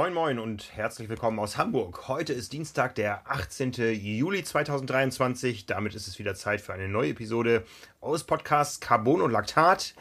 [0.00, 2.08] Moin Moin und herzlich willkommen aus Hamburg.
[2.08, 3.72] Heute ist Dienstag, der 18.
[3.92, 5.66] Juli 2023.
[5.66, 7.64] Damit ist es wieder Zeit für eine neue Episode
[8.00, 9.94] aus Podcasts Carbon und Laktat.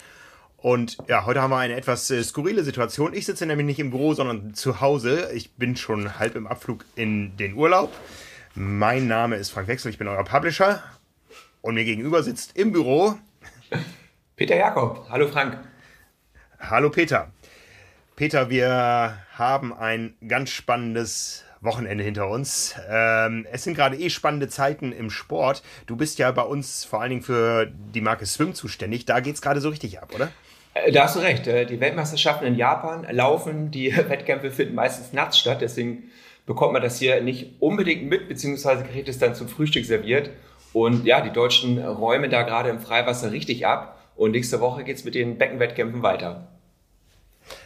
[0.55, 3.13] Und ja, heute haben wir eine etwas äh, skurrile Situation.
[3.13, 5.33] Ich sitze nämlich nicht im Büro, sondern zu Hause.
[5.33, 7.91] Ich bin schon halb im Abflug in den Urlaub.
[8.55, 10.81] Mein Name ist Frank Wechsel, ich bin euer Publisher.
[11.59, 13.17] Und mir gegenüber sitzt im Büro
[14.37, 15.07] Peter Jakob.
[15.09, 15.59] Hallo Frank.
[16.57, 17.33] Hallo Peter.
[18.19, 22.75] Peter, wir haben ein ganz spannendes Wochenende hinter uns.
[22.91, 25.63] Ähm, es sind gerade eh spannende Zeiten im Sport.
[25.87, 29.05] Du bist ja bei uns vor allen Dingen für die Marke Swim zuständig.
[29.05, 30.33] Da geht es gerade so richtig ab, oder?
[30.73, 31.47] Äh, da hast du recht.
[31.47, 33.71] Äh, die Weltmeisterschaften in Japan laufen.
[33.71, 35.61] Die Wettkämpfe finden meistens nachts statt.
[35.61, 36.11] Deswegen
[36.45, 40.29] bekommt man das hier nicht unbedingt mit, beziehungsweise kriegt es dann zum Frühstück serviert.
[40.73, 43.97] Und ja, die Deutschen räumen da gerade im Freiwasser richtig ab.
[44.17, 46.49] Und nächste Woche geht es mit den Beckenwettkämpfen weiter.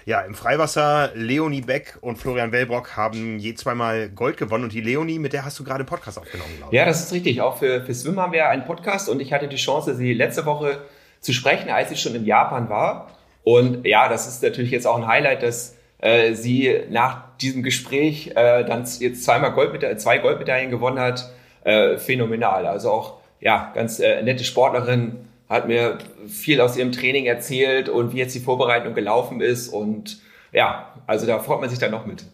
[0.06, 4.82] Ja, im Freiwasser Leonie Beck und Florian Wellbrock haben je zweimal Gold gewonnen und die
[4.82, 6.78] Leonie, mit der hast du gerade einen Podcast aufgenommen, glaube ich.
[6.78, 7.42] Ja, das ist richtig.
[7.42, 10.46] Auch für, für Swim haben wir einen Podcast und ich hatte die Chance, sie letzte
[10.46, 10.80] Woche
[11.20, 13.12] zu sprechen, als sie schon in Japan war.
[13.44, 18.32] Und ja, das ist natürlich jetzt auch ein Highlight, dass äh, sie nach diesem Gespräch
[18.36, 21.32] äh, dann jetzt zweimal Goldmeda zwei Goldmedaillen gewonnen hat.
[21.64, 22.66] Äh, phänomenal.
[22.66, 28.14] Also auch ja, ganz äh, nette Sportlerin hat mir viel aus ihrem Training erzählt und
[28.14, 29.70] wie jetzt die Vorbereitung gelaufen ist.
[29.70, 30.20] Und
[30.52, 32.26] ja, also da freut man sich dann noch mit.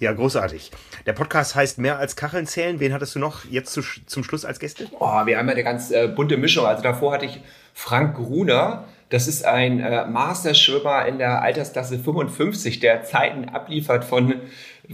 [0.00, 0.70] Ja, großartig.
[1.06, 2.80] Der Podcast heißt Mehr als Kacheln zählen.
[2.80, 4.86] Wen hattest du noch jetzt zu, zum Schluss als Gäste?
[4.98, 6.66] Oh, wir haben ja eine ganz äh, bunte Mischung.
[6.66, 7.40] Also davor hatte ich
[7.74, 8.84] Frank Gruner.
[9.10, 14.36] Das ist ein äh, Masterschwimmer in der Altersklasse 55, der Zeiten abliefert von,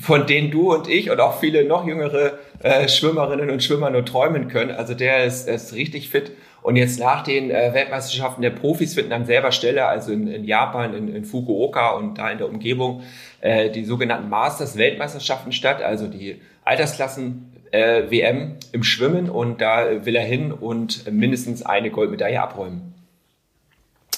[0.01, 4.05] von denen du und ich und auch viele noch jüngere äh, Schwimmerinnen und Schwimmer nur
[4.05, 4.71] träumen können.
[4.71, 6.33] Also der ist, ist richtig fit
[6.65, 10.45] und jetzt nach den äh, Weltmeisterschaften der Profis finden an selber Stelle, also in, in
[10.45, 13.03] Japan, in, in, Fukuoka und da in der Umgebung,
[13.43, 20.17] äh, die sogenannten Masters-Weltmeisterschaften statt, also die Altersklassen äh, WM im Schwimmen und da will
[20.17, 22.95] er hin und mindestens eine Goldmedaille abräumen.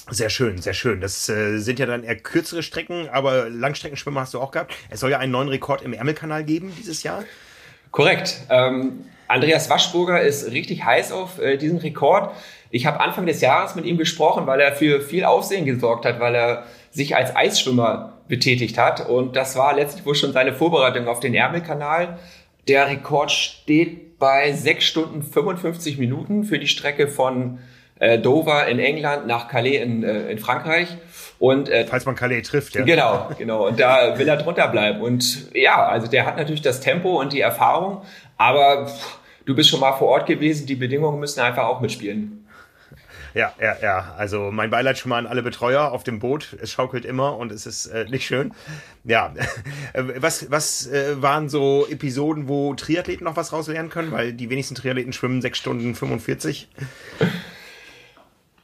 [0.09, 1.01] Sehr schön, sehr schön.
[1.01, 4.73] Das äh, sind ja dann eher kürzere Strecken, aber Langstreckenschwimmer hast du auch gehabt.
[4.89, 7.25] Es soll ja einen neuen Rekord im Ärmelkanal geben dieses Jahr.
[7.91, 8.41] Korrekt.
[8.49, 12.31] Ähm, Andreas Waschburger ist richtig heiß auf äh, diesen Rekord.
[12.69, 16.19] Ich habe Anfang des Jahres mit ihm gesprochen, weil er für viel Aufsehen gesorgt hat,
[16.19, 19.07] weil er sich als Eisschwimmer betätigt hat.
[19.07, 22.17] Und das war letztlich wohl schon seine Vorbereitung auf den Ärmelkanal.
[22.67, 27.59] Der Rekord steht bei 6 Stunden 55 Minuten für die Strecke von
[27.99, 30.97] äh, Dover in England nach Calais in, äh, in Frankreich.
[31.39, 32.83] Und äh, falls man Calais trifft, ja.
[32.83, 33.67] Genau, genau.
[33.67, 35.01] Und da will er drunter bleiben.
[35.01, 38.01] Und ja, also der hat natürlich das Tempo und die Erfahrung,
[38.37, 42.43] aber pff, du bist schon mal vor Ort gewesen, die Bedingungen müssen einfach auch mitspielen.
[43.33, 44.15] Ja, ja, ja.
[44.17, 46.57] Also mein Beileid schon mal an alle Betreuer auf dem Boot.
[46.59, 48.51] Es schaukelt immer und es ist äh, nicht schön.
[49.03, 49.31] Ja,
[49.93, 54.11] was, was äh, waren so Episoden, wo Triathleten noch was rauslernen können?
[54.11, 56.67] Weil die wenigsten Triathleten schwimmen 6 Stunden 45.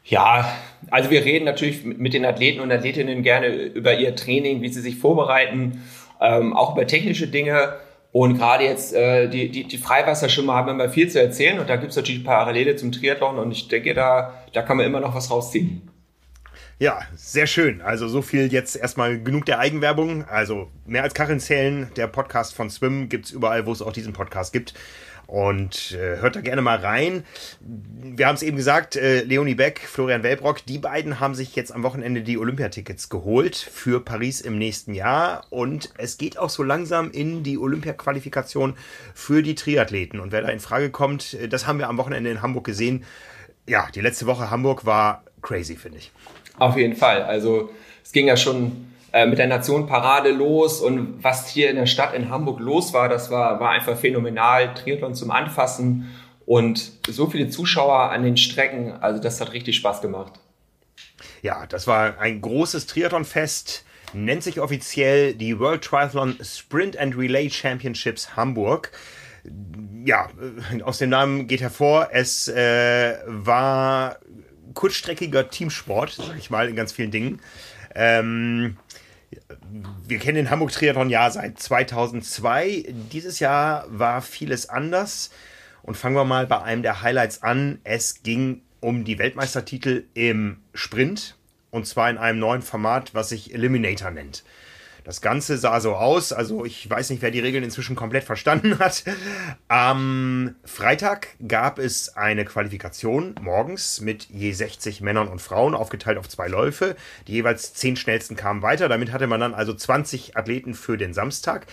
[0.03, 0.53] Ja,
[0.91, 4.81] also wir reden natürlich mit den Athleten und Athletinnen gerne über ihr Training, wie sie
[4.81, 5.81] sich vorbereiten,
[6.19, 7.75] ähm, auch über technische Dinge.
[8.12, 11.78] Und gerade jetzt äh, die, die, die Freiwasserschwimmer haben immer viel zu erzählen und da
[11.78, 15.16] gibt es natürlich Parallele zum Triathlon und ich denke, da, da kann man immer noch
[15.16, 15.90] was rausziehen.
[16.80, 17.81] Ja, sehr schön.
[17.81, 20.25] Also so viel jetzt erstmal genug der Eigenwerbung.
[20.25, 23.94] Also mehr als Kacheln zählen, der Podcast von Swim gibt es überall, wo es auch
[23.94, 24.74] diesen Podcast gibt.
[25.33, 27.23] Und äh, hört da gerne mal rein.
[27.59, 31.71] Wir haben es eben gesagt, äh, Leonie Beck, Florian Welbrock, die beiden haben sich jetzt
[31.71, 35.47] am Wochenende die Olympiatickets geholt für Paris im nächsten Jahr.
[35.49, 38.75] Und es geht auch so langsam in die Olympia-Qualifikation
[39.16, 40.19] für die Triathleten.
[40.19, 43.03] Und wer da in Frage kommt, äh, das haben wir am Wochenende in Hamburg gesehen.
[43.67, 46.11] Ja, die letzte Woche Hamburg war crazy, finde ich.
[46.59, 47.23] Auf jeden Fall.
[47.23, 47.71] Also
[48.03, 51.85] es ging ja schon äh, mit der Nation Parade los und was hier in der
[51.85, 54.74] Stadt in Hamburg los war, das war, war einfach phänomenal.
[54.74, 56.12] Triathlon zum Anfassen
[56.48, 60.33] und so viele Zuschauer an den Strecken, also das hat richtig Spaß gemacht.
[61.44, 67.51] Ja, das war ein großes Triathlon-Fest, nennt sich offiziell die World Triathlon Sprint and Relay
[67.51, 68.92] Championships Hamburg.
[70.04, 70.30] Ja,
[70.71, 74.18] äh, aus dem Namen geht hervor, es äh, war
[74.74, 77.39] kurzstreckiger Teamsport, sag ich mal, in ganz vielen Dingen.
[77.95, 78.77] Ähm,
[80.07, 82.94] wir kennen den Hamburg Triathlon ja seit 2002.
[83.12, 85.31] Dieses Jahr war vieles anders.
[85.81, 87.80] Und fangen wir mal bei einem der Highlights an.
[87.83, 91.35] Es ging um die Weltmeistertitel im Sprint.
[91.71, 94.44] Und zwar in einem neuen Format, was sich Eliminator nennt.
[95.03, 98.79] Das Ganze sah so aus, also ich weiß nicht, wer die Regeln inzwischen komplett verstanden
[98.79, 99.03] hat.
[99.67, 106.29] Am Freitag gab es eine Qualifikation morgens mit je 60 Männern und Frauen, aufgeteilt auf
[106.29, 106.95] zwei Läufe.
[107.27, 108.88] Die jeweils zehn schnellsten kamen weiter.
[108.88, 111.67] Damit hatte man dann also 20 Athleten für den Samstag.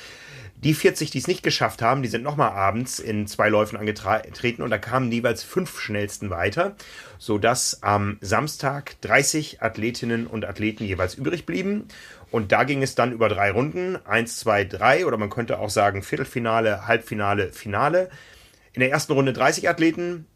[0.62, 4.60] Die 40, die es nicht geschafft haben, die sind nochmal abends in zwei Läufen angetreten
[4.60, 6.76] und da kamen jeweils fünf schnellsten weiter,
[7.18, 11.88] sodass am Samstag 30 Athletinnen und Athleten jeweils übrig blieben.
[12.30, 13.98] Und da ging es dann über drei Runden.
[14.06, 18.10] Eins, zwei, drei oder man könnte auch sagen Viertelfinale, Halbfinale, Finale.
[18.72, 20.26] In der ersten Runde 30 Athleten,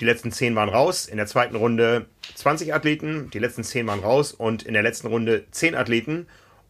[0.00, 1.06] die letzten 10 waren raus.
[1.06, 4.32] In der zweiten Runde 20 Athleten, die letzten 10 waren raus.
[4.32, 6.26] Und in der letzten Runde 10 Athleten.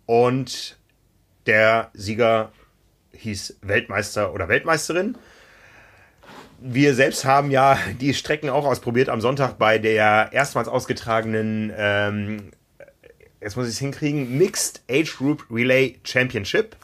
[0.07, 0.79] Und
[1.47, 2.53] der Sieger
[3.13, 5.17] hieß Weltmeister oder Weltmeisterin.
[6.61, 12.53] Wir selbst haben ja die Strecken auch ausprobiert am Sonntag bei der erstmals ausgetragenen, ähm,
[13.43, 16.77] jetzt muss ich es hinkriegen, Mixed Age Group Relay Championship.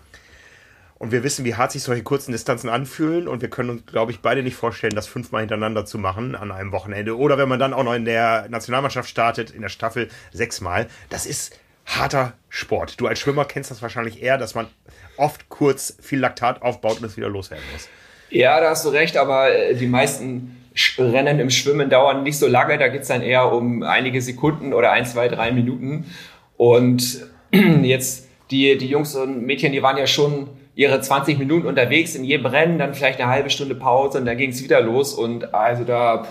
[0.99, 3.28] Und wir wissen, wie hart sich solche kurzen Distanzen anfühlen.
[3.28, 6.50] Und wir können uns, glaube ich, beide nicht vorstellen, das fünfmal hintereinander zu machen an
[6.50, 7.16] einem Wochenende.
[7.16, 10.88] Oder wenn man dann auch noch in der Nationalmannschaft startet, in der Staffel sechsmal.
[11.08, 11.56] Das ist
[11.87, 13.00] harter Sport.
[13.00, 14.66] Du als Schwimmer kennst das wahrscheinlich eher, dass man
[15.16, 17.88] oft kurz viel Laktat aufbaut und es wieder loswerden muss.
[18.31, 20.56] Ja, da hast du recht, aber äh, die meisten
[20.99, 22.76] Rennen im Schwimmen dauern nicht so lange.
[22.76, 26.06] Da geht es dann eher um einige Sekunden oder ein, zwei, drei Minuten.
[26.58, 27.26] Und
[27.82, 32.25] jetzt die, die Jungs und Mädchen, die waren ja schon ihre 20 Minuten unterwegs in
[32.25, 35.14] jedem Rennen, dann vielleicht eine halbe Stunde Pause und dann ging es wieder los.
[35.14, 36.25] Und also da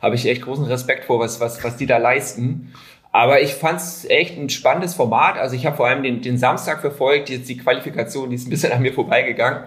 [0.00, 2.72] habe ich echt großen Respekt vor, was, was, was die da leisten.
[3.12, 5.36] Aber ich fand es echt ein spannendes Format.
[5.36, 8.50] Also ich habe vor allem den, den Samstag verfolgt, jetzt die Qualifikation, die ist ein
[8.50, 9.64] bisschen an mir vorbeigegangen.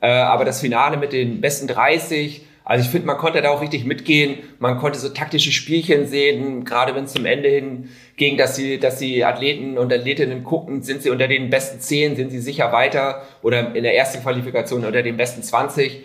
[0.00, 3.60] Äh, aber das Finale mit den besten 30, also ich finde, man konnte da auch
[3.60, 4.38] richtig mitgehen.
[4.58, 8.78] Man konnte so taktische Spielchen sehen, gerade wenn es zum Ende hin ging, dass die,
[8.78, 12.72] dass die Athleten und Athletinnen gucken, sind sie unter den besten 10, sind sie sicher
[12.72, 16.02] weiter oder in der ersten Qualifikation unter den besten 20.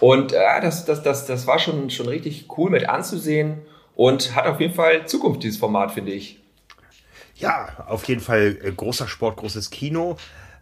[0.00, 3.62] Und äh, das, das, das, das war schon, schon richtig cool mit anzusehen
[3.94, 6.38] und hat auf jeden Fall Zukunft, dieses Format, finde ich.
[7.34, 10.16] Ja, auf jeden Fall äh, großer Sport, großes Kino.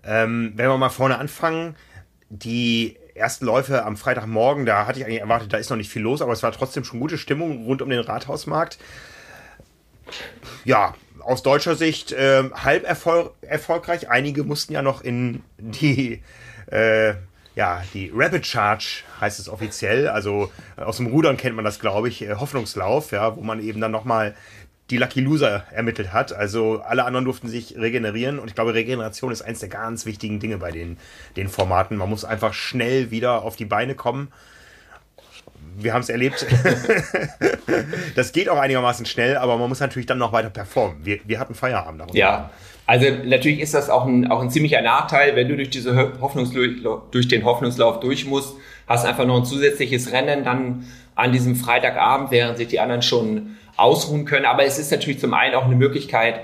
[0.04, 1.76] Ähm, wenn wir mal vorne anfangen,
[2.28, 6.02] die ersten Läufe am Freitagmorgen, da hatte ich eigentlich erwartet, da ist noch nicht viel
[6.02, 8.78] los, aber es war trotzdem schon gute Stimmung rund um den Rathausmarkt.
[10.64, 14.10] Ja, aus deutscher Sicht äh, halb erfol erfolgreich.
[14.10, 16.22] Einige mussten ja noch in die
[16.66, 17.14] äh,
[17.56, 20.08] ja, die Rapid Charge heißt es offiziell.
[20.08, 23.60] Also äh, aus dem Rudern kennt man das, glaube ich, äh, Hoffnungslauf, ja, wo man
[23.60, 24.34] eben dann nochmal
[24.90, 26.32] die Lucky Loser ermittelt hat.
[26.32, 30.40] Also alle anderen durften sich regenerieren und ich glaube, Regeneration ist eins der ganz wichtigen
[30.40, 30.98] Dinge bei den,
[31.36, 31.96] den Formaten.
[31.96, 34.28] Man muss einfach schnell wieder auf die Beine kommen.
[35.76, 36.46] Wir haben es erlebt.
[38.14, 41.04] das geht auch einigermaßen schnell, aber man muss natürlich dann noch weiter performen.
[41.04, 42.00] Wir, wir hatten Feierabend.
[42.00, 42.18] Darunter.
[42.18, 42.50] Ja,
[42.86, 47.02] also natürlich ist das auch ein, auch ein ziemlicher Nachteil, wenn du durch, diese Hoffnungslauf,
[47.10, 48.54] durch den Hoffnungslauf durch musst,
[48.86, 50.84] hast einfach noch ein zusätzliches Rennen dann
[51.14, 54.46] an diesem Freitagabend, während sich die anderen schon ausruhen können.
[54.46, 56.40] Aber es ist natürlich zum einen auch eine Möglichkeit,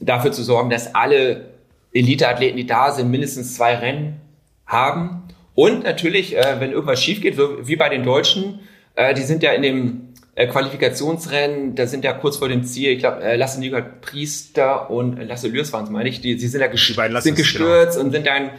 [0.00, 1.46] dafür zu sorgen, dass alle
[1.92, 4.20] Eliteathleten, die da sind, mindestens zwei Rennen
[4.66, 5.22] haben.
[5.54, 8.60] Und natürlich, äh, wenn irgendwas schief geht, wie bei den Deutschen,
[8.96, 12.90] äh, die sind ja in dem äh, Qualifikationsrennen, da sind ja kurz vor dem Ziel,
[12.90, 16.36] ich glaube, äh, Lasse Nygard Priester und äh, Lasse Lürs waren es, meine ich, die,
[16.36, 17.20] die sind ja ges sind genau.
[17.36, 18.06] gestürzt genau.
[18.06, 18.50] und sind dann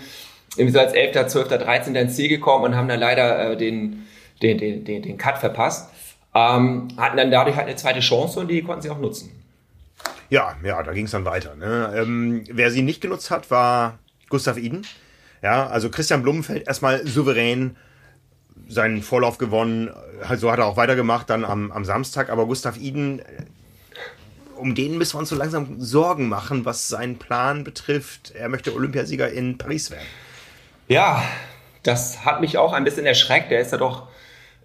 [0.55, 1.95] irgendwie so als 11., 12., 13.
[1.95, 4.05] ins Ziel gekommen und haben dann leider äh, den,
[4.41, 5.89] den, den, den, den Cut verpasst.
[6.35, 9.31] Ähm, hatten dann dadurch halt eine zweite Chance und die konnten sie auch nutzen.
[10.29, 11.55] Ja, ja, da ging es dann weiter.
[11.55, 11.93] Ne?
[11.95, 13.99] Ähm, wer sie nicht genutzt hat, war
[14.29, 14.85] Gustav Iden.
[15.41, 17.77] Ja, also Christian Blumenfeld erstmal souverän
[18.67, 19.91] seinen Vorlauf gewonnen.
[20.37, 22.29] So hat er auch weitergemacht dann am, am Samstag.
[22.29, 23.23] Aber Gustav Iden, äh,
[24.57, 28.33] um den müssen wir uns so langsam Sorgen machen, was seinen Plan betrifft.
[28.35, 30.07] Er möchte Olympiasieger in Paris werden.
[30.87, 31.23] Ja,
[31.83, 33.51] das hat mich auch ein bisschen erschreckt.
[33.51, 34.07] Er ist ja doch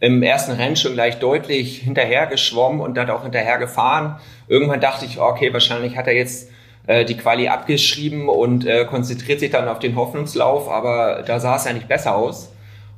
[0.01, 4.19] im ersten Rennen schon gleich deutlich hinterher geschwommen und dann auch hinterher gefahren.
[4.49, 6.51] Irgendwann dachte ich, okay, wahrscheinlich hat er jetzt
[6.87, 11.57] äh, die Quali abgeschrieben und äh, konzentriert sich dann auf den Hoffnungslauf, aber da sah
[11.57, 12.51] es ja nicht besser aus.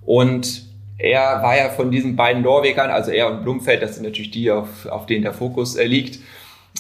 [0.07, 0.65] Und
[0.97, 4.51] er war ja von diesen beiden Norwegern, also er und Blumfeld, das sind natürlich die,
[4.53, 6.21] auf, auf denen der Fokus äh, liegt.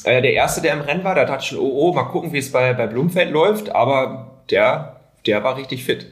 [0.05, 2.33] Äh, der erste, der im Rennen war, da dachte ich schon, oh, oh mal gucken,
[2.33, 6.07] wie es bei, bei Blumfeld läuft, aber der, der war richtig fit.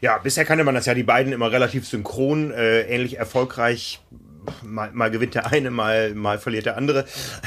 [0.00, 4.00] Ja, bisher kannte man das ja, die beiden immer relativ synchron, äh, ähnlich erfolgreich.
[4.62, 7.04] Mal, mal gewinnt der eine, mal, mal verliert der andere.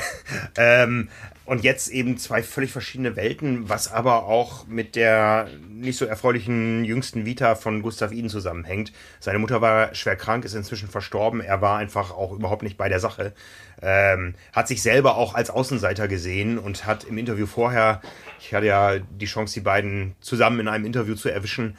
[0.58, 1.10] ähm,
[1.50, 6.86] und jetzt eben zwei völlig verschiedene Welten, was aber auch mit der nicht so erfreulichen
[6.86, 8.92] jüngsten Vita von Gustav Iden zusammenhängt.
[9.20, 11.42] Seine Mutter war schwer krank, ist inzwischen verstorben.
[11.42, 13.34] Er war einfach auch überhaupt nicht bei der Sache.
[13.82, 18.02] Ähm, hat sich selber auch als Außenseiter gesehen und hat im Interview vorher,
[18.40, 21.78] ich hatte ja die Chance, die beiden zusammen in einem Interview zu erwischen,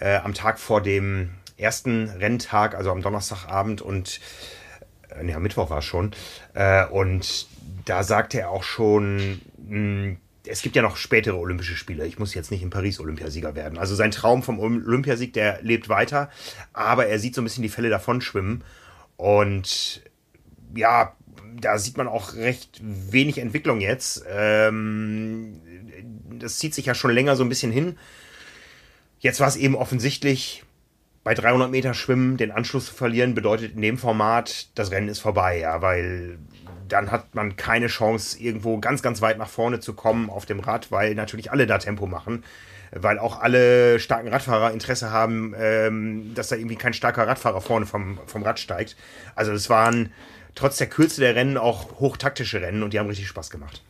[0.00, 4.20] äh, am Tag vor dem ersten Renntag, also am Donnerstagabend und
[5.10, 6.12] äh, ja, Mittwoch war es schon.
[6.54, 7.46] Äh, und
[7.84, 10.16] da sagte er auch schon, mh, hm,
[10.46, 12.06] es gibt ja noch spätere Olympische Spiele.
[12.06, 13.78] Ich muss jetzt nicht in Paris Olympiasieger werden.
[13.78, 16.30] Also sein Traum vom Olympiasieg, der lebt weiter,
[16.72, 18.64] aber er sieht so ein bisschen die Fälle davon schwimmen.
[19.16, 20.02] Und
[20.74, 21.14] ja,
[21.60, 24.24] da sieht man auch recht wenig Entwicklung jetzt.
[24.28, 25.60] Ähm,
[26.38, 27.98] das zieht sich ja schon länger so ein bisschen hin.
[29.20, 30.64] Jetzt war es eben offensichtlich,
[31.22, 35.20] bei 300 Meter Schwimmen den Anschluss zu verlieren, bedeutet in dem Format, das Rennen ist
[35.20, 36.38] vorbei, ja, weil
[36.88, 40.60] dann hat man keine Chance, irgendwo ganz, ganz weit nach vorne zu kommen auf dem
[40.60, 42.42] Rad, weil natürlich alle da Tempo machen,
[42.92, 47.86] weil auch alle starken Radfahrer Interesse haben, ähm, dass da irgendwie kein starker Radfahrer vorne
[47.86, 48.96] vom, vom Rad steigt.
[49.36, 50.12] Also es waren
[50.54, 53.82] trotz der Kürze der Rennen auch hochtaktische Rennen und die haben richtig Spaß gemacht.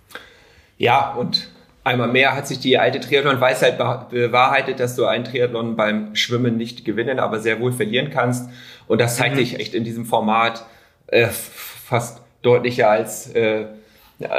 [0.77, 1.53] Ja, und
[1.85, 3.79] einmal mehr hat sich die alte Triathlon-Weisheit
[4.11, 8.51] bewahrheitet, dass du einen Triathlon beim Schwimmen nicht gewinnen, aber sehr wohl verlieren kannst.
[8.87, 9.41] Und das zeigt mhm.
[9.41, 10.67] sich echt in diesem Format
[11.07, 13.67] äh, fast deutlicher als äh,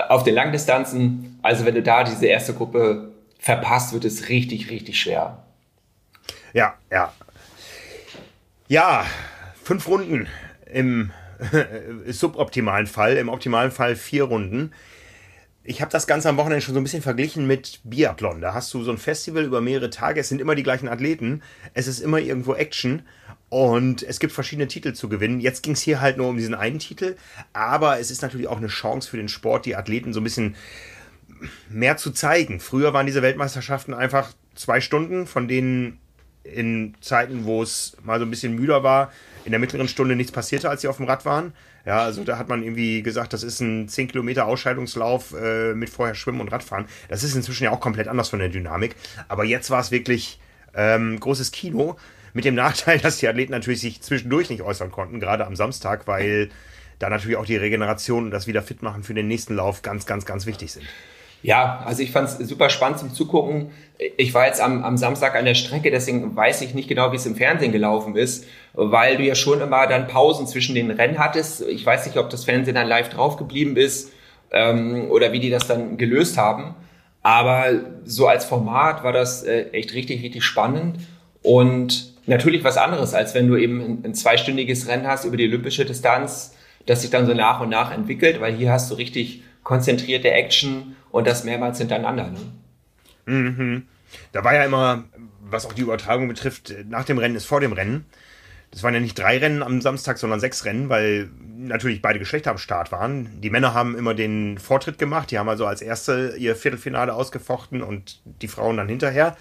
[0.09, 1.39] auf den Langdistanzen.
[1.41, 5.43] Also wenn du da diese erste Gruppe verpasst, wird es richtig, richtig schwer.
[6.53, 7.11] Ja, ja.
[8.67, 9.05] Ja,
[9.63, 10.27] fünf Runden
[10.71, 11.11] im
[12.07, 14.71] suboptimalen Fall, im optimalen Fall vier Runden.
[15.63, 18.41] Ich habe das Ganze am Wochenende schon so ein bisschen verglichen mit Biathlon.
[18.41, 20.19] Da hast du so ein Festival über mehrere Tage.
[20.19, 21.43] Es sind immer die gleichen Athleten.
[21.75, 23.03] Es ist immer irgendwo Action.
[23.49, 25.39] Und es gibt verschiedene Titel zu gewinnen.
[25.39, 27.17] Jetzt ging es hier halt nur um diesen einen Titel,
[27.51, 30.55] aber es ist natürlich auch eine Chance für den Sport, die Athleten so ein bisschen
[31.69, 32.59] mehr zu zeigen.
[32.59, 35.99] Früher waren diese Weltmeisterschaften einfach zwei Stunden, von denen
[36.43, 39.11] in Zeiten, wo es mal so ein bisschen müder war,
[39.43, 41.53] in der mittleren Stunde nichts passierte, als sie auf dem Rad waren.
[41.85, 45.89] Ja, also da hat man irgendwie gesagt, das ist ein 10 Kilometer Ausscheidungslauf äh, mit
[45.89, 46.85] vorher Schwimmen und Radfahren.
[47.09, 48.95] Das ist inzwischen ja auch komplett anders von der Dynamik.
[49.27, 50.39] Aber jetzt war es wirklich
[50.75, 51.97] ähm, großes Kino.
[52.33, 56.07] Mit dem Nachteil, dass die Athleten natürlich sich zwischendurch nicht äußern konnten, gerade am Samstag,
[56.07, 56.49] weil
[56.99, 60.45] da natürlich auch die Regeneration und das Wiederfitmachen für den nächsten Lauf ganz, ganz, ganz
[60.45, 60.85] wichtig sind.
[61.43, 63.71] Ja, also ich fand es super spannend zum Zugucken.
[64.17, 67.15] Ich war jetzt am, am Samstag an der Strecke, deswegen weiß ich nicht genau, wie
[67.15, 71.17] es im Fernsehen gelaufen ist, weil du ja schon immer dann Pausen zwischen den Rennen
[71.17, 71.61] hattest.
[71.61, 74.11] Ich weiß nicht, ob das Fernsehen dann live drauf geblieben ist
[74.51, 76.75] ähm, oder wie die das dann gelöst haben.
[77.23, 77.65] Aber
[78.05, 80.97] so als Format war das äh, echt richtig, richtig spannend.
[81.43, 85.47] Und natürlich was anderes, als wenn du eben ein, ein zweistündiges Rennen hast über die
[85.47, 89.43] olympische Distanz, das sich dann so nach und nach entwickelt, weil hier hast du richtig
[89.63, 92.31] konzentrierte Action und das mehrmals hintereinander.
[92.31, 92.39] Ne?
[93.25, 93.87] Mhm.
[94.31, 95.05] Da war ja immer,
[95.41, 98.05] was auch die Übertragung betrifft, nach dem Rennen ist vor dem Rennen.
[98.71, 102.51] Das waren ja nicht drei Rennen am Samstag, sondern sechs Rennen, weil natürlich beide Geschlechter
[102.51, 103.41] am Start waren.
[103.41, 107.81] Die Männer haben immer den Vortritt gemacht, die haben also als Erste ihr Viertelfinale ausgefochten
[107.81, 109.35] und die Frauen dann hinterher.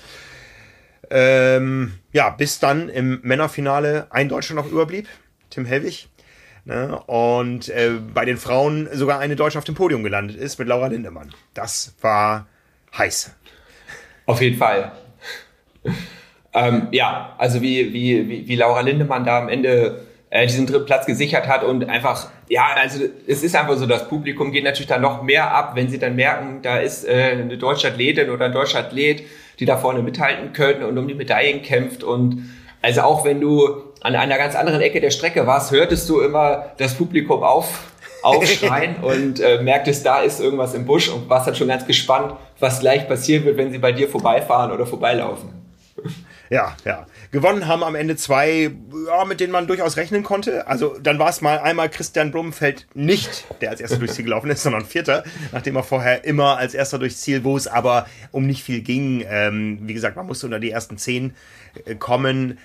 [1.11, 5.09] Ähm, ja, bis dann im Männerfinale ein Deutscher noch überblieb,
[5.49, 6.09] Tim Hellwig.
[6.65, 7.01] Ne?
[7.07, 10.89] Und äh, bei den Frauen sogar eine Deutsche auf dem Podium gelandet ist mit Laura
[10.89, 11.31] Lindemann.
[11.55, 12.47] Das war
[12.97, 13.35] heiß.
[14.27, 14.93] Auf jeden Fall.
[16.55, 21.07] ähm, ja, also wie, wie, wie, Laura Lindemann da am Ende äh, diesen dritten Platz
[21.07, 25.01] gesichert hat und einfach, ja, also es ist einfach so, das Publikum geht natürlich dann
[25.01, 28.53] noch mehr ab, wenn sie dann merken, da ist äh, eine deutsche Athletin oder ein
[28.53, 29.25] deutscher Athlet,
[29.59, 32.03] die da vorne mithalten können und um die Medaillen kämpft.
[32.03, 32.49] Und
[32.83, 36.73] also auch wenn du an einer ganz anderen Ecke der Strecke warst, hörtest du immer
[36.79, 41.55] das Publikum auf, aufschreien und äh, merktest, da ist irgendwas im Busch und warst dann
[41.55, 45.60] schon ganz gespannt, was gleich passieren wird, wenn sie bei dir vorbeifahren oder vorbeilaufen.
[46.51, 47.07] Ja, ja.
[47.31, 48.73] Gewonnen haben am Ende zwei,
[49.07, 50.67] ja, mit denen man durchaus rechnen konnte.
[50.67, 54.51] Also dann war es mal einmal Christian Blumenfeld nicht, der als erster durchs Ziel gelaufen
[54.51, 58.47] ist, sondern Vierter, nachdem er vorher immer als erster durchs Ziel, wo es aber um
[58.47, 59.25] nicht viel ging.
[59.29, 61.35] Ähm, wie gesagt, man musste unter die ersten zehn
[61.85, 62.59] äh, kommen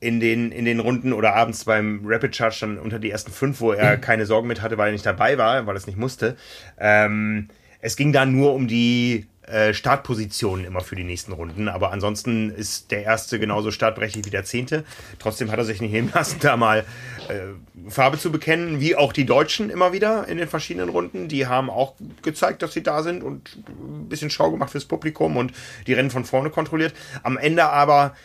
[0.00, 3.60] in den, in den Runden oder abends beim Rapid Charge dann unter die ersten fünf,
[3.60, 5.98] wo er keine Sorgen mit hatte, weil er nicht dabei war, weil er es nicht
[5.98, 6.36] musste.
[6.76, 7.46] Ähm,
[7.80, 11.68] es ging da nur um die äh, Startpositionen immer für die nächsten Runden.
[11.68, 14.84] Aber ansonsten ist der erste genauso startberechtigt wie der zehnte.
[15.18, 16.86] Trotzdem hat er sich nicht nehmen lassen, da mal
[17.28, 21.28] äh, Farbe zu bekennen, wie auch die Deutschen immer wieder in den verschiedenen Runden.
[21.28, 25.36] Die haben auch gezeigt, dass sie da sind und ein bisschen Schau gemacht fürs Publikum
[25.36, 25.52] und
[25.86, 26.94] die Rennen von vorne kontrolliert.
[27.22, 28.16] Am Ende aber,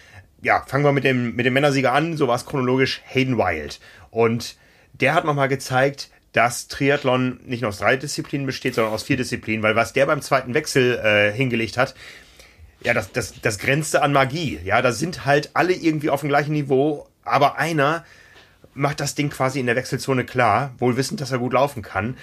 [0.42, 2.16] ja, fangen wir mit dem, mit dem Männersieger an.
[2.16, 3.82] So war es chronologisch Hayden Wild.
[4.12, 4.56] Und
[4.94, 9.18] der hat nochmal gezeigt, dass Triathlon nicht nur aus drei Disziplinen besteht, sondern aus vier
[9.18, 11.96] Disziplinen, weil was der beim zweiten Wechsel äh, hingelegt hat,
[12.84, 14.60] ja, das, das, das grenzte an Magie.
[14.64, 18.06] Ja, da sind halt alle irgendwie auf dem gleichen Niveau, aber einer
[18.74, 22.18] macht das Ding quasi in der Wechselzone klar, wohl wissend, dass er gut laufen kann.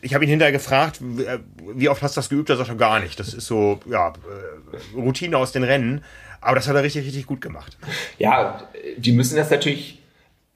[0.00, 1.38] Ich habe ihn hinterher gefragt, äh,
[1.74, 2.50] wie oft hast du das geübt?
[2.50, 3.18] Er sagt gar nicht.
[3.18, 6.04] Das ist so, ja, äh, Routine aus den Rennen.
[6.40, 7.78] Aber das hat er richtig, richtig gut gemacht.
[8.18, 10.02] Ja, die müssen das natürlich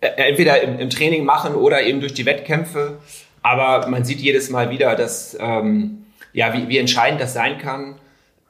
[0.00, 2.98] entweder im, im Training machen oder eben durch die Wettkämpfe.
[3.42, 7.96] Aber man sieht jedes Mal wieder, dass, ähm, ja, wie, wie entscheidend das sein kann.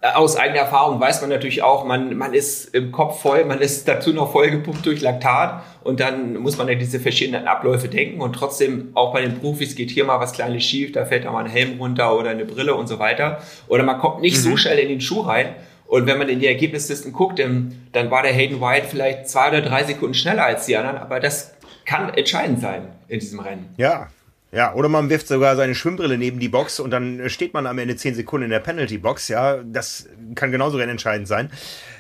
[0.01, 3.61] Äh, aus eigener Erfahrung weiß man natürlich auch, man, man ist im Kopf voll, man
[3.61, 7.89] ist dazu noch voll gepumpt durch Laktat und dann muss man ja diese verschiedenen Abläufe
[7.89, 11.25] denken und trotzdem auch bei den Profis geht hier mal was Kleines schief, da fällt
[11.25, 14.37] da mal ein Helm runter oder eine Brille und so weiter oder man kommt nicht
[14.37, 14.51] mhm.
[14.51, 15.57] so schnell in den Schuh rein
[15.89, 19.63] und wenn man in die Ergebnislisten guckt, dann war der Hayden White vielleicht zwei oder
[19.63, 21.55] drei Sekunden schneller als die anderen, aber das
[21.87, 23.75] kann entscheidend sein in diesem Rennen.
[23.79, 24.09] Ja,
[24.51, 27.79] ja, oder man wirft sogar seine Schwimmbrille neben die Box und dann steht man am
[27.79, 29.29] Ende zehn Sekunden in der Penalty-Box.
[29.29, 31.51] Ja, das kann genauso entscheidend sein.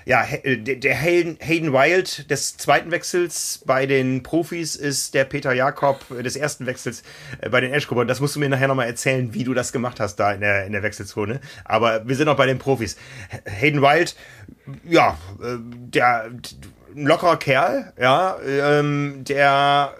[0.06, 6.06] Ja, äh, der Hayden Wild des zweiten Wechsels bei den Profis ist der Peter Jakob
[6.22, 7.02] des ersten Wechsels
[7.42, 8.06] äh, bei den Eschgruber.
[8.06, 10.64] Das musst du mir nachher nochmal erzählen, wie du das gemacht hast da in der,
[10.64, 11.40] in der Wechselzone.
[11.66, 12.96] Aber wir sind auch bei den Profis.
[13.44, 14.16] Hayden Wild,
[14.84, 16.30] ja, äh, der,
[16.96, 19.92] ein lockerer Kerl, ja, ähm, der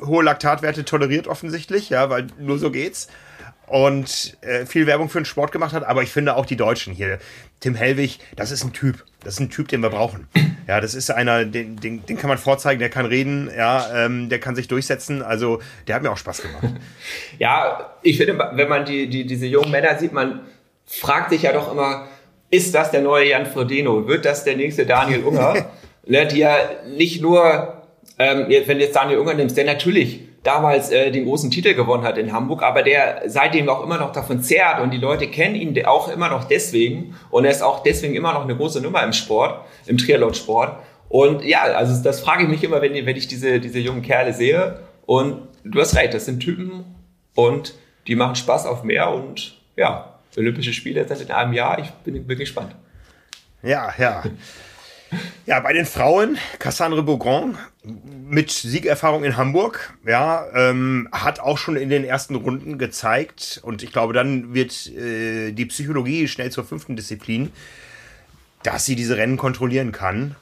[0.00, 3.08] hohe Laktatwerte toleriert offensichtlich, ja, weil nur so geht's.
[3.66, 6.92] Und äh, viel Werbung für den Sport gemacht hat, aber ich finde auch die Deutschen
[6.92, 7.18] hier.
[7.60, 9.04] Tim Hellwig, das ist ein Typ.
[9.22, 10.28] Das ist ein Typ, den wir brauchen.
[10.66, 14.28] Ja, das ist einer, den, den, den kann man vorzeigen, der kann reden, ja, ähm,
[14.28, 15.22] der kann sich durchsetzen.
[15.22, 16.64] Also, der hat mir auch Spaß gemacht.
[17.38, 20.40] Ja, ich finde, wenn man die, die, diese jungen Männer sieht, man
[20.86, 22.06] fragt sich ja doch immer,
[22.50, 24.06] ist das der neue Jan Frodeno?
[24.06, 25.70] Wird das der nächste Daniel Unger?
[26.06, 27.83] ne, die ja nicht nur
[28.18, 32.04] ähm, wenn du jetzt Daniel Unger nimmst, der natürlich damals äh, den großen Titel gewonnen
[32.04, 35.54] hat in Hamburg, aber der seitdem auch immer noch davon zehrt und die Leute kennen
[35.54, 39.02] ihn auch immer noch deswegen und er ist auch deswegen immer noch eine große Nummer
[39.02, 40.76] im Sport, im Triathlon-Sport.
[41.08, 44.32] Und ja, also das frage ich mich immer, wenn, wenn ich diese, diese jungen Kerle
[44.32, 44.80] sehe.
[45.06, 46.84] Und du hast recht, das sind Typen
[47.34, 47.74] und
[48.06, 51.78] die machen Spaß auf Meer und ja, Olympische Spiele sind in einem Jahr.
[51.78, 52.74] Ich bin, bin gespannt.
[53.62, 54.24] Ja, ja.
[55.46, 57.56] Ja, bei den Frauen, Cassandre Beaugrand
[58.28, 63.82] mit Siegerfahrung in Hamburg, ja, ähm, hat auch schon in den ersten Runden gezeigt und
[63.82, 67.52] ich glaube, dann wird äh, die Psychologie schnell zur fünften Disziplin,
[68.62, 70.34] dass sie diese Rennen kontrollieren kann.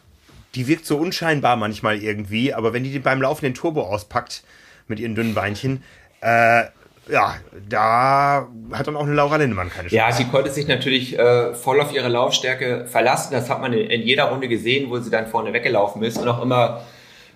[0.54, 4.44] Die wirkt so unscheinbar manchmal irgendwie, aber wenn die beim Laufen den Turbo auspackt
[4.86, 5.82] mit ihren dünnen Beinchen,
[6.20, 6.64] äh,
[7.08, 7.34] ja,
[7.68, 9.96] da hat dann auch eine Laura Lindemann keine Chance.
[9.96, 13.32] Ja, sie konnte sich natürlich äh, voll auf ihre Laufstärke verlassen.
[13.32, 16.28] Das hat man in, in, jeder Runde gesehen, wo sie dann vorne weggelaufen ist und
[16.28, 16.82] auch immer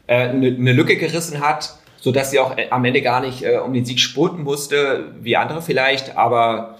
[0.06, 3.42] äh, eine, eine Lücke gerissen hat, so dass sie auch äh, am Ende gar nicht
[3.42, 6.16] äh, um den Sieg spurten musste, wie andere vielleicht.
[6.16, 6.78] Aber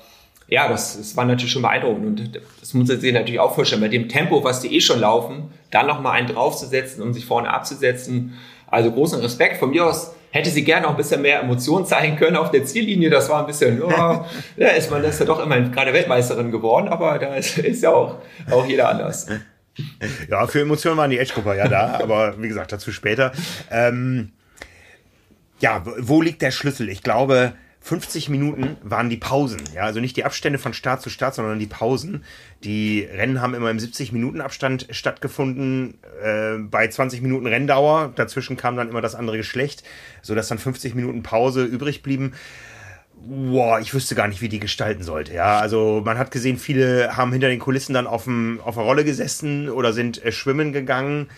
[0.48, 3.80] ja, das, das war natürlich schon beeindruckend und das muss sie sich natürlich auch vorstellen.
[3.80, 7.26] Bei dem Tempo, was die eh schon laufen, dann noch mal einen draufzusetzen, um sich
[7.26, 8.34] vorne abzusetzen.
[8.66, 12.16] Also großen Respekt von mir aus hätte sie gerne noch ein bisschen mehr Emotionen zeigen
[12.16, 13.10] können auf der Ziellinie.
[13.10, 14.26] Das war ein bisschen, ja,
[14.56, 17.90] da ist man ist ja doch immerhin gerade Weltmeisterin geworden, aber da ist, ist ja
[17.90, 18.16] auch,
[18.50, 19.26] auch jeder anders.
[20.28, 23.32] Ja, für Emotionen waren die Edge-Grupper ja da, aber wie gesagt, dazu später.
[23.70, 24.32] Ähm,
[25.60, 26.88] ja, wo liegt der Schlüssel?
[26.88, 27.54] Ich glaube,
[27.86, 29.60] 50 Minuten waren die Pausen.
[29.72, 32.24] Ja, also nicht die Abstände von Start zu Start, sondern die Pausen.
[32.64, 38.12] Die Rennen haben immer im 70 Minuten Abstand stattgefunden, äh, bei 20 Minuten Renndauer.
[38.16, 39.84] Dazwischen kam dann immer das andere Geschlecht,
[40.20, 42.32] sodass dann 50 Minuten Pause übrig blieben.
[43.14, 45.32] Boah, ich wüsste gar nicht, wie die gestalten sollte.
[45.32, 48.82] Ja, also man hat gesehen, viele haben hinter den Kulissen dann auf, dem, auf der
[48.82, 51.28] Rolle gesessen oder sind äh, schwimmen gegangen.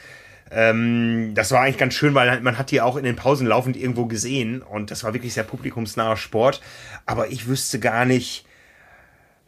[0.50, 3.76] Ähm, das war eigentlich ganz schön, weil man hat die auch in den Pausen laufend
[3.76, 6.60] irgendwo gesehen und das war wirklich sehr publikumsnaher Sport.
[7.06, 8.46] Aber ich wüsste gar nicht,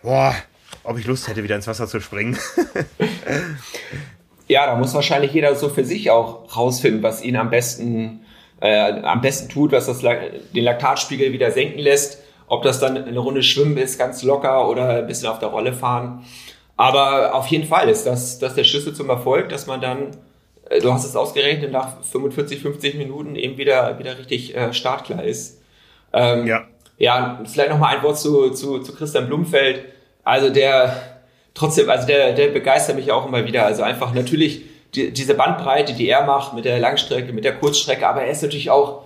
[0.03, 0.35] boah,
[0.85, 2.39] ob ich Lust hätte, wieder ins Wasser zu springen.
[4.49, 8.21] ja, da muss wahrscheinlich jeder so für sich auch rausfinden, was ihn am besten,
[8.61, 12.19] äh, am besten tut, was das, den Laktatspiegel wieder senken lässt.
[12.47, 15.73] Ob das dann eine Runde Schwimmen ist, ganz locker oder ein bisschen auf der Rolle
[15.73, 16.25] fahren.
[16.77, 20.17] Aber auf jeden Fall ist das, das der Schlüssel zum Erfolg, dass man dann
[20.79, 25.61] du hast es ausgerechnet, nach 45, 50 Minuten eben wieder, wieder richtig äh, startklar ist.
[26.13, 26.65] Ähm, ja.
[26.99, 29.85] Ja, vielleicht noch mal ein Wort zu, zu, zu Christian Blumfeld.
[30.23, 30.95] Also der,
[31.55, 33.65] trotzdem, also der, der begeistert mich auch immer wieder.
[33.65, 34.63] Also einfach natürlich
[34.95, 38.43] die, diese Bandbreite, die er macht mit der Langstrecke, mit der Kurzstrecke, aber er ist
[38.43, 39.05] natürlich auch,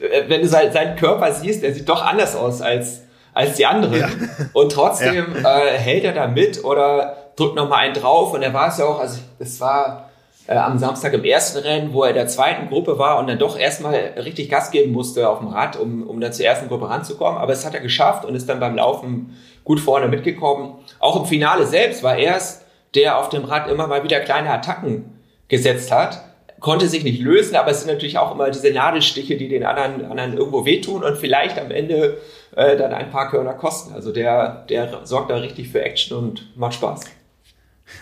[0.00, 3.02] äh, wenn du sein, seinen Körper siehst, er sieht doch anders aus als,
[3.34, 4.00] als die anderen.
[4.00, 4.08] Ja.
[4.52, 5.60] Und trotzdem ja.
[5.60, 8.34] äh, hält er da mit oder drückt noch mal einen drauf.
[8.34, 10.07] Und er war es ja auch, also es war
[10.48, 13.38] äh, am Samstag im ersten Rennen, wo er in der zweiten Gruppe war und dann
[13.38, 16.88] doch erstmal richtig Gas geben musste auf dem Rad, um, um dann zur ersten Gruppe
[16.88, 17.38] ranzukommen.
[17.38, 20.76] Aber es hat er geschafft und ist dann beim Laufen gut vorne mitgekommen.
[20.98, 22.62] Auch im Finale selbst war er es,
[22.94, 26.24] der auf dem Rad immer mal wieder kleine Attacken gesetzt hat.
[26.60, 30.10] Konnte sich nicht lösen, aber es sind natürlich auch immer diese Nadelstiche, die den anderen,
[30.10, 32.16] anderen irgendwo wehtun und vielleicht am Ende
[32.56, 33.92] äh, dann ein paar Körner kosten.
[33.92, 37.17] Also der, der sorgt da richtig für Action und macht Spaß.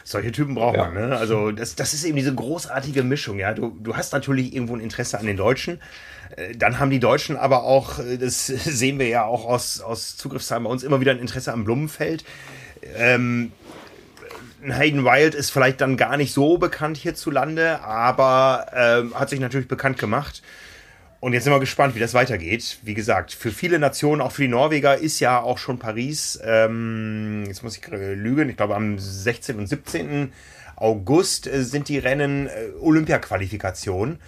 [0.05, 0.91] Solche Typen braucht ja.
[0.91, 1.17] man, ne?
[1.17, 3.55] Also das, das ist eben diese großartige Mischung, ja.
[3.55, 5.81] Du, du hast natürlich irgendwo ein Interesse an den Deutschen.
[6.37, 10.17] Äh, dann haben die Deutschen aber auch, äh, das sehen wir ja auch aus, aus
[10.17, 12.25] Zugriffszahlen bei uns, immer wieder ein Interesse am Blumenfeld.
[12.97, 13.53] Ähm,
[14.63, 19.69] Hayden Wild ist vielleicht dann gar nicht so bekannt hierzulande, aber ähm, hat sich natürlich
[19.69, 20.43] bekannt gemacht.
[21.21, 22.79] Und jetzt sind wir gespannt, wie das weitergeht.
[22.83, 27.45] Wie gesagt, für viele Nationen, auch für die Norweger, ist ja auch schon Paris, ähm,
[27.47, 29.59] jetzt muss ich lügen, ich glaube am 16.
[29.59, 30.33] und 17.
[30.77, 34.19] August äh, sind die Rennen äh, Olympia-Qualifikation.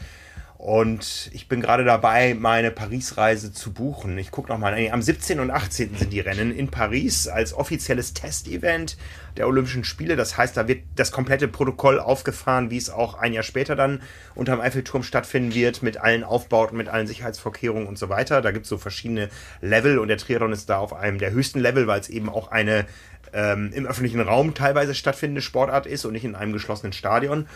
[0.59, 4.19] Und ich bin gerade dabei, meine Paris-Reise zu buchen.
[4.19, 4.75] Ich gucke nochmal.
[4.75, 5.39] Nee, am 17.
[5.39, 5.95] und 18.
[5.97, 8.97] sind die Rennen in Paris als offizielles Testevent
[9.37, 10.17] der Olympischen Spiele.
[10.17, 14.03] Das heißt, da wird das komplette Protokoll aufgefahren, wie es auch ein Jahr später dann
[14.35, 18.43] unterm Eiffelturm stattfinden wird, mit allen Aufbauten, mit allen Sicherheitsvorkehrungen und so weiter.
[18.43, 19.29] Da gibt es so verschiedene
[19.61, 22.51] Level und der Triathlon ist da auf einem der höchsten Level, weil es eben auch
[22.51, 22.85] eine
[23.33, 27.47] ähm, im öffentlichen Raum teilweise stattfindende Sportart ist und nicht in einem geschlossenen Stadion.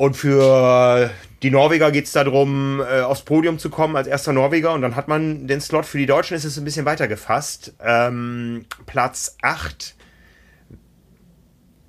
[0.00, 1.10] Und für
[1.42, 4.72] die Norweger geht es darum, äh, aufs Podium zu kommen als erster Norweger.
[4.72, 7.74] Und dann hat man den Slot für die Deutschen, ist es ein bisschen weiter gefasst.
[7.84, 9.94] Ähm, Platz 8.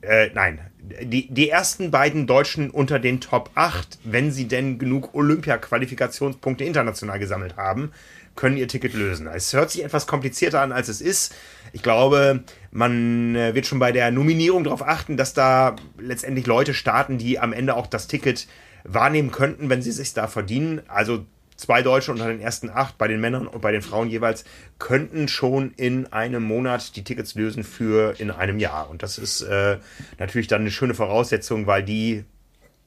[0.02, 0.60] Äh, nein,
[1.04, 7.18] die, die ersten beiden Deutschen unter den Top 8, wenn sie denn genug Olympia-Qualifikationspunkte international
[7.18, 7.94] gesammelt haben,
[8.36, 9.28] können ihr Ticket lösen.
[9.28, 11.34] Es hört sich etwas komplizierter an, als es ist.
[11.74, 16.74] Ich glaube, man äh, wird schon bei der Nominierung darauf achten, dass da letztendlich Leute
[16.74, 18.48] starten, die am Ende auch das Ticket
[18.84, 20.82] wahrnehmen könnten, wenn sie sich da verdienen.
[20.88, 24.44] Also zwei Deutsche unter den ersten acht, bei den Männern und bei den Frauen jeweils,
[24.80, 28.90] könnten schon in einem Monat die Tickets lösen für in einem Jahr.
[28.90, 29.78] Und das ist äh,
[30.18, 32.26] natürlich dann eine schöne Voraussetzung, weil die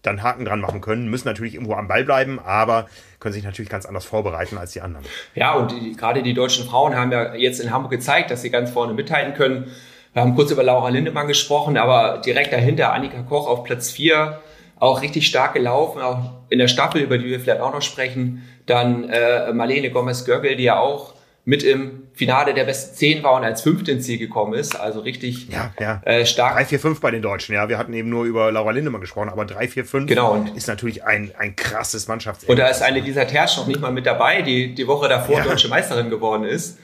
[0.04, 2.86] dann Haken dran machen können, müssen natürlich irgendwo am Ball bleiben, aber
[3.20, 5.04] können sich natürlich ganz anders vorbereiten als die anderen.
[5.34, 8.50] Ja, und die, gerade die deutschen Frauen haben ja jetzt in Hamburg gezeigt, dass sie
[8.50, 9.72] ganz vorne mithalten können.
[10.12, 14.38] Wir haben kurz über Laura Lindemann gesprochen, aber direkt dahinter Annika Koch auf Platz 4,
[14.78, 18.42] auch richtig stark gelaufen, auch in der Staffel, über die wir vielleicht auch noch sprechen.
[18.66, 21.13] Dann äh, Marlene Gomez-Görgel, die ja auch
[21.46, 24.80] mit im Finale der besten zehn war und als fünfte ins Ziel gekommen ist.
[24.80, 26.00] Also richtig ja, ja.
[26.04, 26.54] Äh, stark.
[26.54, 27.68] 3, 4, 5 bei den Deutschen, ja.
[27.68, 30.46] Wir hatten eben nur über Laura Lindemann gesprochen, aber 3, 4, 5 genau.
[30.54, 32.44] ist natürlich ein, ein krasses Mannschafts.
[32.44, 35.38] Und da ist eine Lisa Tersch noch nicht mal mit dabei, die die Woche davor
[35.38, 35.44] ja.
[35.44, 36.78] deutsche Meisterin geworden ist.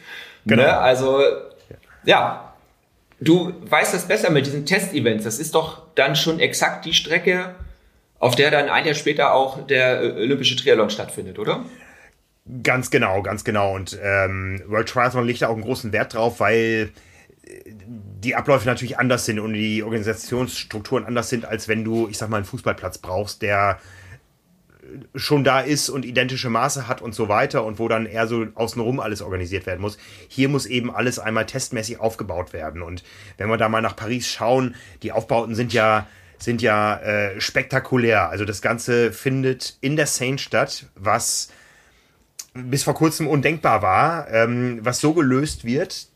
[0.45, 0.63] Genau.
[0.63, 0.77] Ne?
[0.77, 1.23] Also,
[2.05, 2.47] ja.
[3.23, 5.25] Du weißt das besser mit diesen Testevents.
[5.25, 7.55] Das ist doch dann schon exakt die Strecke,
[8.19, 11.65] auf der dann ein Jahr später auch der äh, Olympische Triathlon stattfindet, oder?
[12.63, 13.75] Ganz genau, ganz genau.
[13.75, 16.91] Und ähm, World Triathlon legt da auch einen großen Wert drauf, weil
[17.45, 17.51] äh,
[18.23, 22.29] die Abläufe natürlich anders sind und die Organisationsstrukturen anders sind, als wenn du, ich sag
[22.29, 23.79] mal, einen Fußballplatz brauchst, der
[25.15, 28.47] schon da ist und identische Maße hat und so weiter und wo dann eher so
[28.55, 29.99] außenrum alles organisiert werden muss.
[30.29, 32.83] Hier muss eben alles einmal testmäßig aufgebaut werden.
[32.83, 33.05] Und
[33.37, 36.07] wenn wir da mal nach Paris schauen, die Aufbauten sind ja
[36.39, 38.31] sind ja äh, spektakulär.
[38.31, 41.51] Also das Ganze findet in der Seine statt, was
[42.55, 46.09] bis vor kurzem undenkbar war, ähm, was so gelöst wird,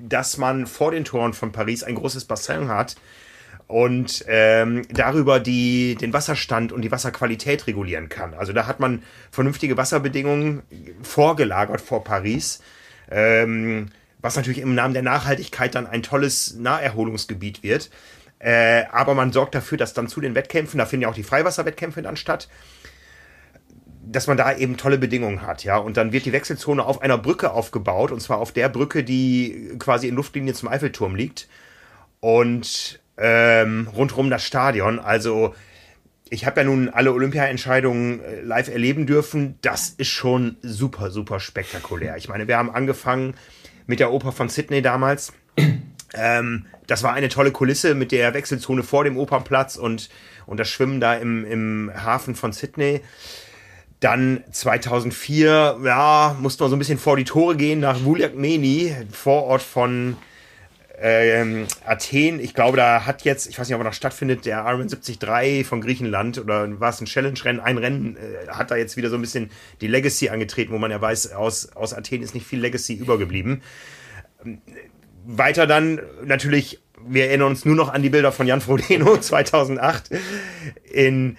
[0.00, 2.96] dass man vor den Toren von Paris ein großes Bassin hat
[3.66, 8.34] und ähm, darüber die, den Wasserstand und die Wasserqualität regulieren kann.
[8.34, 10.62] Also da hat man vernünftige Wasserbedingungen
[11.02, 12.60] vorgelagert vor Paris,
[13.10, 17.90] ähm, was natürlich im Namen der Nachhaltigkeit dann ein tolles Naherholungsgebiet wird.
[18.40, 21.22] Äh, aber man sorgt dafür, dass dann zu den Wettkämpfen, da finden ja auch die
[21.22, 22.48] Freiwasserwettkämpfe dann statt,
[24.10, 25.76] dass man da eben tolle Bedingungen hat, ja.
[25.76, 29.72] Und dann wird die Wechselzone auf einer Brücke aufgebaut, und zwar auf der Brücke, die
[29.78, 31.48] quasi in Luftlinie zum Eiffelturm liegt.
[32.18, 34.98] Und ähm, rundherum das Stadion.
[34.98, 35.54] Also,
[36.28, 39.58] ich habe ja nun alle Olympia-Entscheidungen äh, live erleben dürfen.
[39.62, 42.16] Das ist schon super, super spektakulär.
[42.16, 43.34] Ich meine, wir haben angefangen
[43.86, 45.32] mit der Oper von Sydney damals.
[46.12, 50.08] Ähm, das war eine tolle Kulisse mit der Wechselzone vor dem Opernplatz und,
[50.46, 53.02] und das Schwimmen da im, im Hafen von Sydney.
[54.00, 59.60] Dann 2004, ja, musste man so ein bisschen vor die Tore gehen nach Vuliakmeni, Vorort
[59.60, 60.16] von
[60.98, 62.40] ähm, Athen.
[62.40, 65.66] Ich glaube, da hat jetzt, ich weiß nicht, ob er noch stattfindet, der Ironman 73
[65.66, 67.60] von Griechenland oder war es ein Challenge-Rennen?
[67.60, 70.90] Ein Rennen äh, hat da jetzt wieder so ein bisschen die Legacy angetreten, wo man
[70.90, 73.62] ja weiß, aus, aus Athen ist nicht viel Legacy übergeblieben.
[75.26, 80.10] Weiter dann natürlich wir erinnern uns nur noch an die Bilder von Jan Frodeno 2008
[80.92, 81.36] in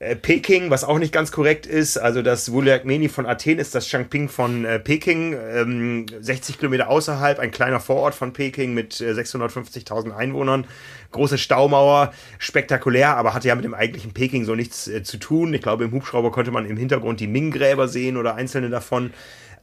[0.00, 1.98] äh, Peking, was auch nicht ganz korrekt ist.
[1.98, 7.38] Also das Wuliakmeni von Athen ist das Changping von äh, Peking, ähm, 60 Kilometer außerhalb,
[7.38, 10.66] ein kleiner Vorort von Peking mit äh, 650.000 Einwohnern.
[11.12, 15.52] Große Staumauer, spektakulär, aber hatte ja mit dem eigentlichen Peking so nichts äh, zu tun.
[15.52, 19.12] Ich glaube, im Hubschrauber konnte man im Hintergrund die Ming-Gräber sehen oder einzelne davon.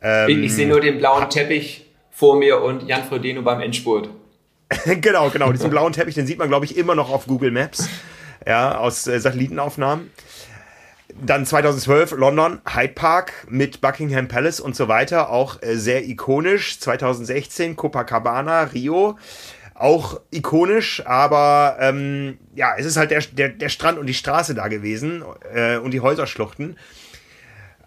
[0.03, 4.11] Ähm, ich sehe nur den blauen Teppich vor mir und Jan Frodeno beim Endspurt.
[5.01, 5.51] genau, genau.
[5.51, 7.89] Diesen blauen Teppich, den sieht man, glaube ich, immer noch auf Google Maps.
[8.45, 10.11] Ja, aus äh, Satellitenaufnahmen.
[11.19, 16.79] Dann 2012 London, Hyde Park mit Buckingham Palace und so weiter, auch äh, sehr ikonisch.
[16.79, 19.17] 2016 Copacabana, Rio,
[19.73, 24.53] auch ikonisch, aber ähm, ja, es ist halt der, der, der Strand und die Straße
[24.53, 26.77] da gewesen äh, und die Häuserschluchten.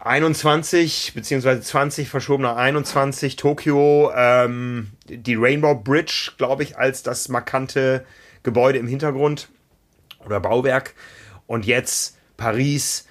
[0.00, 8.04] 21 beziehungsweise 20 verschobener 21 Tokio, ähm, die Rainbow Bridge, glaube ich, als das markante
[8.42, 9.50] Gebäude im Hintergrund
[10.24, 10.94] oder Bauwerk.
[11.46, 13.06] Und jetzt Paris,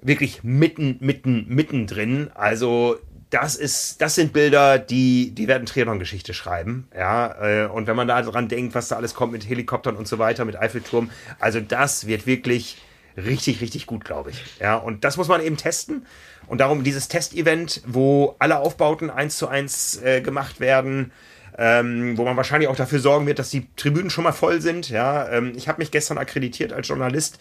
[0.00, 2.30] wirklich mitten, mitten, mittendrin.
[2.34, 2.98] Also
[3.30, 7.64] das ist, das sind Bilder, die, die werden Triathlon-Geschichte schreiben, ja.
[7.64, 10.18] Äh, und wenn man da dran denkt, was da alles kommt mit Helikoptern und so
[10.18, 12.78] weiter, mit Eiffelturm, also das wird wirklich
[13.16, 14.42] richtig, richtig gut, glaube ich.
[14.60, 16.06] Ja, und das muss man eben testen.
[16.46, 21.12] Und darum dieses Testevent, wo alle Aufbauten eins zu eins äh, gemacht werden,
[21.58, 24.88] ähm, wo man wahrscheinlich auch dafür sorgen wird, dass die Tribünen schon mal voll sind.
[24.88, 27.38] Ja, ähm, ich habe mich gestern akkreditiert als Journalist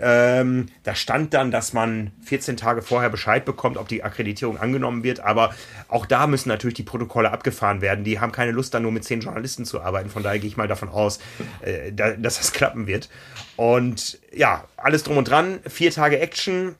[0.00, 5.02] ähm, da stand dann, dass man 14 Tage vorher Bescheid bekommt, ob die Akkreditierung angenommen
[5.02, 5.20] wird.
[5.20, 5.54] Aber
[5.88, 8.04] auch da müssen natürlich die Protokolle abgefahren werden.
[8.04, 10.10] Die haben keine Lust, dann nur mit zehn Journalisten zu arbeiten.
[10.10, 11.18] Von daher gehe ich mal davon aus,
[11.62, 13.08] äh, da, dass das klappen wird.
[13.56, 15.60] Und ja, alles drum und dran.
[15.66, 16.76] Vier Tage Action.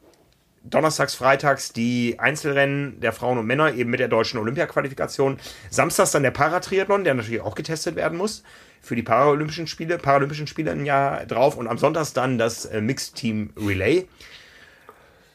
[0.64, 5.38] Donnerstags, Freitags die Einzelrennen der Frauen und Männer eben mit der deutschen Olympia-Qualifikation.
[5.70, 8.42] Samstags dann der Paratriathlon, der natürlich auch getestet werden muss
[8.80, 12.80] für die Paralympischen Spiele, Paralympischen Spiele ein Jahr drauf und am Sonntag dann das äh,
[12.80, 14.06] Mixed Team Relay.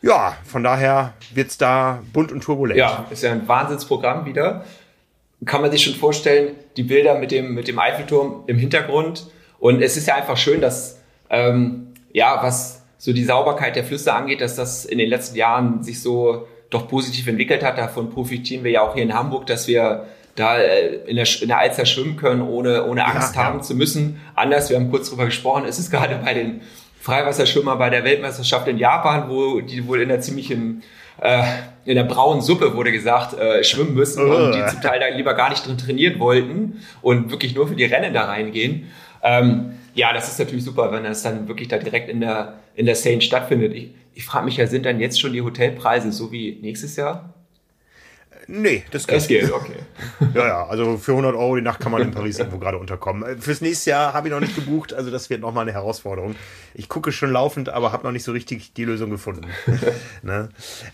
[0.02, 2.78] Ja, von daher wird es da bunt und turbulent.
[2.78, 4.66] Ja, ist ja ein Wahnsinnsprogramm wieder.
[5.46, 9.28] Kann man sich schon vorstellen, die Bilder mit dem, mit dem Eiffelturm im Hintergrund.
[9.60, 14.14] Und es ist ja einfach schön, dass, ähm, ja, was so die Sauberkeit der Flüsse
[14.14, 17.78] angeht, dass das in den letzten Jahren sich so doch positiv entwickelt hat.
[17.78, 21.48] Davon profitieren wir ja auch hier in Hamburg, dass wir da äh, in der, in
[21.48, 23.64] der Alster schwimmen können, ohne, ohne Angst ja, haben ja.
[23.64, 24.20] zu müssen.
[24.36, 26.62] Anders, wir haben kurz drüber gesprochen, es ist gerade bei den
[27.02, 30.84] Freiwasserschwimmer bei der Weltmeisterschaft in Japan, wo die wohl in der ziemlichen
[31.22, 31.44] äh,
[31.86, 34.36] in der braunen Suppe wurde gesagt, äh, schwimmen müssen oh.
[34.36, 37.76] und die zum Teil da lieber gar nicht drin trainieren wollten und wirklich nur für
[37.76, 38.88] die Rennen da reingehen.
[39.22, 42.86] Ähm, ja, das ist natürlich super, wenn das dann wirklich da direkt in der, in
[42.86, 43.74] der Seine stattfindet.
[43.74, 47.33] Ich, ich frage mich ja, sind dann jetzt schon die Hotelpreise so wie nächstes Jahr?
[48.48, 49.18] Nee, das geht.
[49.18, 49.76] Das geht, okay.
[50.34, 53.24] Ja, ja, also für 100 Euro die Nacht kann man in Paris irgendwo gerade unterkommen.
[53.24, 56.36] Äh, fürs nächste Jahr habe ich noch nicht gebucht, also das wird nochmal eine Herausforderung.
[56.74, 59.48] Ich gucke schon laufend, aber habe noch nicht so richtig die Lösung gefunden.
[60.24, 60.50] ne?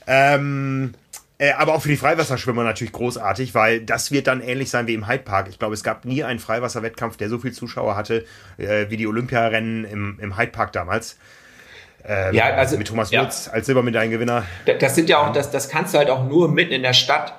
[0.08, 0.94] ähm,
[1.38, 4.94] äh, aber auch für die Freiwasserschwimmer natürlich großartig, weil das wird dann ähnlich sein wie
[4.94, 5.48] im Hyde Park.
[5.50, 8.26] Ich glaube, es gab nie einen Freiwasserwettkampf, der so viel Zuschauer hatte
[8.58, 11.18] äh, wie die Olympiarennen im, im Hyde Park damals.
[12.06, 13.24] Ähm, ja, also mit Thomas ja.
[13.24, 14.44] Als Silbermedaillengewinner.
[14.80, 17.39] Das sind ja auch, das, das kannst du halt auch nur mitten in der Stadt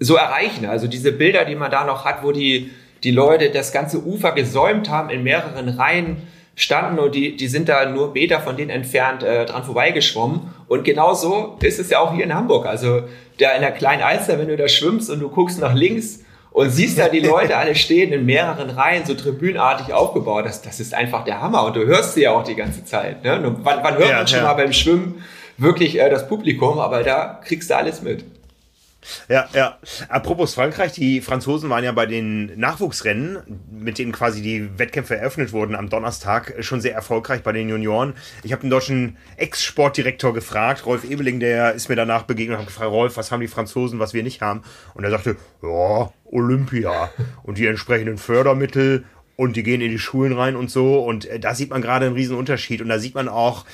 [0.00, 0.66] so erreichen.
[0.66, 2.70] Also diese Bilder, die man da noch hat, wo die,
[3.04, 6.16] die Leute das ganze Ufer gesäumt haben, in mehreren Reihen
[6.56, 10.40] standen und die, die sind da nur Meter von denen entfernt äh, dran vorbeigeschwommen.
[10.68, 12.66] Und genauso ist es ja auch hier in Hamburg.
[12.66, 13.02] Also
[13.38, 16.70] da in der kleinen Alster, wenn du da schwimmst und du guckst nach links und
[16.70, 20.44] siehst da die Leute alle stehen in mehreren Reihen, so tribünartig aufgebaut.
[20.44, 21.64] Das, das ist einfach der Hammer.
[21.64, 23.24] Und du hörst sie ja auch die ganze Zeit.
[23.24, 23.56] Ne?
[23.62, 24.44] Wann, wann hört ja, man schon ja.
[24.44, 25.22] mal beim Schwimmen
[25.56, 26.78] wirklich äh, das Publikum?
[26.78, 28.24] Aber da kriegst du alles mit.
[29.28, 29.78] Ja, ja.
[30.08, 33.38] Apropos Frankreich, die Franzosen waren ja bei den Nachwuchsrennen,
[33.70, 38.14] mit denen quasi die Wettkämpfe eröffnet wurden am Donnerstag, schon sehr erfolgreich bei den Junioren.
[38.42, 42.68] Ich habe den deutschen Ex-Sportdirektor gefragt, Rolf Ebeling, der ist mir danach begegnet und hat
[42.68, 44.62] gefragt, Rolf, was haben die Franzosen, was wir nicht haben?
[44.94, 47.10] Und er sagte, ja, Olympia
[47.42, 49.04] und die entsprechenden Fördermittel
[49.36, 51.02] und die gehen in die Schulen rein und so.
[51.02, 52.82] Und äh, da sieht man gerade einen riesen Unterschied.
[52.82, 53.64] Und da sieht man auch,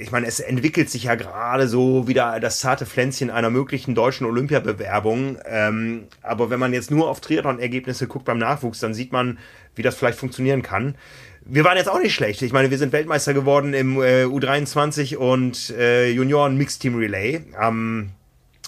[0.00, 4.26] ich meine, es entwickelt sich ja gerade so wieder das zarte Pflänzchen einer möglichen deutschen
[4.26, 5.38] Olympiabewerbung.
[5.46, 9.38] Ähm, aber wenn man jetzt nur auf Triathlon-Ergebnisse guckt beim Nachwuchs, dann sieht man,
[9.74, 10.96] wie das vielleicht funktionieren kann.
[11.44, 12.42] Wir waren jetzt auch nicht schlecht.
[12.42, 17.40] Ich meine, wir sind Weltmeister geworden im äh, U23 und äh, Junioren Mixed Team Relay.
[17.56, 18.10] Am,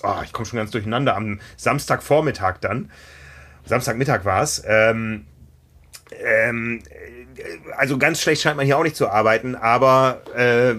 [0.02, 2.90] oh, ich komme schon ganz durcheinander, am Samstagvormittag dann.
[3.66, 4.62] Samstagmittag war es.
[4.66, 5.26] Ähm,
[6.24, 6.82] ähm,
[7.76, 10.74] also ganz schlecht scheint man hier auch nicht zu arbeiten, aber äh,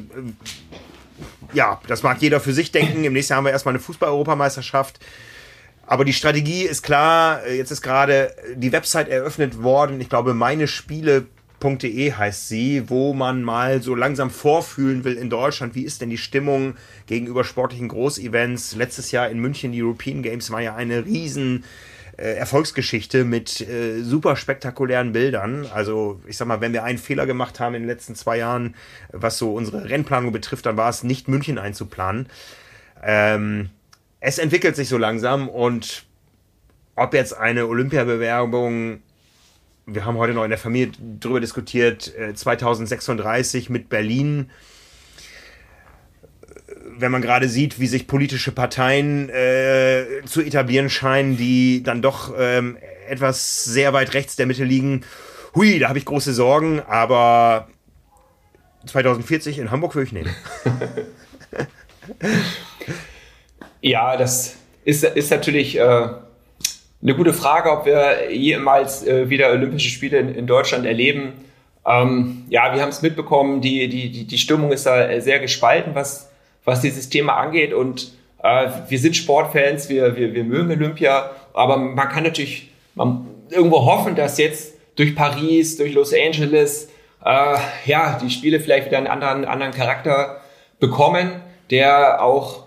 [1.53, 3.03] ja, das mag jeder für sich denken.
[3.03, 4.99] Im nächsten Jahr haben wir erstmal eine Fußball-Europameisterschaft.
[5.85, 7.47] Aber die Strategie ist klar.
[7.47, 10.01] Jetzt ist gerade die Website eröffnet worden.
[10.01, 15.75] Ich glaube, meine Spiele.de heißt sie, wo man mal so langsam vorfühlen will in Deutschland,
[15.75, 16.75] wie ist denn die Stimmung
[17.07, 18.75] gegenüber sportlichen Großevents.
[18.75, 21.65] Letztes Jahr in München, die European Games, war ja eine riesen
[22.17, 25.65] äh, Erfolgsgeschichte mit äh, super spektakulären Bildern.
[25.73, 28.75] Also ich sag mal, wenn wir einen Fehler gemacht haben in den letzten zwei Jahren,
[29.11, 32.27] was so unsere Rennplanung betrifft, dann war es nicht München einzuplanen.
[33.01, 33.69] Ähm,
[34.19, 36.05] es entwickelt sich so langsam und
[36.95, 39.01] ob jetzt eine Olympiabewerbung,
[39.87, 44.51] wir haben heute noch in der Familie darüber diskutiert, 2036 äh, mit Berlin,
[46.97, 52.33] wenn man gerade sieht, wie sich politische Parteien äh, zu etablieren scheinen, die dann doch
[52.37, 52.77] ähm,
[53.07, 55.03] etwas sehr weit rechts der Mitte liegen,
[55.55, 57.67] hui, da habe ich große Sorgen, aber
[58.85, 60.35] 2040 in Hamburg würde ich nehmen.
[63.81, 69.89] ja, das ist, ist natürlich äh, eine gute Frage, ob wir jemals äh, wieder Olympische
[69.89, 71.33] Spiele in, in Deutschland erleben.
[71.85, 76.29] Ähm, ja, wir haben es mitbekommen, die, die, die Stimmung ist da sehr gespalten, was
[76.65, 77.73] was dieses Thema angeht.
[77.73, 83.27] Und äh, wir sind Sportfans, wir, wir, wir mögen Olympia, aber man kann natürlich man,
[83.49, 86.89] irgendwo hoffen, dass jetzt durch Paris, durch Los Angeles,
[87.23, 90.41] äh, ja, die Spiele vielleicht wieder einen anderen, anderen Charakter
[90.79, 92.65] bekommen, der auch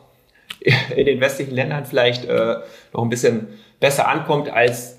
[0.97, 2.57] in den westlichen Ländern vielleicht äh,
[2.93, 4.99] noch ein bisschen besser ankommt als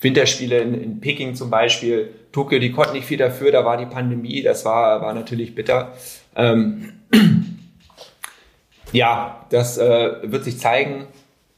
[0.00, 2.10] Winterspiele in, in Peking zum Beispiel.
[2.32, 5.92] Tokio, die konnten nicht viel dafür, da war die Pandemie, das war, war natürlich bitter.
[6.36, 6.92] Ähm,
[8.92, 11.06] ja, das äh, wird sich zeigen.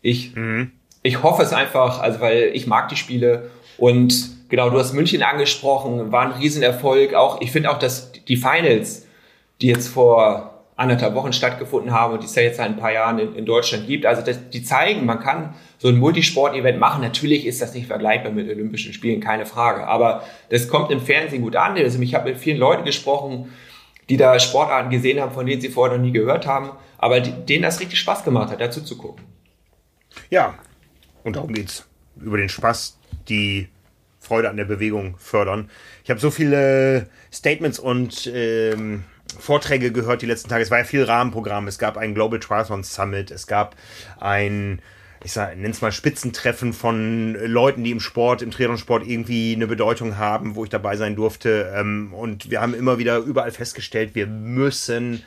[0.03, 0.73] Ich, mhm.
[1.03, 5.23] ich hoffe es einfach, also weil ich mag die Spiele und genau, du hast München
[5.23, 7.15] angesprochen, war ein Riesenerfolg.
[7.15, 9.07] Auch ich finde auch, dass die Finals,
[9.61, 12.93] die jetzt vor anderthalb Wochen stattgefunden haben und die es ja jetzt seit ein paar
[12.93, 17.03] Jahren in, in Deutschland gibt, also das, die zeigen, man kann so ein Multisport-Event machen.
[17.03, 19.87] Natürlich ist das nicht vergleichbar mit Olympischen Spielen, keine Frage.
[19.87, 21.77] Aber das kommt im Fernsehen gut an.
[21.79, 23.53] Also ich habe mit vielen Leuten gesprochen,
[24.09, 27.63] die da Sportarten gesehen haben, von denen sie vorher noch nie gehört haben aber denen
[27.63, 29.25] das richtig Spaß gemacht hat, dazu zu gucken.
[30.31, 30.59] Ja,
[31.25, 31.87] und darum geht's.
[32.19, 33.69] Über den Spaß, die
[34.21, 35.71] Freude an der Bewegung fördern.
[36.03, 39.05] Ich habe so viele Statements und ähm,
[39.39, 40.63] Vorträge gehört die letzten Tage.
[40.63, 41.69] Es war ja viel Rahmenprogramm.
[41.69, 43.31] Es gab ein Global Triathlon Summit.
[43.31, 43.77] Es gab
[44.19, 44.81] ein,
[45.23, 50.17] ich sag, nenn's mal Spitzentreffen von Leuten, die im Sport, im Triathlon-Sport irgendwie eine Bedeutung
[50.17, 51.73] haben, wo ich dabei sein durfte.
[51.77, 55.23] Ähm, und wir haben immer wieder überall festgestellt, wir müssen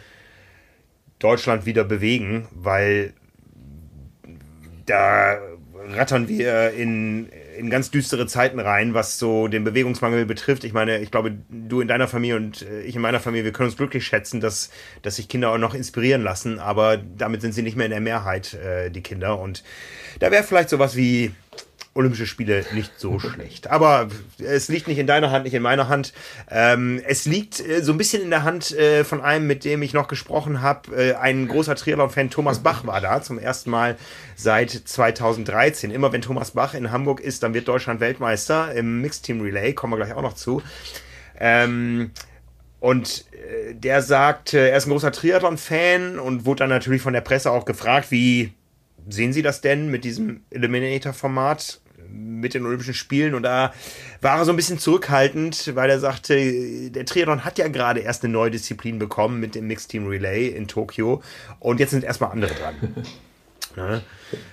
[1.19, 3.13] Deutschland wieder bewegen, weil
[4.85, 5.39] da
[5.89, 10.63] rattern wir in, in ganz düstere Zeiten rein, was so den Bewegungsmangel betrifft.
[10.63, 13.51] Ich meine, ich glaube, du in deiner Familie und äh, ich in meiner Familie, wir
[13.51, 14.69] können uns glücklich schätzen, dass,
[15.01, 18.01] dass sich Kinder auch noch inspirieren lassen, aber damit sind sie nicht mehr in der
[18.01, 19.39] Mehrheit, äh, die Kinder.
[19.39, 19.63] Und
[20.19, 21.31] da wäre vielleicht sowas wie
[21.99, 23.69] Olympische Spiele nicht so schlecht.
[23.69, 24.07] Aber
[24.37, 26.13] es liegt nicht in deiner Hand, nicht in meiner Hand.
[26.49, 29.81] Ähm, es liegt äh, so ein bisschen in der Hand äh, von einem, mit dem
[29.81, 30.95] ich noch gesprochen habe.
[30.95, 33.97] Äh, ein großer Triathlon-Fan, Thomas Bach, war da zum ersten Mal
[34.37, 35.91] seit 2013.
[35.91, 39.73] Immer wenn Thomas Bach in Hamburg ist, dann wird Deutschland Weltmeister im Mixed Team Relay.
[39.73, 40.63] Kommen wir gleich auch noch zu.
[41.37, 42.11] Ähm,
[42.79, 47.19] und äh, der sagt, er ist ein großer Triathlon-Fan und wurde dann natürlich von der
[47.19, 48.53] Presse auch gefragt, wie
[49.09, 51.81] sehen Sie das denn mit diesem Eliminator-Format?
[52.11, 53.73] Mit den Olympischen Spielen und da
[54.21, 58.23] war er so ein bisschen zurückhaltend, weil er sagte, der Triathlon hat ja gerade erst
[58.23, 61.21] eine neue Disziplin bekommen mit dem Mixed Team Relay in Tokio
[61.59, 62.75] und jetzt sind erstmal andere dran.
[63.75, 64.01] Ne?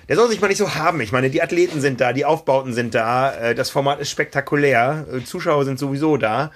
[0.09, 1.01] Der soll sich mal nicht so haben.
[1.01, 5.07] Ich meine, die Athleten sind da, die Aufbauten sind da, äh, das Format ist spektakulär,
[5.11, 6.53] äh, Zuschauer sind sowieso da.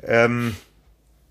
[0.00, 0.54] Ähm,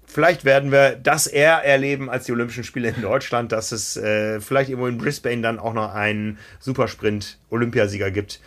[0.06, 4.42] vielleicht werden wir das eher erleben als die Olympischen Spiele in Deutschland, dass es äh,
[4.42, 8.42] vielleicht irgendwo in Brisbane dann auch noch einen Supersprint-Olympiasieger gibt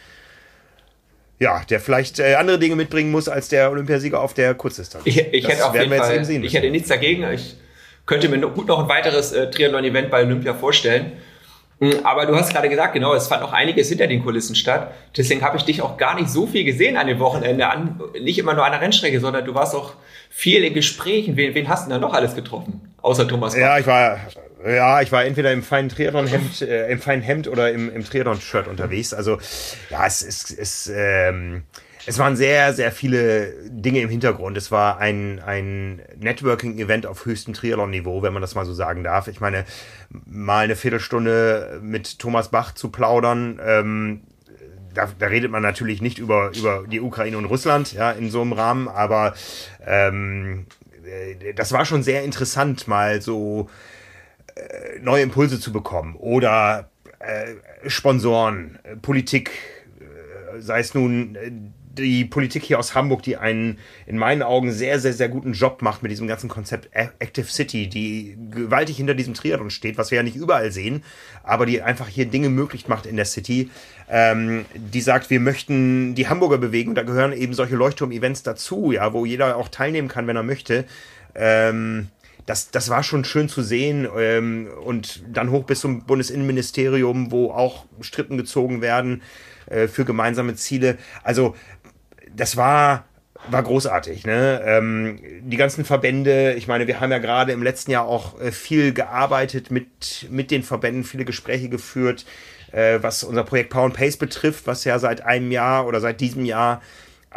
[1.38, 5.05] ja, der vielleicht äh, andere Dinge mitbringen muss als der Olympiasieger auf der Kurzdistanz.
[5.07, 7.25] Ich, ich hätte auf jeden Fall, ich hätte nichts dagegen.
[7.33, 7.57] Ich
[8.07, 11.12] könnte mir gut noch ein weiteres äh, Triathlon-Event bei Olympia vorstellen.
[11.81, 14.92] Hm, aber du hast gerade gesagt, genau, es fand noch einiges hinter den Kulissen statt.
[15.14, 18.38] Deswegen habe ich dich auch gar nicht so viel gesehen an dem Wochenende, an, nicht
[18.38, 19.92] immer nur an der Rennstrecke, sondern du warst auch
[20.31, 21.37] viel in Gesprächen.
[21.37, 22.94] Wen, wen hast du denn da noch alles getroffen?
[23.03, 23.61] Außer Thomas Bach.
[23.61, 24.18] Ja, ich war
[24.74, 28.68] ja, ich war entweder im feinen Triathlon-Hemd, äh, im feinen Hemd oder im, im Triathlon-Shirt
[28.68, 29.14] unterwegs.
[29.14, 29.38] Also
[29.90, 31.62] ja, es ist, es, ähm,
[32.07, 34.57] es waren sehr, sehr viele Dinge im Hintergrund.
[34.57, 39.29] Es war ein, ein Networking-Event auf höchstem Triathlon-Niveau, wenn man das mal so sagen darf.
[39.29, 39.64] Ich meine,
[40.24, 44.20] mal eine Viertelstunde mit Thomas Bach zu plaudern, ähm,
[44.96, 48.40] da, da redet man natürlich nicht über, über die Ukraine und Russland, ja, in so
[48.40, 49.34] einem Rahmen, aber
[49.86, 50.66] ähm,
[51.05, 53.68] äh, das war schon sehr interessant, mal so
[55.02, 56.88] neue Impulse zu bekommen oder
[57.18, 59.50] äh, Sponsoren, äh, Politik,
[60.00, 61.50] äh, sei es nun äh,
[61.98, 65.80] die Politik hier aus Hamburg, die einen in meinen Augen sehr, sehr, sehr guten Job
[65.80, 70.16] macht mit diesem ganzen Konzept Active City, die gewaltig hinter diesem Triathlon steht, was wir
[70.16, 71.02] ja nicht überall sehen,
[71.42, 73.70] aber die einfach hier Dinge möglich macht in der City,
[74.11, 78.92] ähm, die sagt, wir möchten die Hamburger bewegen und da gehören eben solche Leuchtturm-Events dazu,
[78.92, 80.84] ja, wo jeder auch teilnehmen kann, wenn er möchte.
[81.34, 82.09] Ähm,
[82.47, 87.51] das, das war schon schön zu sehen ähm, und dann hoch bis zum Bundesinnenministerium, wo
[87.51, 89.22] auch Strippen gezogen werden
[89.66, 90.97] äh, für gemeinsame Ziele.
[91.22, 91.55] Also
[92.34, 93.05] das war
[93.51, 94.26] war großartig.
[94.26, 94.61] Ne?
[94.64, 98.51] Ähm, die ganzen Verbände, ich meine, wir haben ja gerade im letzten Jahr auch äh,
[98.51, 102.26] viel gearbeitet mit, mit den Verbänden, viele Gespräche geführt,
[102.72, 106.20] äh, was unser Projekt Power and Pace betrifft, was ja seit einem Jahr oder seit
[106.20, 106.80] diesem Jahr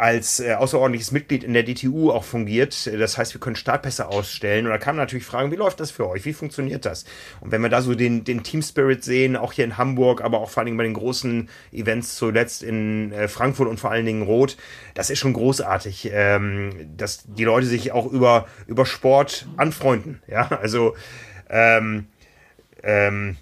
[0.00, 2.90] als äh, außerordentliches Mitglied in der DTU auch fungiert.
[2.98, 4.64] Das heißt, wir können Startpässe ausstellen.
[4.64, 6.24] Und da kann man natürlich fragen, wie läuft das für euch?
[6.24, 7.04] Wie funktioniert das?
[7.40, 10.40] Und wenn wir da so den, den Team Spirit sehen, auch hier in Hamburg, aber
[10.40, 14.06] auch vor allen Dingen bei den großen Events zuletzt in äh, Frankfurt und vor allen
[14.06, 14.56] Dingen Rot,
[14.94, 20.22] das ist schon großartig, ähm, dass die Leute sich auch über, über Sport anfreunden.
[20.26, 20.96] Ja, also
[21.50, 22.06] ähm,
[22.82, 23.36] ähm,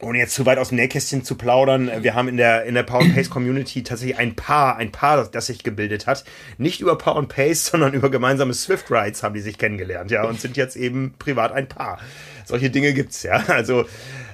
[0.00, 2.82] ohne jetzt zu weit aus dem Nähkästchen zu plaudern, wir haben in der, in der
[2.82, 6.24] Power Pace Community tatsächlich ein Paar, ein Paar, das sich gebildet hat.
[6.58, 10.40] Nicht über Power Pace, sondern über gemeinsame Swift Rides haben die sich kennengelernt, ja, und
[10.40, 11.98] sind jetzt eben privat ein Paar.
[12.44, 13.42] Solche Dinge gibt's, ja.
[13.48, 13.86] Also,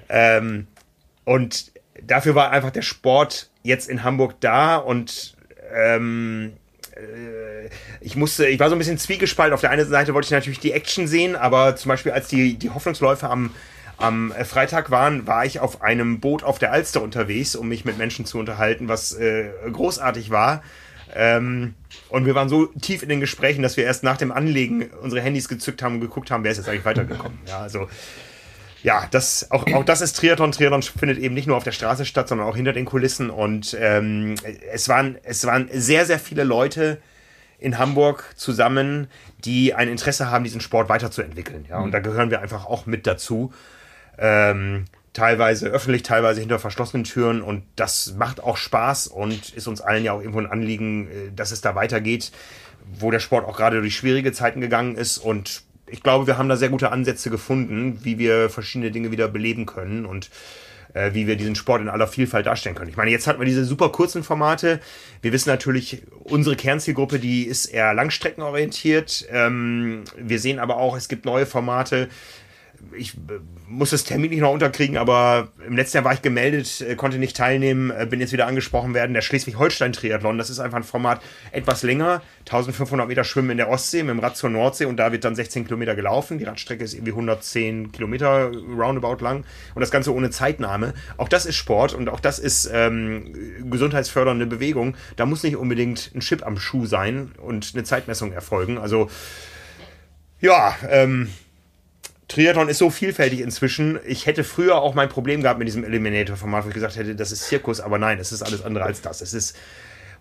[0.09, 0.67] ähm,
[1.25, 5.37] und dafür war einfach der Sport jetzt in Hamburg da und
[5.73, 6.55] ähm,
[6.97, 7.69] äh,
[8.01, 9.55] ich musste, ich war so ein bisschen zwiegespalten.
[9.55, 12.55] Auf der einen Seite wollte ich natürlich die Action sehen, aber zum Beispiel als die,
[12.55, 13.51] die Hoffnungsläufe am
[13.99, 17.85] am äh, Freitag waren, war ich auf einem Boot auf der Alster unterwegs, um mich
[17.85, 20.63] mit Menschen zu unterhalten, was äh, großartig war.
[21.15, 21.75] Ähm,
[22.09, 25.21] und wir waren so tief in den Gesprächen, dass wir erst nach dem Anlegen unsere
[25.21, 27.39] Handys gezückt haben und geguckt haben, wer ist jetzt eigentlich weitergekommen.
[27.47, 27.89] Ja, also
[28.83, 30.53] ja, das, auch, auch das ist Triathlon.
[30.53, 33.31] Triathlon findet eben nicht nur auf der Straße statt, sondern auch hinter den Kulissen.
[33.31, 34.35] Und ähm,
[34.73, 36.99] es, waren, es waren sehr, sehr viele Leute
[37.59, 39.07] in Hamburg zusammen,
[39.45, 41.67] die ein Interesse haben, diesen Sport weiterzuentwickeln.
[41.69, 43.53] Ja, und da gehören wir einfach auch mit dazu.
[44.25, 49.81] Ähm, teilweise öffentlich, teilweise hinter verschlossenen Türen und das macht auch Spaß und ist uns
[49.81, 52.31] allen ja auch irgendwo ein Anliegen, äh, dass es da weitergeht,
[52.99, 56.49] wo der Sport auch gerade durch schwierige Zeiten gegangen ist und ich glaube, wir haben
[56.49, 60.31] da sehr gute Ansätze gefunden, wie wir verschiedene Dinge wieder beleben können und
[60.95, 62.91] äh, wie wir diesen Sport in aller Vielfalt darstellen können.
[62.91, 64.81] Ich meine, jetzt hatten wir diese super kurzen Formate.
[65.21, 69.27] Wir wissen natürlich, unsere Kernzielgruppe, die ist eher langstreckenorientiert.
[69.31, 72.09] Ähm, wir sehen aber auch, es gibt neue Formate,
[72.97, 76.81] ich äh, muss das Termin nicht noch unterkriegen, aber im letzten Jahr war ich gemeldet,
[76.81, 79.15] äh, konnte nicht teilnehmen, äh, bin jetzt wieder angesprochen werden.
[79.15, 81.23] Der Schleswig-Holstein-Triathlon, das ist einfach ein Format
[81.53, 85.13] etwas länger, 1500 Meter Schwimmen in der Ostsee mit dem Rad zur Nordsee und da
[85.13, 86.39] wird dann 16 Kilometer gelaufen.
[86.39, 90.95] Die Radstrecke ist irgendwie 110 Kilometer roundabout lang und das Ganze ohne Zeitnahme.
[91.17, 93.33] Auch das ist Sport und auch das ist ähm,
[93.71, 94.95] gesundheitsfördernde Bewegung.
[95.17, 98.79] Da muss nicht unbedingt ein Chip am Schuh sein und eine Zeitmessung erfolgen.
[98.79, 99.09] Also
[100.41, 101.29] ja, ähm,
[102.33, 104.01] Triathlon ist so vielfältig inzwischen.
[104.07, 107.31] Ich hätte früher auch mein Problem gehabt mit diesem Eliminator-Format, wo ich gesagt hätte, das
[107.31, 109.21] ist Zirkus, aber nein, es ist alles andere als das.
[109.21, 109.55] Es ist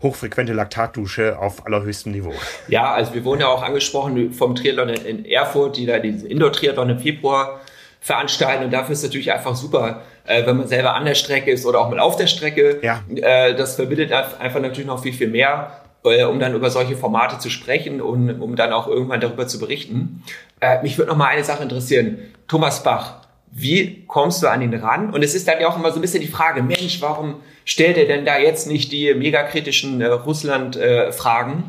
[0.01, 2.33] hochfrequente Laktatdusche auf allerhöchstem Niveau.
[2.67, 6.89] Ja, also wir wurden ja auch angesprochen vom Triathlon in Erfurt, die da diesen Indoor-Triathlon
[6.89, 7.61] im Februar
[8.01, 11.51] veranstalten und dafür ist es natürlich einfach super, äh, wenn man selber an der Strecke
[11.51, 12.79] ist oder auch mal auf der Strecke.
[12.81, 13.03] Ja.
[13.15, 17.39] Äh, das verbindet einfach natürlich noch viel, viel mehr äh, um dann über solche Formate
[17.39, 20.23] zu sprechen und um dann auch irgendwann darüber zu berichten.
[20.59, 22.19] Äh, mich würde noch mal eine Sache interessieren.
[22.47, 23.21] Thomas Bach,
[23.51, 25.13] wie kommst du an ihn ran?
[25.13, 27.97] Und es ist dann ja auch immer so ein bisschen die Frage, Mensch, warum stellt
[27.97, 31.63] er denn da jetzt nicht die megakritischen äh, Russland-Fragen?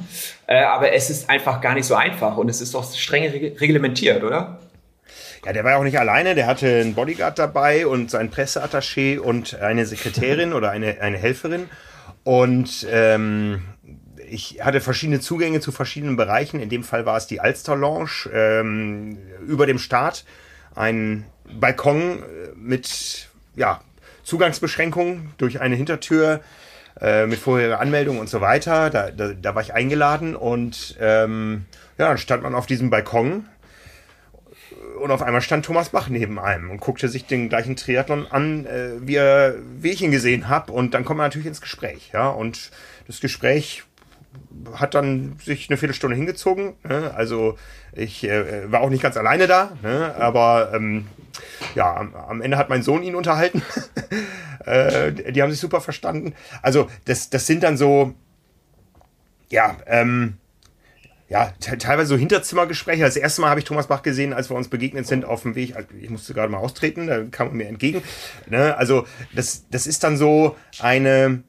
[0.47, 3.25] Äh, äh, aber es ist einfach gar nicht so einfach und es ist doch streng
[3.25, 4.61] reglementiert, oder?
[5.45, 9.19] Ja, der war ja auch nicht alleine, der hatte einen Bodyguard dabei und sein Presseattaché
[9.19, 11.69] und eine Sekretärin oder eine, eine Helferin.
[12.23, 13.63] Und ähm,
[14.33, 16.61] ich hatte verschiedene Zugänge zu verschiedenen Bereichen.
[16.61, 20.25] In dem Fall war es die Alster Lounge ähm, über dem Start.
[20.75, 22.23] Ein Balkon äh,
[22.57, 23.83] mit ja,
[24.25, 26.41] Zugangsbeschränkungen durch eine Hintertür
[27.01, 28.89] äh, mit vorheriger Anmeldung und so weiter.
[28.89, 31.67] Da, da, da war ich eingeladen und ähm,
[31.99, 33.47] ja, dann stand man auf diesem Balkon
[34.99, 38.65] und auf einmal stand Thomas Bach neben einem und guckte sich den gleichen Triathlon an,
[38.65, 40.73] äh, wie, er, wie ich ihn gesehen habe.
[40.73, 42.11] Und dann kommt man natürlich ins Gespräch.
[42.15, 42.29] Ja?
[42.31, 42.71] Und
[43.07, 43.83] das Gespräch
[44.75, 46.75] hat dann sich eine Viertelstunde hingezogen.
[46.85, 47.13] Ne?
[47.15, 47.57] Also
[47.95, 50.15] ich äh, war auch nicht ganz alleine da, ne?
[50.19, 51.07] aber ähm,
[51.75, 51.95] ja,
[52.29, 53.63] am, Ende hat mein Sohn ihn unterhalten.
[54.65, 56.35] äh, die haben sich super verstanden.
[56.63, 58.15] Also das, das sind dann so,
[59.51, 60.35] ja, ähm,
[61.29, 63.03] ja, teilweise so Hinterzimmergespräche.
[63.03, 65.55] Das erste Mal habe ich Thomas Bach gesehen, als wir uns begegnet sind auf dem
[65.55, 65.75] Weg.
[65.99, 68.03] Ich musste gerade mal austreten, da kam er mir entgegen.
[68.49, 68.77] Ne?
[68.77, 71.43] Also das, das ist dann so eine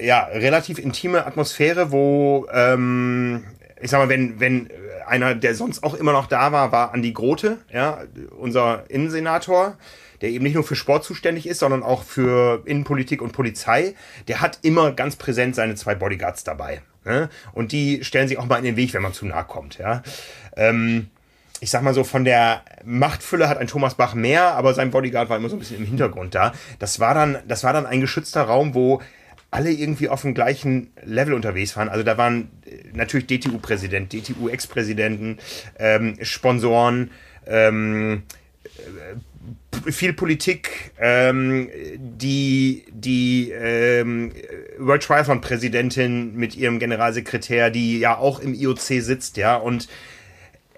[0.00, 3.44] ja, relativ intime Atmosphäre, wo ähm,
[3.80, 4.68] ich sag mal, wenn, wenn
[5.06, 8.02] einer, der sonst auch immer noch da war, war Andi Grote, ja,
[8.38, 9.76] unser Innensenator
[10.20, 13.94] der eben nicht nur für Sport zuständig ist, sondern auch für Innenpolitik und Polizei,
[14.28, 16.82] der hat immer ganz präsent seine zwei Bodyguards dabei.
[17.04, 17.30] Ne?
[17.52, 19.78] Und die stellen sich auch mal in den Weg, wenn man zu nahe kommt.
[19.78, 20.02] Ja?
[20.56, 21.08] Ähm,
[21.60, 25.28] ich sag mal so, von der Machtfülle hat ein Thomas Bach mehr, aber sein Bodyguard
[25.28, 26.52] war immer so ein bisschen im Hintergrund da.
[26.78, 29.00] Das war dann, das war dann ein geschützter Raum, wo
[29.50, 31.88] alle irgendwie auf dem gleichen Level unterwegs waren.
[31.88, 35.38] Also da waren äh, natürlich DTU-Präsident, DTU-Ex-Präsidenten,
[35.78, 37.10] ähm, Sponsoren,
[37.46, 38.22] ähm,
[39.86, 44.32] viel Politik, ähm, die, die ähm,
[44.78, 49.88] World Triathlon-Präsidentin mit ihrem Generalsekretär, die ja auch im IOC sitzt, ja, und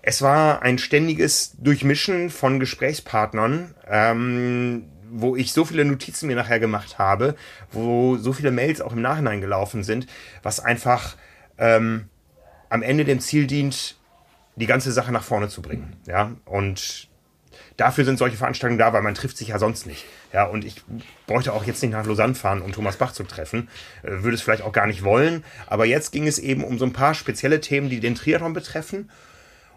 [0.02, 6.58] es war ein ständiges Durchmischen von Gesprächspartnern, ähm, wo ich so viele Notizen mir nachher
[6.58, 7.36] gemacht habe,
[7.70, 10.06] wo so viele Mails auch im Nachhinein gelaufen sind,
[10.42, 11.16] was einfach
[11.58, 12.08] ähm,
[12.70, 13.96] am Ende dem Ziel dient,
[14.56, 15.96] die ganze Sache nach vorne zu bringen.
[16.06, 17.08] Ja, und
[17.76, 20.04] dafür sind solche Veranstaltungen da, weil man trifft sich ja sonst nicht.
[20.32, 20.82] Ja, und ich
[21.26, 23.68] bräuchte auch jetzt nicht nach Lausanne fahren, um Thomas Bach zu treffen.
[24.02, 25.44] Äh, würde es vielleicht auch gar nicht wollen.
[25.66, 29.10] Aber jetzt ging es eben um so ein paar spezielle Themen, die den Triathlon betreffen.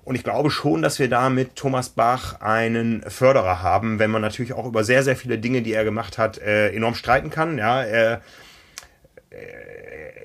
[0.06, 4.22] Und ich glaube schon, dass wir da mit Thomas Bach einen Förderer haben, wenn man
[4.22, 7.58] natürlich auch über sehr, sehr viele Dinge, die er gemacht hat, äh, enorm streiten kann.
[7.58, 8.22] Ja, er,
[9.32, 9.36] äh,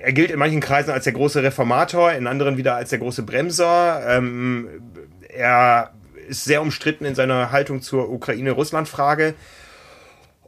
[0.03, 3.23] er gilt in manchen Kreisen als der große Reformator, in anderen wieder als der große
[3.23, 4.03] Bremser.
[4.07, 4.69] Ähm,
[5.31, 5.93] er
[6.29, 9.33] ist sehr umstritten in seiner Haltung zur Ukraine-Russland-Frage.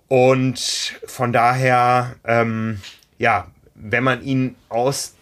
[0.08, 2.82] Und von daher, ähm,
[3.16, 5.14] ja, wenn man ihn aus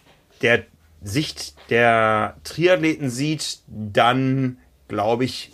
[0.42, 0.64] der
[1.02, 5.52] Sicht der Triathleten sieht, dann glaube ich,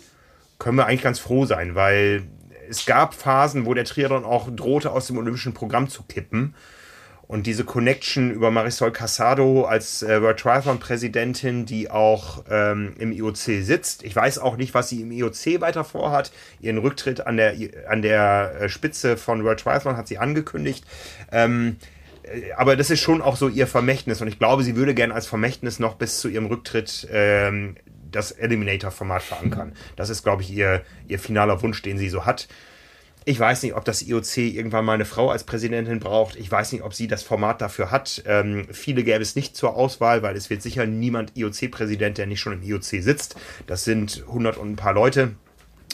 [0.59, 2.23] können wir eigentlich ganz froh sein, weil
[2.69, 6.55] es gab Phasen, wo der Triathlon auch drohte, aus dem olympischen Programm zu kippen.
[7.27, 13.11] Und diese Connection über Marisol Casado als äh, World Triathlon Präsidentin, die auch ähm, im
[13.11, 14.03] IOC sitzt.
[14.03, 16.31] Ich weiß auch nicht, was sie im IOC weiter vorhat.
[16.61, 17.53] Ihren Rücktritt an der,
[17.89, 20.85] an der äh, Spitze von World Triathlon hat sie angekündigt.
[21.29, 21.96] Ähm, äh,
[22.55, 24.21] aber das ist schon auch so ihr Vermächtnis.
[24.21, 27.75] Und ich glaube, sie würde gerne als Vermächtnis noch bis zu ihrem Rücktritt ähm,
[28.11, 29.73] das Eliminator-Format verankern.
[29.95, 32.47] Das ist, glaube ich, ihr, ihr finaler Wunsch, den sie so hat.
[33.25, 36.37] Ich weiß nicht, ob das IOC irgendwann mal eine Frau als Präsidentin braucht.
[36.37, 38.23] Ich weiß nicht, ob sie das Format dafür hat.
[38.25, 42.39] Ähm, viele gäbe es nicht zur Auswahl, weil es wird sicher niemand IOC-Präsident, der nicht
[42.39, 43.35] schon im IOC sitzt.
[43.67, 45.35] Das sind 100 und ein paar Leute.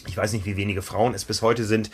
[0.07, 1.89] Ich weiß nicht, wie wenige Frauen es bis heute sind.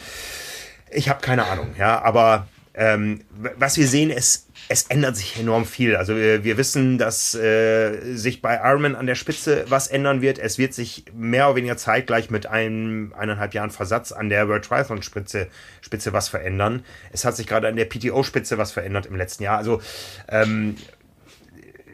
[0.91, 2.47] Ich habe keine Ahnung, ja, aber
[2.79, 3.19] ähm,
[3.57, 5.97] was wir sehen, ist, es ändert sich enorm viel.
[5.97, 10.39] Also wir, wir wissen, dass äh, sich bei Ironman an der Spitze was ändern wird.
[10.39, 14.63] Es wird sich mehr oder weniger zeitgleich mit einem eineinhalb Jahren Versatz an der World
[14.63, 15.49] Triathlon Spitze,
[15.81, 16.85] Spitze was verändern.
[17.11, 19.57] Es hat sich gerade an der PTO Spitze was verändert im letzten Jahr.
[19.57, 19.81] Also
[20.29, 20.77] ähm,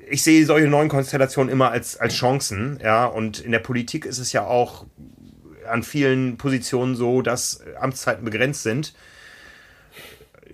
[0.07, 4.19] ich sehe solche neuen Konstellationen immer als, als Chancen, ja, und in der Politik ist
[4.19, 4.85] es ja auch
[5.67, 8.93] an vielen Positionen so, dass Amtszeiten begrenzt sind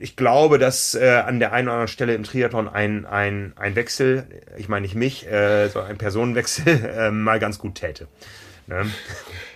[0.01, 3.75] ich glaube, dass äh, an der einen oder anderen Stelle im Triathlon ein, ein, ein
[3.75, 4.25] Wechsel,
[4.57, 8.07] ich meine nicht mich, äh, sondern ein Personenwechsel äh, mal ganz gut täte.
[8.67, 8.87] Ne?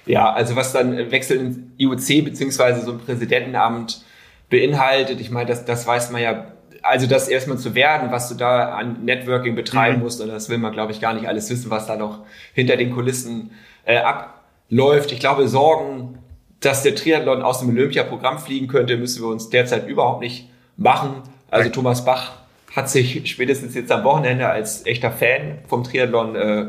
[0.06, 4.04] Ja, also was dann Wechsel ins IOC beziehungsweise so ein Präsidentenamt
[4.50, 6.52] beinhaltet, ich meine, das, das weiß man ja,
[6.84, 10.04] also das erstmal zu werden, was du da an Networking betreiben mhm.
[10.04, 12.24] musst, und das will man, glaube ich, gar nicht alles wissen, was da noch
[12.54, 13.52] hinter den Kulissen
[13.86, 15.12] äh, abläuft.
[15.12, 16.20] Ich glaube, Sorgen
[16.66, 21.22] dass der Triathlon aus dem Olympiaprogramm fliegen könnte, müssen wir uns derzeit überhaupt nicht machen.
[21.51, 22.34] Also Thomas Bach
[22.76, 26.66] hat sich spätestens jetzt am Wochenende als echter Fan vom Triathlon äh,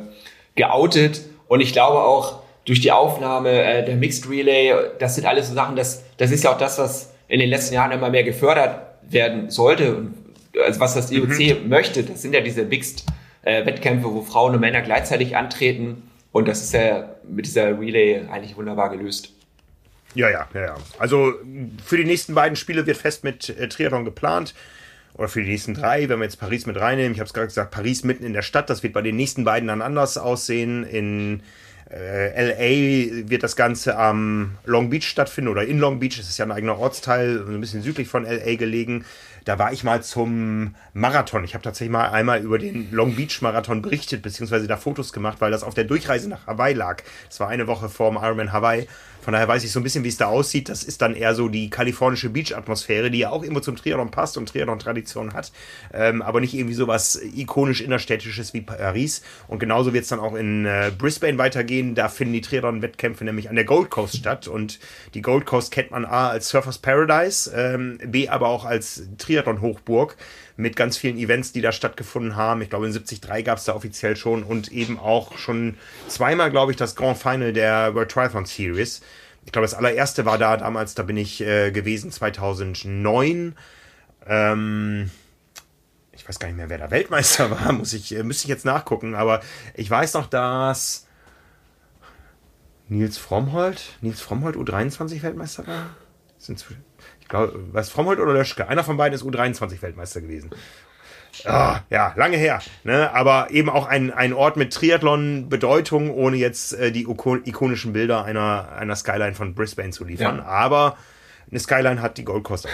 [0.54, 1.22] geoutet.
[1.48, 5.54] Und ich glaube auch durch die Aufnahme äh, der Mixed Relay, das sind alles so
[5.54, 8.80] Sachen, das, das ist ja auch das, was in den letzten Jahren immer mehr gefördert
[9.08, 9.96] werden sollte.
[9.96, 10.14] Und
[10.64, 11.68] also was das IOC mhm.
[11.68, 13.04] möchte, das sind ja diese Mixed
[13.42, 16.02] äh, Wettkämpfe, wo Frauen und Männer gleichzeitig antreten.
[16.32, 19.35] Und das ist ja mit dieser Relay eigentlich wunderbar gelöst.
[20.16, 20.76] Ja, ja, ja, ja.
[20.98, 21.34] Also
[21.84, 24.54] für die nächsten beiden Spiele wird fest mit äh, Triathlon geplant.
[25.12, 27.12] Oder für die nächsten drei, wenn wir jetzt Paris mit reinnehmen.
[27.12, 28.68] Ich habe es gerade gesagt, Paris mitten in der Stadt.
[28.68, 30.84] Das wird bei den nächsten beiden dann anders aussehen.
[30.84, 31.42] In
[31.90, 36.16] äh, LA wird das Ganze am Long Beach stattfinden oder in Long Beach.
[36.16, 39.04] Das ist ja ein eigener Ortsteil, ein bisschen südlich von LA gelegen.
[39.44, 41.44] Da war ich mal zum Marathon.
[41.44, 45.40] Ich habe tatsächlich mal einmal über den Long Beach Marathon berichtet, beziehungsweise da Fotos gemacht,
[45.40, 47.02] weil das auf der Durchreise nach Hawaii lag.
[47.28, 48.88] Das war eine Woche vor dem Ironman Hawaii
[49.26, 50.68] Von daher weiß ich so ein bisschen, wie es da aussieht.
[50.68, 54.36] Das ist dann eher so die kalifornische Beach-Atmosphäre, die ja auch immer zum Triathlon passt
[54.36, 55.50] und Triathlon-Tradition hat.
[55.92, 59.22] Ähm, aber nicht irgendwie so was ikonisch innerstädtisches wie Paris.
[59.48, 61.96] Und genauso wird es dann auch in äh, Brisbane weitergehen.
[61.96, 64.46] Da finden die Triathlon-Wettkämpfe nämlich an der Gold Coast statt.
[64.46, 64.78] Und
[65.14, 70.16] die Gold Coast kennt man A als Surfers Paradise, ähm, B aber auch als Triathlon-Hochburg
[70.56, 72.62] mit ganz vielen Events, die da stattgefunden haben.
[72.62, 75.76] Ich glaube, in 73 gab es da offiziell schon und eben auch schon
[76.08, 79.02] zweimal, glaube ich, das Grand Final der World Triathlon Series.
[79.44, 83.54] Ich glaube, das allererste war da damals, da bin ich äh, gewesen, 2009.
[84.26, 85.10] Ähm,
[86.12, 88.64] ich weiß gar nicht mehr, wer da Weltmeister war, muss ich, äh, müsste ich jetzt
[88.64, 89.40] nachgucken, aber
[89.74, 91.06] ich weiß noch, dass
[92.88, 95.90] Nils Frommholt, Nils Frommholt U23 Weltmeister war.
[96.38, 96.64] Sind
[97.26, 98.68] ich glaube, was Frommold oder Löschke?
[98.68, 100.50] Einer von beiden ist U23-Weltmeister gewesen.
[101.44, 102.60] Oh, ja, lange her.
[102.84, 103.12] Ne?
[103.12, 108.68] Aber eben auch ein, ein Ort mit Triathlon-Bedeutung, ohne jetzt äh, die ikonischen Bilder einer,
[108.78, 110.36] einer Skyline von Brisbane zu liefern.
[110.38, 110.44] Ja.
[110.44, 110.96] Aber
[111.50, 112.68] eine Skyline hat die Gold Coast.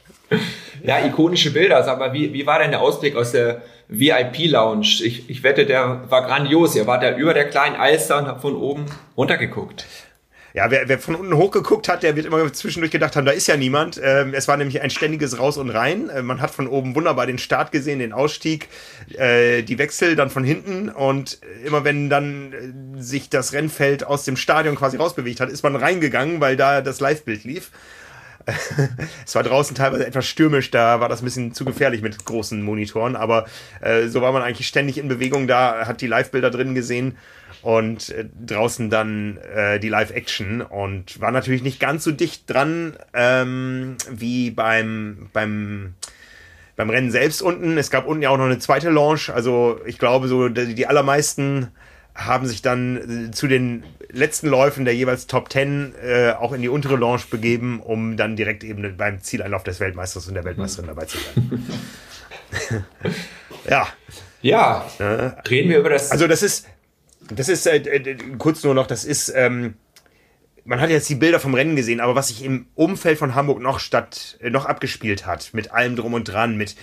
[0.82, 1.82] ja, ikonische Bilder.
[1.82, 5.00] Sag mal, wie, wie war denn der Ausblick aus der VIP-Lounge?
[5.02, 6.76] Ich, ich wette, der war grandios.
[6.76, 8.84] Ihr wart da über der kleinen Alster und habt von oben
[9.16, 9.86] runtergeguckt.
[10.52, 13.46] Ja, wer, wer von unten hochgeguckt hat, der wird immer zwischendurch gedacht haben, da ist
[13.46, 14.00] ja niemand.
[14.02, 16.08] Ähm, es war nämlich ein ständiges Raus und Rein.
[16.08, 18.68] Äh, man hat von oben wunderbar den Start gesehen, den Ausstieg,
[19.16, 24.24] äh, die Wechsel dann von hinten und immer wenn dann äh, sich das Rennfeld aus
[24.24, 27.70] dem Stadion quasi rausbewegt hat, ist man reingegangen, weil da das Live-Bild lief.
[29.26, 32.62] es war draußen teilweise etwas stürmisch, da war das ein bisschen zu gefährlich mit großen
[32.62, 33.46] Monitoren, aber
[33.80, 37.16] äh, so war man eigentlich ständig in Bewegung da, hat die Live-Bilder drin gesehen
[37.62, 42.96] und äh, draußen dann äh, die Live-Action und war natürlich nicht ganz so dicht dran
[43.12, 45.94] ähm, wie beim, beim,
[46.76, 47.76] beim Rennen selbst unten.
[47.76, 50.86] Es gab unten ja auch noch eine zweite Launch, also ich glaube, so die, die
[50.86, 51.68] allermeisten
[52.14, 56.62] haben sich dann äh, zu den letzten Läufen der jeweils Top 10 äh, auch in
[56.62, 60.88] die untere Launch begeben, um dann direkt eben beim Zieleinlauf des Weltmeisters und der Weltmeisterin
[60.88, 61.66] dabei zu sein.
[63.68, 63.86] ja.
[64.42, 64.86] Ja,
[65.48, 66.10] reden wir über das.
[66.10, 66.66] Also das ist,
[67.30, 69.74] das ist äh, äh, kurz nur noch, das ist, ähm,
[70.64, 73.60] man hat jetzt die Bilder vom Rennen gesehen, aber was sich im Umfeld von Hamburg
[73.60, 76.74] noch statt, äh, noch abgespielt hat, mit allem drum und dran, mit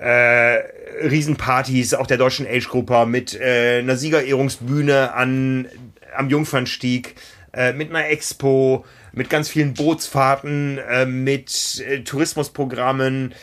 [0.00, 0.58] äh,
[1.02, 5.68] Riesenpartys, auch der deutschen Age-Gruppe, mit äh, einer Siegerehrungsbühne an,
[6.14, 7.16] am Jungfernstieg,
[7.52, 13.34] äh, mit einer Expo, mit ganz vielen Bootsfahrten, äh, mit äh, Tourismusprogrammen,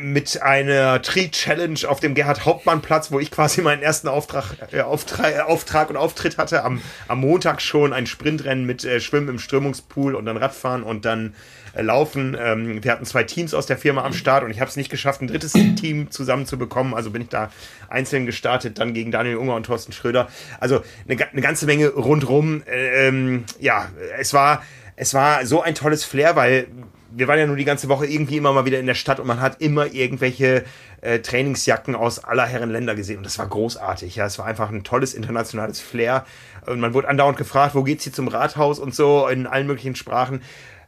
[0.00, 5.40] mit einer Tree-Challenge auf dem Gerhard-Hauptmann-Platz, wo ich quasi meinen ersten Auftrag, äh, Auftrag, äh,
[5.40, 6.64] Auftrag und Auftritt hatte.
[6.64, 11.04] Am, am Montag schon ein Sprintrennen mit äh, Schwimmen im Strömungspool und dann Radfahren und
[11.04, 11.34] dann
[11.82, 12.36] Laufen.
[12.38, 14.90] Ähm, wir hatten zwei Teams aus der Firma am Start und ich habe es nicht
[14.90, 16.94] geschafft, ein drittes Team zusammenzubekommen.
[16.94, 17.50] Also bin ich da
[17.88, 20.28] einzeln gestartet, dann gegen Daniel Unger und Thorsten Schröder.
[20.60, 22.62] Also eine, eine ganze Menge rundrum.
[22.66, 24.62] Äh, ähm, ja, es war
[24.96, 26.68] es war so ein tolles Flair, weil
[27.10, 29.26] wir waren ja nur die ganze Woche irgendwie immer mal wieder in der Stadt und
[29.26, 30.64] man hat immer irgendwelche
[31.02, 34.16] äh, Trainingsjacken aus aller Herren Länder gesehen und das war großartig.
[34.16, 36.24] Ja, es war einfach ein tolles internationales Flair
[36.66, 39.96] und man wurde andauernd gefragt, wo geht's hier zum Rathaus und so in allen möglichen
[39.96, 40.42] Sprachen.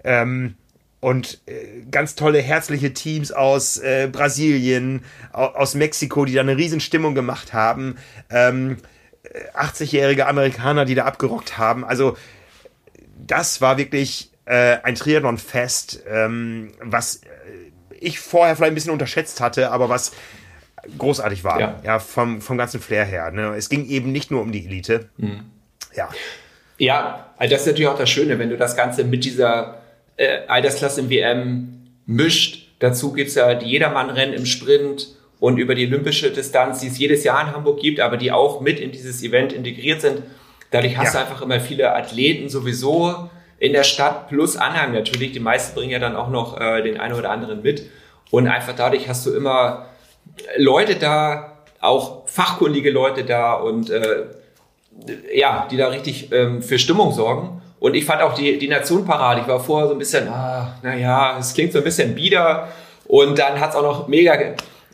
[0.05, 0.55] Ähm,
[1.01, 7.15] und äh, ganz tolle herzliche Teams aus äh, Brasilien, aus Mexiko, die da eine Riesenstimmung
[7.15, 7.97] gemacht haben.
[8.31, 8.79] Ähm,
[9.55, 11.85] 80-jährige Amerikaner, die da abgerockt haben.
[11.85, 12.17] Also
[13.17, 17.29] das war wirklich äh, ein Triathlon-Fest, ähm, was äh,
[18.01, 20.13] ich vorher vielleicht ein bisschen unterschätzt hatte, aber was
[20.97, 21.61] großartig war.
[21.61, 23.31] Ja, ja vom, vom ganzen Flair her.
[23.31, 23.55] Ne?
[23.57, 25.09] Es ging eben nicht nur um die Elite.
[25.17, 25.41] Mhm.
[25.95, 26.09] Ja.
[26.79, 29.81] Ja, also das ist natürlich auch das Schöne, wenn du das Ganze mit dieser
[30.19, 32.69] äh, Altersklasse im WM mischt.
[32.81, 35.09] Dazu gibt es ja die Jedermann-Rennen im Sprint
[35.41, 38.61] und über die olympische Distanz, die es jedes Jahr in Hamburg gibt, aber die auch
[38.61, 40.23] mit in dieses Event integriert sind.
[40.71, 41.21] Dadurch hast ja.
[41.21, 45.33] du einfach immer viele Athleten sowieso in der Stadt plus Anhang natürlich.
[45.33, 47.89] Die meisten bringen ja dann auch noch äh, den einen oder anderen mit.
[48.31, 49.87] Und einfach dadurch hast du immer
[50.57, 54.27] Leute da, auch fachkundige Leute da und äh,
[55.33, 57.63] ja, die da richtig ähm, für Stimmung sorgen.
[57.81, 61.37] Und ich fand auch die, die Nationparade, ich war vorher so ein bisschen, ah, naja,
[61.39, 62.69] es klingt so ein bisschen bieder.
[63.07, 64.37] Und dann hat es auch noch mega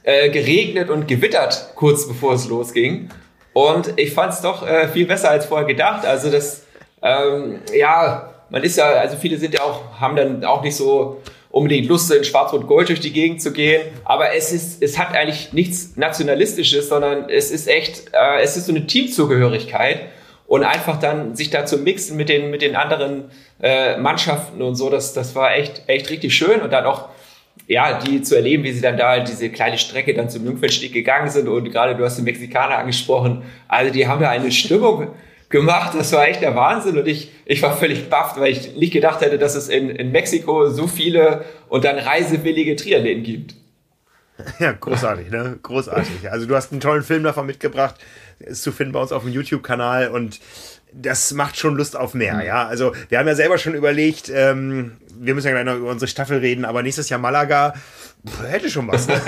[0.03, 3.09] äh, geregnet und gewittert, kurz bevor es losging.
[3.53, 6.05] Und ich fand es doch äh, viel besser als vorher gedacht.
[6.05, 6.64] Also das,
[7.03, 11.22] ähm, ja, man ist ja, also viele sind ja auch, haben dann auch nicht so
[11.51, 13.82] unbedingt Lust, in Schwarz-Rot-Gold durch die Gegend zu gehen.
[14.05, 18.66] Aber es ist, es hat eigentlich nichts Nationalistisches, sondern es ist echt, äh, es ist
[18.66, 20.01] so eine Teamzugehörigkeit
[20.47, 23.24] und einfach dann sich da zu mixen mit den, mit den anderen
[23.61, 27.09] äh, Mannschaften und so, das, das war echt, echt richtig schön und dann auch,
[27.66, 31.30] ja, die zu erleben, wie sie dann da diese kleine Strecke dann zum Jungfernstieg gegangen
[31.30, 35.09] sind und gerade du hast den Mexikaner angesprochen, also die haben da eine Stimmung
[35.49, 35.97] gemacht.
[35.97, 39.20] Das war echt der Wahnsinn und ich, ich war völlig baff, weil ich nicht gedacht
[39.20, 43.55] hätte, dass es in, in Mexiko so viele und dann reisewillige Triathleten gibt.
[44.59, 45.59] Ja, großartig, ne?
[45.62, 46.30] Großartig.
[46.30, 47.95] Also du hast einen tollen Film davon mitgebracht,
[48.39, 50.41] ist zu finden bei uns auf dem YouTube-Kanal und
[50.93, 52.43] das macht schon Lust auf mehr, mhm.
[52.43, 52.66] ja.
[52.66, 56.09] Also wir haben ja selber schon überlegt, ähm, wir müssen ja gleich noch über unsere
[56.09, 57.74] Staffel reden, aber nächstes Jahr Malaga
[58.26, 59.09] pff, hätte schon was.
[59.09, 59.20] Ne?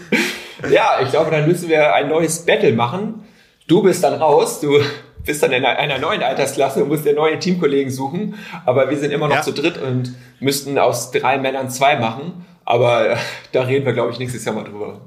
[0.70, 3.24] ja, ich glaube, dann müssen wir ein neues Battle machen.
[3.66, 4.80] Du bist dann raus, du
[5.24, 8.36] bist dann in einer neuen Altersklasse und musst dir neue Teamkollegen suchen.
[8.64, 9.42] Aber wir sind immer noch ja.
[9.42, 12.46] zu dritt und müssten aus drei Männern zwei machen.
[12.64, 13.16] Aber äh,
[13.52, 15.00] da reden wir, glaube ich, nächstes Jahr mal drüber.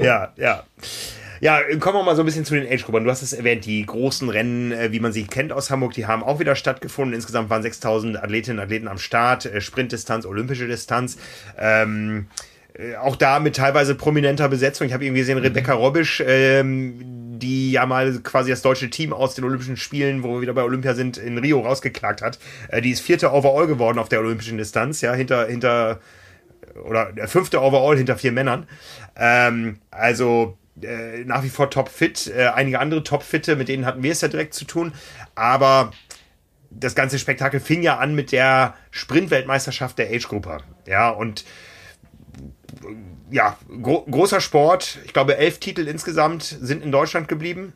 [0.00, 0.64] Ja, ja.
[1.40, 3.04] Ja, kommen wir mal so ein bisschen zu den Age-Gruppen.
[3.04, 6.06] Du hast es erwähnt, die großen Rennen, äh, wie man sie kennt aus Hamburg, die
[6.06, 7.14] haben auch wieder stattgefunden.
[7.14, 11.18] Insgesamt waren 6000 Athletinnen und Athleten am Start, äh, Sprintdistanz, olympische Distanz.
[11.58, 12.28] Ähm,
[12.76, 14.86] äh, auch da mit teilweise prominenter Besetzung.
[14.86, 16.94] Ich habe irgendwie gesehen, Rebecca Robisch, ähm,
[17.38, 20.62] die ja mal quasi das deutsche Team aus den Olympischen Spielen, wo wir wieder bei
[20.62, 22.38] Olympia sind, in Rio rausgeklagt hat.
[22.68, 26.00] Äh, die ist vierte Overall geworden auf der olympischen Distanz, ja, hinter, hinter,
[26.84, 28.66] oder der fünfte Overall hinter vier Männern.
[29.16, 32.26] Ähm, also äh, nach wie vor topfit.
[32.26, 34.92] Äh, einige andere Topfitte, mit denen hatten wir es ja direkt zu tun.
[35.34, 35.92] Aber
[36.70, 40.58] das ganze Spektakel fing ja an mit der Sprint-Weltmeisterschaft der Age-Gruppe.
[40.86, 41.44] Ja, und
[43.30, 44.98] ja, gro großer Sport.
[45.04, 47.72] Ich glaube, elf Titel insgesamt sind in Deutschland geblieben.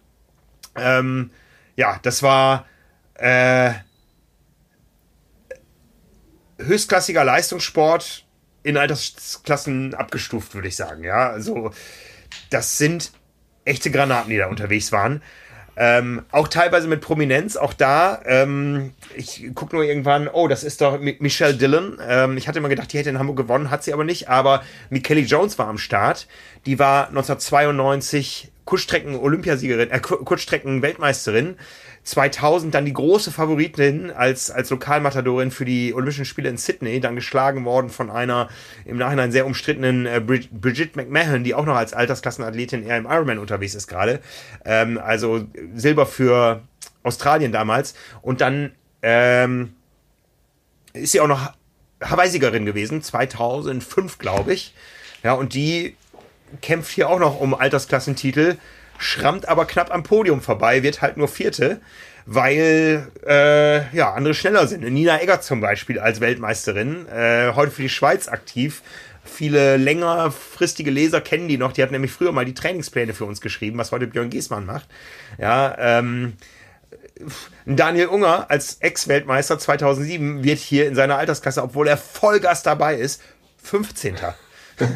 [0.76, 1.30] Ähm,
[1.76, 2.66] ja, das war
[3.14, 3.72] äh,
[6.59, 8.26] höchstklassiger Leistungssport
[8.62, 11.05] in Altersklassen abgestuft, würde ich sagen.
[11.05, 11.72] Ja, also
[12.51, 13.12] das sind
[13.64, 15.22] echte Granaten, die da unterwegs waren.
[15.81, 18.20] Ähm, auch teilweise mit Prominenz, auch da.
[18.24, 21.99] Ähm, ich gucke nur irgendwann, oh, das ist doch Michelle Dillon.
[22.05, 24.29] Ähm, ich hatte immer gedacht, die hätte in Hamburg gewonnen, hat sie aber nicht.
[24.29, 26.26] Aber Mikelly Jones war am Start.
[26.66, 31.56] Die war 1992 Kurzstrecken-Olympiasiegerin, äh, Kurzstrecken-Weltmeisterin.
[32.04, 37.14] 2000 dann die große Favoritin als, als Lokalmatadorin für die Olympischen Spiele in Sydney, dann
[37.14, 38.50] geschlagen worden von einer
[38.84, 43.38] im Nachhinein sehr umstrittenen äh, Bridget McMahon, die auch noch als Altersklassenathletin eher im Ironman
[43.38, 44.20] unterwegs ist gerade.
[44.66, 46.62] Ähm, also Silber für
[47.02, 47.94] Australien damals.
[48.20, 49.72] Und dann ähm,
[50.92, 51.54] ist sie auch noch
[52.02, 54.74] Hawaii-Siegerin gewesen, 2005, glaube ich.
[55.22, 55.96] Ja, und die
[56.62, 58.57] kämpft hier auch noch um Altersklassentitel
[58.99, 61.80] schrammt aber knapp am Podium vorbei, wird halt nur Vierte,
[62.26, 64.82] weil äh, ja andere schneller sind.
[64.82, 68.82] Nina Egger zum Beispiel als Weltmeisterin, äh, heute für die Schweiz aktiv.
[69.24, 71.72] Viele längerfristige Leser kennen die noch.
[71.72, 74.88] Die hat nämlich früher mal die Trainingspläne für uns geschrieben, was heute Björn Giesmann macht.
[75.38, 76.34] Ja, ähm,
[77.66, 83.22] Daniel Unger als Ex-Weltmeister 2007 wird hier in seiner Altersklasse, obwohl er Vollgas dabei ist,
[83.62, 84.16] 15.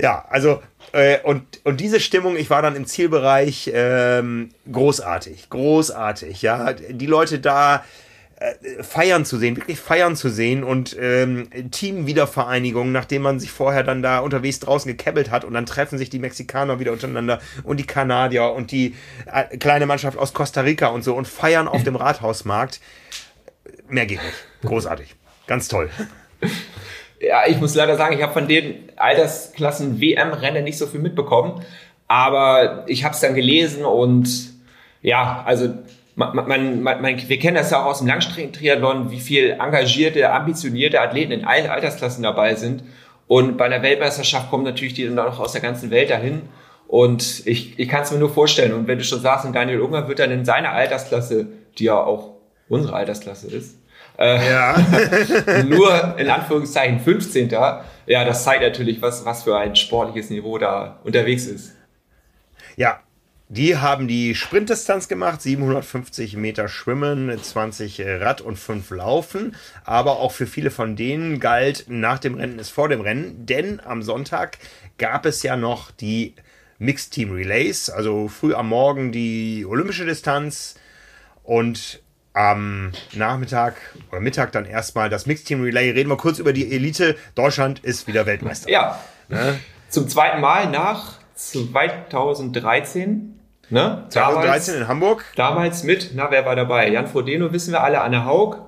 [0.00, 0.62] Ja, also
[0.92, 6.72] äh, und, und diese Stimmung, ich war dann im Zielbereich ähm, großartig, großartig, ja.
[6.72, 7.84] Die Leute da
[8.36, 13.82] äh, feiern zu sehen, wirklich feiern zu sehen und ähm, Teamwiedervereinigung, nachdem man sich vorher
[13.82, 17.78] dann da unterwegs draußen gekebbelt hat und dann treffen sich die Mexikaner wieder untereinander und
[17.78, 18.94] die Kanadier und die
[19.26, 22.80] äh, kleine Mannschaft aus Costa Rica und so und feiern auf dem Rathausmarkt.
[23.88, 24.46] Mehr geht nicht.
[24.62, 25.16] Großartig.
[25.48, 25.90] Ganz toll.
[27.20, 31.62] Ja, ich muss leider sagen, ich habe von den Altersklassen WM-Rennen nicht so viel mitbekommen.
[32.06, 34.28] Aber ich habe es dann gelesen und
[35.02, 35.68] ja, also
[36.14, 40.30] man, man, man, man, wir kennen das ja auch aus dem Langstreckentriathlon, wie viel engagierte,
[40.32, 42.82] ambitionierte Athleten in allen Altersklassen dabei sind.
[43.28, 46.42] Und bei der Weltmeisterschaft kommen natürlich die dann auch aus der ganzen Welt dahin.
[46.88, 48.72] Und ich, ich kann es mir nur vorstellen.
[48.72, 51.46] Und wenn du schon sagst, Daniel Unger wird dann in seiner Altersklasse,
[51.78, 52.32] die ja auch
[52.68, 53.77] unsere Altersklasse ist,
[54.18, 54.76] äh, ja.
[55.68, 57.50] nur in Anführungszeichen 15.
[57.50, 61.76] Ja, das zeigt natürlich, was, was für ein sportliches Niveau da unterwegs ist.
[62.76, 63.00] Ja,
[63.48, 69.56] die haben die Sprintdistanz gemacht, 750 Meter Schwimmen, 20 Rad und 5 Laufen.
[69.84, 73.46] Aber auch für viele von denen galt, nach dem Rennen ist vor dem Rennen.
[73.46, 74.58] Denn am Sonntag
[74.98, 76.34] gab es ja noch die
[76.78, 80.76] Mixed Team Relays, also früh am Morgen die olympische Distanz
[81.42, 82.02] und
[82.38, 83.74] am Nachmittag
[84.12, 85.90] oder Mittag dann erstmal das Mixed Team Relay.
[85.90, 87.16] Reden wir kurz über die Elite.
[87.34, 88.70] Deutschland ist wieder Weltmeister.
[88.70, 89.00] Ja.
[89.28, 89.58] Ne?
[89.88, 93.34] Zum zweiten Mal nach 2013.
[93.70, 94.04] Ne?
[94.08, 95.24] 2013 damals, in Hamburg.
[95.34, 96.88] Damals mit, na, wer war dabei?
[96.88, 98.58] Jan Frodeno wissen wir alle, Anne Haug.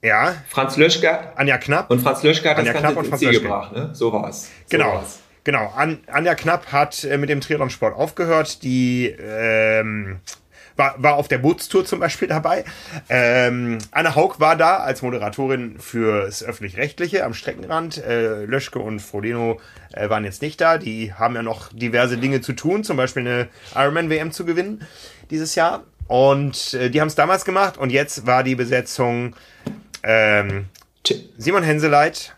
[0.00, 0.34] Ja.
[0.48, 1.34] Franz Löschger.
[1.36, 1.90] Anja Knapp.
[1.90, 3.72] Und Franz Löschger hat Anja das Ganze ins Ziel gebracht.
[3.72, 3.90] Ne?
[3.92, 4.44] So war es.
[4.44, 4.94] So genau.
[4.94, 5.20] War's.
[5.44, 5.70] Genau.
[5.76, 8.62] An, Anja Knapp hat äh, mit dem Triathlon-Sport aufgehört.
[8.62, 10.20] Die ähm,
[10.82, 12.64] war, war auf der Bootstour zum Beispiel dabei.
[13.08, 18.04] Ähm, Anna Haug war da als Moderatorin fürs Öffentlich-Rechtliche am Streckenrand.
[18.04, 19.60] Äh, Löschke und Frodeno
[19.92, 20.78] äh, waren jetzt nicht da.
[20.78, 24.86] Die haben ja noch diverse Dinge zu tun, zum Beispiel eine Ironman-WM zu gewinnen
[25.30, 25.84] dieses Jahr.
[26.08, 29.36] Und äh, die haben es damals gemacht und jetzt war die Besetzung
[30.02, 30.66] ähm,
[31.36, 32.36] Simon Henseleit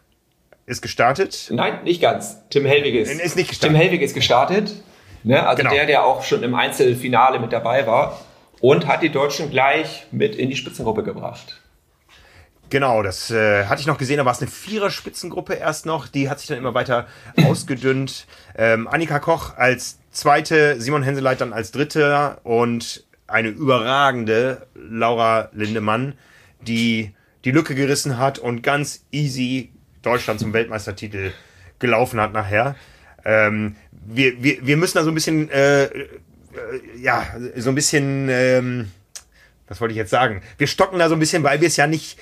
[0.67, 1.49] ist gestartet.
[1.51, 2.39] Nein, nicht ganz.
[2.51, 3.77] Tim Helwig ist, ist nicht gestartet.
[3.77, 4.73] Tim Helwig ist gestartet.
[5.23, 5.47] Ne?
[5.47, 5.75] Also genau.
[5.75, 8.19] der, der auch schon im Einzelfinale mit dabei war
[8.65, 11.61] und hat die Deutschen gleich mit in die Spitzengruppe gebracht.
[12.71, 16.31] Genau, das äh, hatte ich noch gesehen, da war es eine Vierer-Spitzengruppe erst noch, die
[16.31, 17.07] hat sich dann immer weiter
[17.45, 18.27] ausgedünnt.
[18.57, 26.15] Ähm, Annika Koch als zweite, Simon Henseleit dann als dritte und eine überragende Laura Lindemann,
[26.63, 27.13] die
[27.45, 31.33] die Lücke gerissen hat und ganz easy Deutschland zum Weltmeistertitel
[31.81, 32.77] gelaufen hat nachher.
[33.27, 35.91] Ähm, wir, wir, wir müssen da so ein bisschen, äh,
[36.57, 37.27] äh, ja,
[37.57, 38.91] so ein bisschen, ähm,
[39.69, 40.43] was wollte ich jetzt sagen?
[40.59, 42.19] Wir stocken da so ein bisschen, weil wir es ja nicht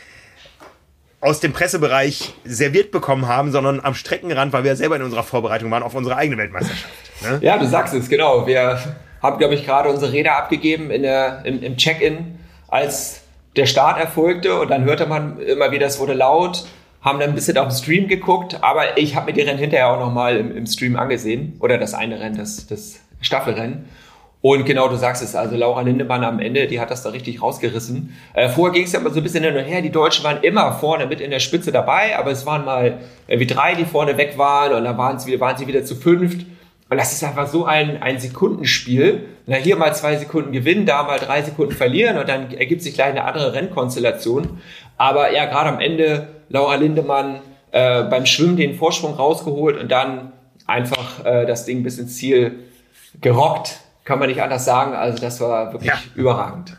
[1.20, 5.70] aus dem Pressebereich serviert bekommen haben, sondern am Streckenrand, weil wir selber in unserer Vorbereitung
[5.70, 6.92] waren auf unsere eigene Weltmeisterschaft.
[7.22, 7.38] Ne?
[7.42, 8.46] Ja, du sagst es, genau.
[8.46, 8.80] Wir
[9.22, 13.20] haben, glaube ich, gerade unsere Rede abgegeben in der, im, im Check-in, als
[13.54, 16.64] der Start erfolgte und dann hörte man immer wieder, es wurde laut
[17.02, 19.88] haben dann ein bisschen auf den Stream geguckt, aber ich habe mir die Rennen hinterher
[19.88, 21.56] auch nochmal im, im Stream angesehen.
[21.58, 23.86] Oder das eine Rennen, das, das Staffelrennen.
[24.42, 27.40] Und genau, du sagst es, also Laura Lindemann am Ende, die hat das da richtig
[27.40, 28.12] rausgerissen.
[28.34, 30.42] Äh, vorher ging es ja immer so ein bisschen hin und her, die Deutschen waren
[30.42, 34.18] immer vorne mit in der Spitze dabei, aber es waren mal wie drei, die vorne
[34.18, 36.44] weg waren und dann waren sie, waren sie wieder zu fünft.
[36.90, 39.28] Und das ist einfach so ein, ein Sekundenspiel.
[39.46, 42.94] Na, hier mal zwei Sekunden gewinnen, da mal drei Sekunden verlieren und dann ergibt sich
[42.94, 44.60] gleich eine andere Rennkonstellation.
[44.98, 47.40] Aber ja, gerade am Ende Laura Lindemann
[47.70, 50.32] äh, beim Schwimmen den Vorsprung rausgeholt und dann
[50.66, 52.58] einfach äh, das Ding bis ins Ziel
[53.20, 53.80] gerockt.
[54.04, 54.94] Kann man nicht anders sagen.
[54.94, 55.98] Also das war wirklich ja.
[56.14, 56.76] überragend.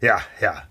[0.00, 0.62] Ja, ja.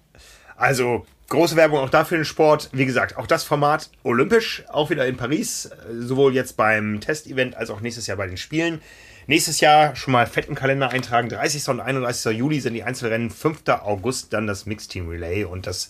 [0.55, 2.70] Also große Werbung auch dafür den Sport.
[2.74, 7.55] Wie gesagt, auch das Format olympisch, auch wieder in Paris, äh, sowohl jetzt beim Testevent
[7.55, 8.82] als auch nächstes Jahr bei den Spielen.
[9.28, 11.30] Nächstes Jahr schon mal fetten Kalender eintragen.
[11.30, 11.70] 30.
[11.70, 12.38] und 31.
[12.38, 13.30] Juli sind die Einzelrennen.
[13.30, 13.62] 5.
[13.70, 15.89] August dann das Mixed Team Relay und das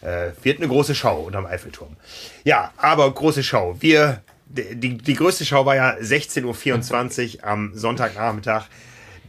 [0.00, 1.96] äh, wird eine große Schau unterm Eiffelturm.
[2.44, 3.76] Ja, aber große Schau.
[3.80, 8.66] Wir, die, die größte Schau war ja 16.24 Uhr am Sonntagnachmittag.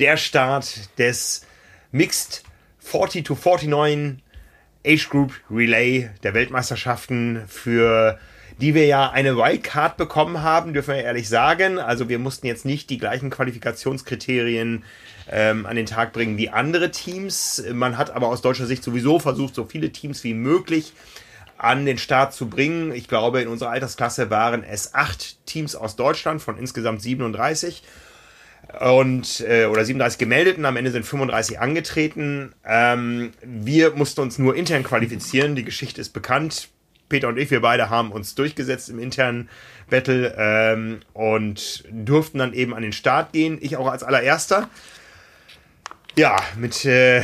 [0.01, 1.45] Der Start des
[1.91, 2.41] Mixed
[2.79, 4.17] 40 to 49
[4.83, 8.17] Age Group Relay der Weltmeisterschaften für
[8.59, 11.77] die wir ja eine Wildcard bekommen haben, dürfen wir ehrlich sagen.
[11.77, 14.83] Also wir mussten jetzt nicht die gleichen Qualifikationskriterien
[15.29, 17.63] ähm, an den Tag bringen wie andere Teams.
[17.71, 20.93] Man hat aber aus deutscher Sicht sowieso versucht, so viele Teams wie möglich
[21.59, 22.91] an den Start zu bringen.
[22.91, 27.83] Ich glaube, in unserer Altersklasse waren es acht Teams aus Deutschland von insgesamt 37
[28.79, 30.65] und äh, oder 37 gemeldeten.
[30.65, 32.53] Am Ende sind 35 angetreten.
[32.65, 35.55] Ähm, wir mussten uns nur intern qualifizieren.
[35.55, 36.69] Die Geschichte ist bekannt.
[37.09, 39.49] Peter und ich, wir beide haben uns durchgesetzt im internen
[39.89, 43.57] Battle ähm, und durften dann eben an den Start gehen.
[43.61, 44.69] Ich auch als allererster.
[46.15, 47.23] Ja, mit äh,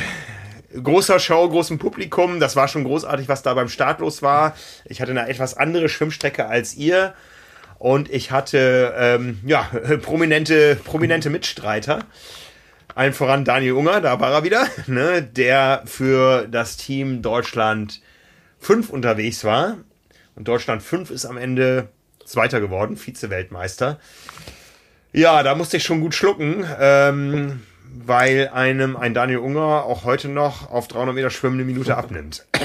[0.81, 2.39] großer Show, großem Publikum.
[2.39, 4.55] Das war schon großartig, was da beim Start los war.
[4.85, 7.13] Ich hatte eine etwas andere Schwimmstrecke als ihr.
[7.79, 9.69] Und ich hatte ähm, ja,
[10.01, 12.05] prominente, prominente Mitstreiter.
[12.95, 18.01] Allen voran Daniel Unger, da war er wieder, ne, der für das Team Deutschland
[18.59, 19.77] 5 unterwegs war.
[20.35, 21.89] Und Deutschland 5 ist am Ende
[22.25, 23.99] Zweiter geworden, Vize-Weltmeister.
[25.13, 26.65] Ja, da musste ich schon gut schlucken.
[26.79, 27.61] Ähm,
[28.05, 32.45] weil einem ein Daniel Unger auch heute noch auf 300 Meter Schwimmen eine Minute abnimmt.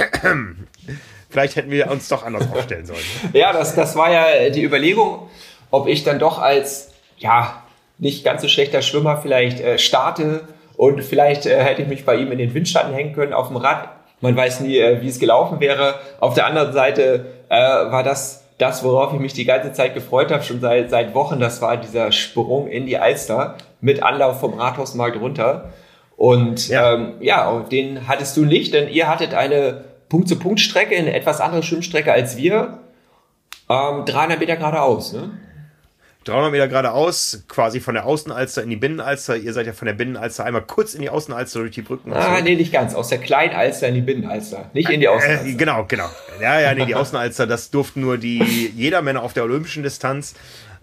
[1.32, 3.00] Vielleicht hätten wir uns doch anders aufstellen sollen.
[3.32, 5.30] Ja, das, das war ja die Überlegung,
[5.70, 7.62] ob ich dann doch als, ja,
[7.98, 10.42] nicht ganz so schlechter Schwimmer vielleicht äh, starte
[10.76, 13.56] und vielleicht äh, hätte ich mich bei ihm in den Windschatten hängen können auf dem
[13.56, 13.88] Rad.
[14.20, 15.94] Man weiß nie, äh, wie es gelaufen wäre.
[16.20, 20.30] Auf der anderen Seite äh, war das das, worauf ich mich die ganze Zeit gefreut
[20.30, 21.40] habe, schon seit, seit Wochen.
[21.40, 25.70] Das war dieser Sprung in die Alster mit Anlauf vom Rathausmarkt runter.
[26.16, 31.40] Und ja, ähm, ja den hattest du nicht, denn ihr hattet eine Punkt-zu-Punkt-Strecke, eine etwas
[31.40, 32.80] andere Schwimmstrecke als wir.
[33.70, 35.30] Ähm, 300 Meter geradeaus, ne?
[36.24, 39.38] 300 Meter geradeaus, quasi von der Außenalster in die Binnenalster.
[39.38, 42.12] Ihr seid ja von der Binnenalster einmal kurz in die Außenalster durch die Brücken.
[42.12, 42.94] Ah, nee, nicht ganz.
[42.94, 44.70] Aus der Kleinalster in die Binnenalster.
[44.74, 45.46] Nicht in die äh, Außenalster.
[45.46, 46.10] Äh, genau, genau.
[46.42, 50.34] Ja, ja, nee, die Außenalster, das durften nur die Jedermänner auf der olympischen Distanz.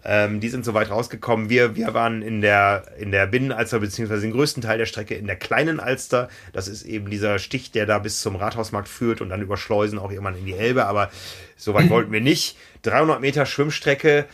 [0.04, 1.50] Ähm, die sind so weit rausgekommen.
[1.50, 5.28] Wir, wir waren in der, in der Binnenalster, beziehungsweise den größten Teil der Strecke in
[5.28, 6.30] der kleinen Alster.
[6.54, 10.00] Das ist eben dieser Stich, der da bis zum Rathausmarkt führt und dann über Schleusen
[10.00, 10.86] auch irgendwann in die Elbe.
[10.86, 11.10] Aber
[11.58, 12.58] so weit wollten wir nicht.
[12.84, 14.26] 300 Meter Schwimmstrecke.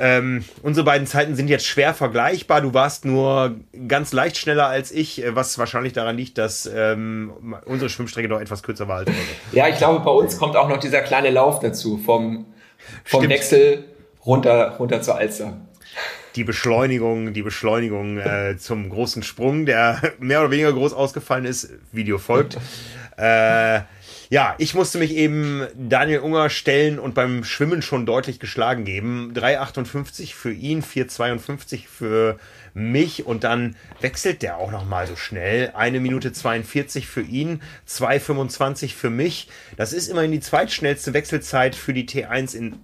[0.00, 2.60] Ähm, unsere beiden Zeiten sind jetzt schwer vergleichbar.
[2.60, 3.56] Du warst nur
[3.88, 8.62] ganz leicht schneller als ich, was wahrscheinlich daran liegt, dass ähm, unsere Schwimmstrecke doch etwas
[8.62, 9.16] kürzer war als eure.
[9.50, 12.46] Ja, ich glaube, bei uns kommt auch noch dieser kleine Lauf dazu, vom,
[13.04, 13.86] vom Wechsel
[14.28, 15.56] runter, runter zur Alster
[16.36, 21.70] die Beschleunigung, die Beschleunigung äh, zum großen Sprung, der mehr oder weniger groß ausgefallen ist.
[21.90, 22.58] Video folgt.
[23.18, 23.80] äh,
[24.30, 29.32] ja, ich musste mich eben Daniel Unger stellen und beim Schwimmen schon deutlich geschlagen geben.
[29.34, 32.38] 3,58 für ihn, 4,52 für
[32.74, 35.72] mich und dann wechselt der auch noch mal so schnell.
[35.74, 39.48] Eine Minute 42 für ihn, 2,25 für mich.
[39.76, 42.76] Das ist immerhin die zweitschnellste Wechselzeit für die T1 in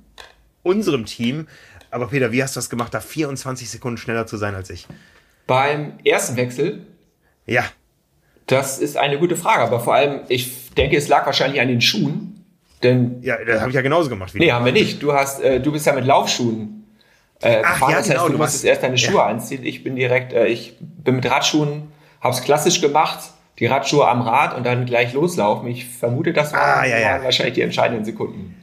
[0.65, 1.47] unserem Team.
[1.93, 4.89] Aber Peter, wie hast du das gemacht, da 24 Sekunden schneller zu sein als ich?
[5.47, 6.87] Beim ersten Wechsel?
[7.47, 7.65] Ja.
[8.47, 11.81] Das ist eine gute Frage, aber vor allem, ich denke, es lag wahrscheinlich an den
[11.81, 12.45] Schuhen.
[12.83, 14.35] Denn ja, das habe ich ja genauso gemacht.
[14.35, 14.53] Wie nee, du.
[14.53, 15.03] haben wir nicht.
[15.03, 16.85] Du hast, äh, du bist ja mit Laufschuhen
[17.41, 17.91] äh, Ach, gefahren.
[17.91, 19.27] Ja, das heißt, genau, du, du musstest erst deine Schuhe ja.
[19.27, 19.65] anziehen.
[19.65, 23.21] Ich bin direkt, äh, ich bin mit Radschuhen, hab's klassisch gemacht,
[23.59, 25.69] die Radschuhe am Rad und dann gleich loslaufen.
[25.69, 27.23] Ich vermute, das waren, ah, ja, ja.
[27.23, 28.55] wahrscheinlich die entscheidenden Sekunden.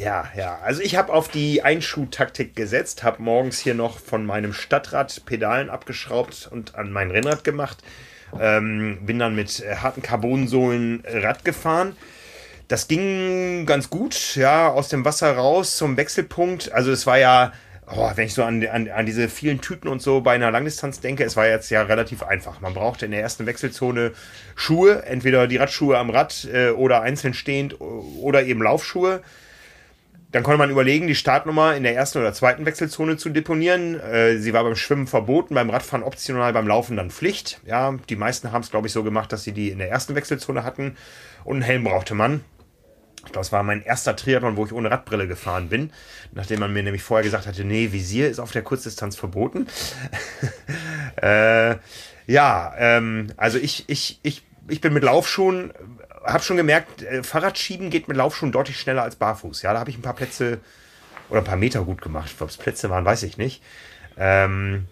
[0.00, 0.58] Ja, ja.
[0.62, 5.68] Also ich habe auf die Einschuhtaktik gesetzt, habe morgens hier noch von meinem Stadtrad Pedalen
[5.68, 7.78] abgeschraubt und an mein Rennrad gemacht.
[8.40, 11.96] Ähm, bin dann mit äh, harten Carbonsohlen Rad gefahren.
[12.68, 16.72] Das ging ganz gut, ja, aus dem Wasser raus zum Wechselpunkt.
[16.72, 17.52] Also es war ja,
[17.86, 21.00] oh, wenn ich so an, an, an diese vielen Tüten und so bei einer Langdistanz
[21.00, 22.60] denke, es war jetzt ja relativ einfach.
[22.60, 24.12] Man brauchte in der ersten Wechselzone
[24.54, 29.20] Schuhe, entweder die Radschuhe am Rad äh, oder einzeln stehend oder eben Laufschuhe.
[30.32, 33.98] Dann konnte man überlegen, die Startnummer in der ersten oder zweiten Wechselzone zu deponieren.
[33.98, 37.60] Äh, sie war beim Schwimmen verboten, beim Radfahren optional, beim Laufen dann Pflicht.
[37.66, 40.14] Ja, die meisten haben es, glaube ich, so gemacht, dass sie die in der ersten
[40.14, 40.96] Wechselzone hatten.
[41.44, 42.44] Und einen Helm brauchte man.
[43.32, 45.92] Das war mein erster Triathlon, wo ich ohne Radbrille gefahren bin.
[46.32, 49.66] Nachdem man mir nämlich vorher gesagt hatte, nee, Visier ist auf der Kurzdistanz verboten.
[51.16, 51.76] äh,
[52.26, 55.72] ja, ähm, also ich, ich, ich, ich bin mit Laufschuhen
[56.24, 59.62] habe schon gemerkt, äh, Fahrradschieben geht mit Laufschuhen deutlich schneller als barfuß.
[59.62, 60.58] Ja, da habe ich ein paar Plätze
[61.28, 62.34] oder ein paar Meter gut gemacht.
[62.40, 63.62] Ob es Plätze waren, weiß ich nicht.
[64.18, 64.86] Ähm,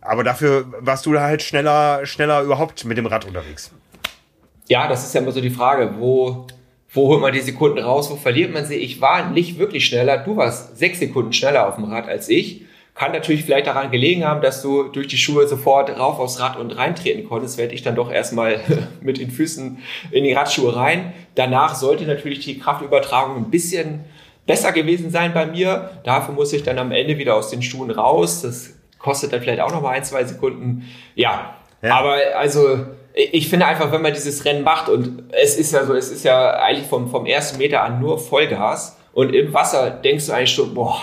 [0.00, 3.70] aber dafür warst du da halt schneller, schneller überhaupt mit dem Rad unterwegs.
[4.68, 6.46] Ja, das ist ja immer so die Frage, wo,
[6.92, 8.76] wo holt man die Sekunden raus, wo verliert man sie?
[8.76, 10.18] Ich war nicht wirklich schneller.
[10.18, 12.66] Du warst sechs Sekunden schneller auf dem Rad als ich.
[12.94, 16.58] Kann natürlich vielleicht daran gelegen haben, dass du durch die Schuhe sofort rauf aufs Rad
[16.58, 18.60] und reintreten konntest, werde ich dann doch erstmal
[19.00, 19.78] mit den Füßen
[20.10, 21.12] in die Radschuhe rein.
[21.34, 24.04] Danach sollte natürlich die Kraftübertragung ein bisschen
[24.46, 25.90] besser gewesen sein bei mir.
[26.04, 28.42] Dafür muss ich dann am Ende wieder aus den Schuhen raus.
[28.42, 30.88] Das kostet dann vielleicht auch noch mal ein, zwei Sekunden.
[31.14, 31.94] Ja, ja.
[31.94, 35.94] aber also ich finde einfach, wenn man dieses Rennen macht und es ist ja so,
[35.94, 40.26] es ist ja eigentlich vom, vom ersten Meter an nur Vollgas und im Wasser denkst
[40.26, 41.02] du eigentlich schon, boah,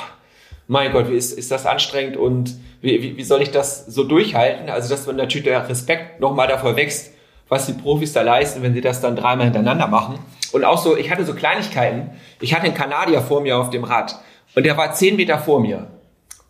[0.70, 4.04] mein Gott, wie ist, ist das anstrengend und wie, wie, wie soll ich das so
[4.04, 4.70] durchhalten?
[4.70, 7.12] Also, dass man natürlich der Respekt nochmal davor wächst,
[7.50, 10.20] was die Profis da leisten, wenn sie das dann dreimal hintereinander machen.
[10.52, 12.12] Und auch so, ich hatte so Kleinigkeiten.
[12.40, 14.16] Ich hatte einen Kanadier vor mir auf dem Rad
[14.56, 15.88] und der war zehn Meter vor mir.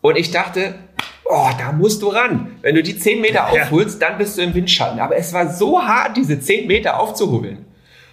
[0.02, 0.76] Und ich dachte,
[1.24, 2.58] oh, da musst du ran.
[2.62, 5.00] Wenn du die zehn Meter aufholst, dann bist du im Windschatten.
[5.00, 7.66] Aber es war so hart, diese zehn Meter aufzuholen.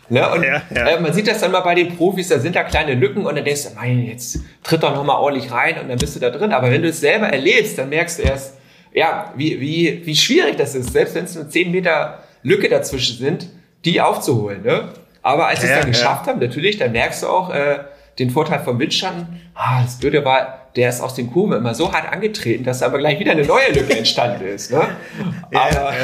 [0.09, 0.29] Ne?
[0.31, 0.89] Und ja, ja.
[0.89, 3.35] Äh, man sieht das dann mal bei den Profis, da sind da kleine Lücken und
[3.37, 6.31] dann denkst du, mein, jetzt tritt doch nochmal ordentlich rein und dann bist du da
[6.31, 6.53] drin.
[6.53, 8.55] Aber wenn du es selber erlebst, dann merkst du erst,
[8.93, 13.19] ja, wie, wie, wie schwierig das ist, selbst wenn es nur 10 Meter Lücke dazwischen
[13.19, 13.49] sind,
[13.85, 14.63] die aufzuholen.
[14.63, 14.89] Ne?
[15.23, 17.81] Aber als ja, es dann geschafft haben, natürlich, dann merkst du auch äh,
[18.19, 19.41] den Vorteil vom Windschatten.
[19.55, 22.99] Ah, das Blöde war, der ist aus den Kurven immer so hart angetreten, dass aber
[22.99, 24.71] gleich wieder eine neue Lücke entstanden ist.
[24.71, 24.87] Ne?
[25.55, 25.95] Aber,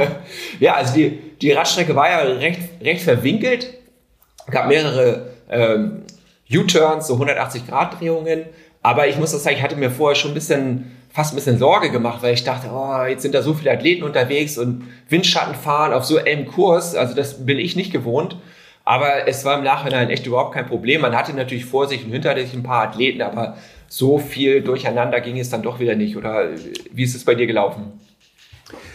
[0.60, 3.72] ja, also die, die Radstrecke war ja recht, recht verwinkelt.
[4.50, 6.02] gab mehrere ähm,
[6.52, 8.46] U-Turns, so 180-Grad-Drehungen.
[8.82, 11.58] Aber ich muss das sagen, ich hatte mir vorher schon ein bisschen, fast ein bisschen
[11.58, 15.54] Sorge gemacht, weil ich dachte, oh, jetzt sind da so viele Athleten unterwegs und Windschatten
[15.54, 16.96] fahren auf so einem Kurs.
[16.96, 18.36] Also das bin ich nicht gewohnt.
[18.84, 21.00] Aber es war im Nachhinein echt überhaupt kein Problem.
[21.00, 23.56] Man hatte natürlich vor sich und hinter sich ein paar Athleten, aber
[23.96, 26.16] so viel durcheinander ging es dann doch wieder nicht.
[26.16, 26.50] Oder
[26.92, 27.92] wie ist es bei dir gelaufen?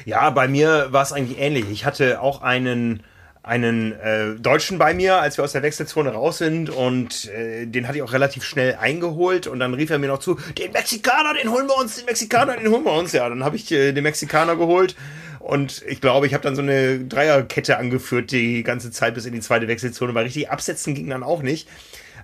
[0.06, 1.66] Ja, bei mir war es eigentlich ähnlich.
[1.72, 3.02] Ich hatte auch einen
[3.44, 7.88] einen äh, Deutschen bei mir, als wir aus der Wechselzone raus sind und äh, den
[7.88, 11.34] hatte ich auch relativ schnell eingeholt und dann rief er mir noch zu, den Mexikaner,
[11.34, 13.14] den holen wir uns, den Mexikaner, den holen wir uns.
[13.14, 14.96] Ja, dann habe ich äh, den Mexikaner geholt
[15.40, 19.34] und ich glaube, ich habe dann so eine Dreierkette angeführt die ganze Zeit bis in
[19.34, 21.68] die zweite Wechselzone, weil richtig absetzen ging dann auch nicht.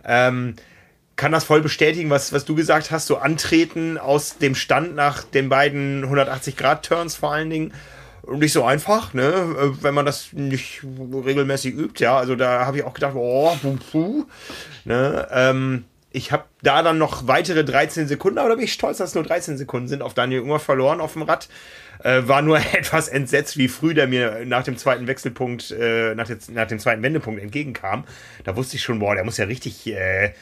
[0.05, 0.53] Ähm,
[1.17, 5.23] kann das voll bestätigen, was, was du gesagt hast, so antreten aus dem Stand nach
[5.23, 7.73] den beiden 180-Grad-Turns vor allen Dingen.
[8.29, 12.17] Nicht so einfach, ne, wenn man das nicht regelmäßig übt, ja.
[12.17, 14.25] Also da habe ich auch gedacht, oh, puh, puh,
[14.85, 18.97] ne, ähm, ich habe da dann noch weitere 13 Sekunden, aber da bin ich stolz,
[18.97, 21.47] dass es nur 13 Sekunden sind, auf Daniel Unger verloren auf dem Rad.
[22.03, 26.27] Äh, war nur etwas entsetzt, wie früh der mir nach dem zweiten Wechselpunkt, äh, nach,
[26.27, 28.03] der, nach dem zweiten Wendepunkt entgegenkam.
[28.43, 30.33] Da wusste ich schon, boah, der muss ja richtig äh,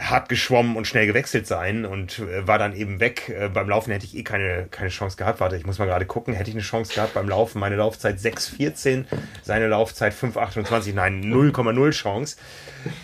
[0.00, 3.28] hart geschwommen und schnell gewechselt sein und äh, war dann eben weg.
[3.28, 5.40] Äh, beim Laufen hätte ich eh keine, keine Chance gehabt.
[5.40, 6.34] Warte, ich muss mal gerade gucken.
[6.34, 7.60] Hätte ich eine Chance gehabt beim Laufen?
[7.60, 9.04] Meine Laufzeit 6,14,
[9.42, 10.94] seine Laufzeit 5,28.
[10.94, 12.36] Nein, 0,0 Chance.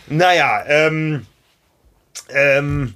[0.06, 1.26] Naja, ähm,
[2.30, 2.94] ähm,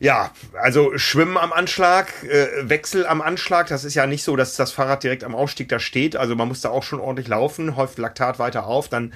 [0.00, 3.68] ja, also Schwimmen am Anschlag, äh, Wechsel am Anschlag.
[3.68, 6.16] Das ist ja nicht so, dass das Fahrrad direkt am Aufstieg da steht.
[6.16, 9.12] Also man muss da auch schon ordentlich laufen, häuft Laktat weiter auf, dann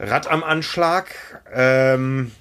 [0.00, 1.14] Rad am Anschlag.
[1.52, 2.32] Ähm,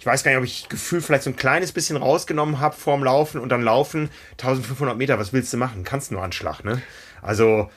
[0.00, 3.04] ich weiß gar nicht, ob ich Gefühl vielleicht so ein kleines bisschen rausgenommen habe vorm
[3.04, 5.18] Laufen und dann Laufen 1500 Meter.
[5.18, 5.84] Was willst du machen?
[5.84, 6.80] Kannst nur Anschlag, ne?
[7.20, 7.68] Also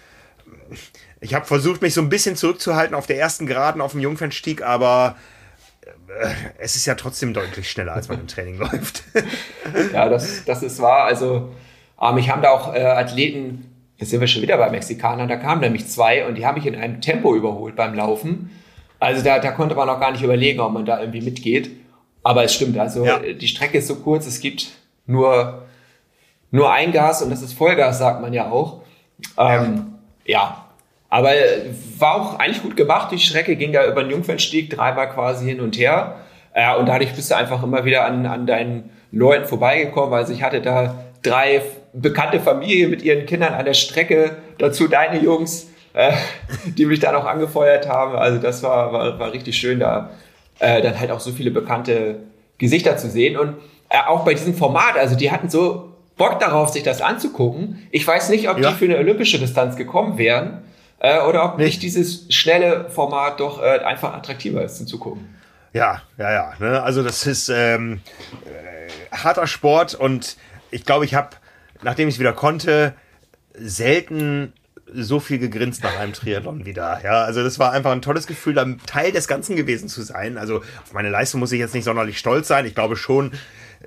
[1.19, 4.61] ich habe versucht, mich so ein bisschen zurückzuhalten auf der ersten Geraden auf dem Jungfernstieg,
[4.61, 5.17] aber
[6.17, 9.03] äh, es ist ja trotzdem deutlich schneller, als man im Training läuft.
[9.91, 11.03] ja, das, das ist wahr.
[11.03, 11.53] Also,
[12.01, 15.35] ähm, ich habe da auch äh, Athleten, jetzt sind wir schon wieder bei Mexikanern, da
[15.35, 18.49] kamen nämlich zwei und die haben mich in einem Tempo überholt beim Laufen.
[19.01, 21.82] Also da, da konnte man auch gar nicht überlegen, ob man da irgendwie mitgeht.
[22.23, 23.19] Aber es stimmt, also ja.
[23.19, 24.71] die Strecke ist so kurz, es gibt
[25.05, 25.63] nur,
[26.51, 28.81] nur ein Gas und das ist Vollgas, sagt man ja auch.
[29.37, 29.93] Ähm,
[30.25, 30.39] ja.
[30.39, 30.65] ja,
[31.09, 31.29] aber
[31.99, 33.11] war auch eigentlich gut gemacht.
[33.11, 36.15] Die Strecke ging da über den Jungfernstieg dreimal quasi hin und her.
[36.53, 40.13] Äh, und dadurch bist du einfach immer wieder an, an deinen Leuten vorbeigekommen.
[40.13, 41.61] Also ich hatte da drei
[41.93, 44.37] bekannte Familien mit ihren Kindern an der Strecke.
[44.57, 46.13] Dazu deine Jungs, äh,
[46.65, 48.15] die mich dann auch angefeuert haben.
[48.15, 50.09] Also das war, war, war richtig schön, da
[50.59, 52.19] äh, dann halt auch so viele bekannte
[52.57, 53.37] Gesichter zu sehen.
[53.37, 53.55] Und
[53.89, 57.87] äh, auch bei diesem Format, also die hatten so Bock darauf, sich das anzugucken.
[57.91, 58.69] Ich weiß nicht, ob ja.
[58.69, 60.63] die für eine olympische Distanz gekommen wären
[60.99, 65.35] äh, oder ob nicht dieses schnelle Format doch äh, einfach attraktiver ist zum Zugucken.
[65.73, 66.53] Ja, ja, ja.
[66.59, 66.83] Ne?
[66.83, 68.01] Also das ist ähm,
[68.45, 70.37] äh, harter Sport und
[70.69, 71.29] ich glaube, ich habe,
[71.81, 72.93] nachdem ich wieder konnte,
[73.53, 74.53] selten
[74.95, 77.01] so viel gegrinst nach einem Triathlon wieder.
[77.03, 80.37] Ja, also das war einfach ein tolles Gefühl, dann Teil des Ganzen gewesen zu sein.
[80.37, 82.65] Also auf meine Leistung muss ich jetzt nicht sonderlich stolz sein.
[82.65, 83.31] Ich glaube schon,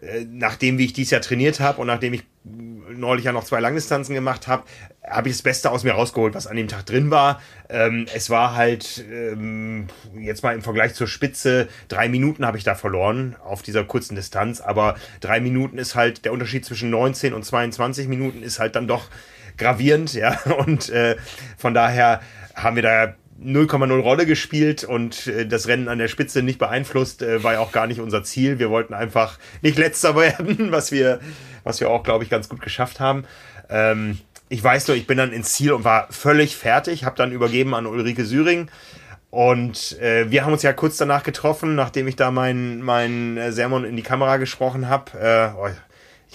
[0.00, 3.60] äh, nachdem wie ich dieses Jahr trainiert habe und nachdem ich neulich ja noch zwei
[3.60, 4.64] Langdistanzen gemacht habe,
[5.08, 7.40] habe ich das Beste aus mir rausgeholt, was an dem Tag drin war.
[7.68, 9.86] Ähm, es war halt ähm,
[10.18, 14.16] jetzt mal im Vergleich zur Spitze, drei Minuten habe ich da verloren auf dieser kurzen
[14.16, 18.76] Distanz, aber drei Minuten ist halt, der Unterschied zwischen 19 und 22 Minuten ist halt
[18.76, 19.08] dann doch
[19.56, 21.16] gravierend, ja, und äh,
[21.56, 22.20] von daher
[22.54, 27.22] haben wir da 0,0 Rolle gespielt und äh, das Rennen an der Spitze nicht beeinflusst,
[27.22, 28.58] äh, war ja auch gar nicht unser Ziel.
[28.58, 31.20] Wir wollten einfach nicht letzter werden, was wir,
[31.64, 33.24] was wir auch, glaube ich, ganz gut geschafft haben.
[33.68, 37.32] Ähm, ich weiß nur, ich bin dann ins Ziel und war völlig fertig, habe dann
[37.32, 38.70] übergeben an Ulrike Süring.
[39.30, 43.52] Und äh, wir haben uns ja kurz danach getroffen, nachdem ich da meinen mein, äh,
[43.52, 45.18] Sermon in die Kamera gesprochen habe.
[45.18, 45.68] Äh, oh,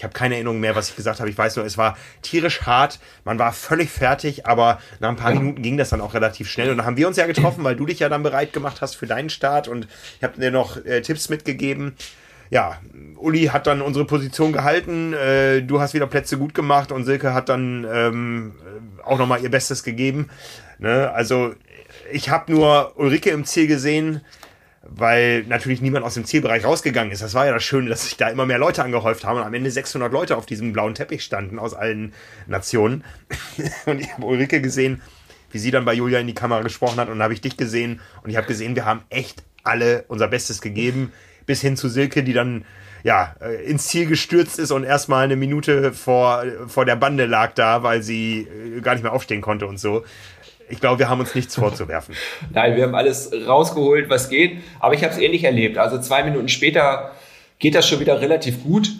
[0.02, 1.30] ich habe keine Erinnerung mehr, was ich gesagt habe.
[1.30, 3.00] Ich weiß nur, es war tierisch hart.
[3.24, 5.32] Man war völlig fertig, aber nach ein paar.
[5.32, 6.72] Minuten ging das dann auch relativ schnell.
[6.72, 8.96] Und dann haben wir uns ja getroffen, weil du dich ja dann bereit gemacht hast
[8.96, 9.88] für deinen Start und
[10.18, 11.96] ich habe dir noch äh, Tipps mitgegeben
[12.50, 12.80] ja,
[13.16, 17.34] Uli hat dann unsere Position gehalten, äh, du hast wieder Plätze gut gemacht und Silke
[17.34, 18.56] hat dann ähm,
[19.06, 20.28] auch nochmal ihr Bestes gegeben.
[20.78, 21.10] Ne?
[21.14, 21.54] Also
[22.12, 24.20] ich habe nur Ulrike im Ziel gesehen,
[24.84, 27.22] weil natürlich niemand aus dem Zielbereich rausgegangen ist.
[27.22, 29.54] Das war ja das Schöne, dass sich da immer mehr Leute angehäuft haben und am
[29.54, 32.14] Ende 600 Leute auf diesem blauen Teppich standen aus allen
[32.48, 33.04] Nationen.
[33.86, 35.02] und ich habe Ulrike gesehen,
[35.52, 37.58] wie sie dann bei Julia in die Kamera gesprochen hat und dann habe ich dich
[37.58, 41.12] gesehen und ich habe gesehen, wir haben echt alle unser Bestes gegeben
[41.46, 42.66] bis hin zu Silke, die dann
[43.04, 47.54] ja, äh, ins Ziel gestürzt ist und erstmal eine Minute vor, vor der Bande lag
[47.54, 50.04] da, weil sie äh, gar nicht mehr aufstehen konnte und so.
[50.72, 52.16] Ich glaube, wir haben uns nichts vorzuwerfen.
[52.54, 54.58] Nein, wir haben alles rausgeholt, was geht.
[54.80, 55.78] Aber ich habe es ähnlich erlebt.
[55.78, 57.12] Also zwei Minuten später
[57.60, 58.92] geht das schon wieder relativ gut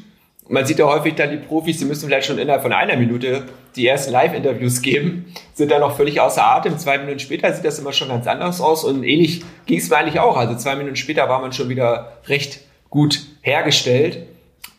[0.52, 3.44] man sieht ja häufig dann die Profis, die müssen vielleicht schon innerhalb von einer Minute
[3.78, 6.78] die ersten Live-Interviews geben, sind dann noch völlig außer Atem.
[6.78, 9.98] Zwei Minuten später sieht das immer schon ganz anders aus und ähnlich ging es mir
[9.98, 10.36] eigentlich auch.
[10.36, 12.60] Also zwei Minuten später war man schon wieder recht
[12.90, 14.28] gut hergestellt.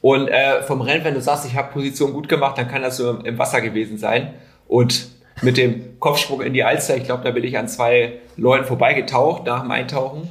[0.02, 2.98] Und äh, vom Rennen, wenn du sagst, ich habe Position gut gemacht, dann kann das
[2.98, 4.34] so im Wasser gewesen sein.
[4.68, 5.08] Und
[5.42, 9.44] mit dem Kopfsprung in die Alster, ich glaube, da bin ich an zwei Leuten vorbeigetaucht
[9.44, 10.28] nach dem Eintauchen.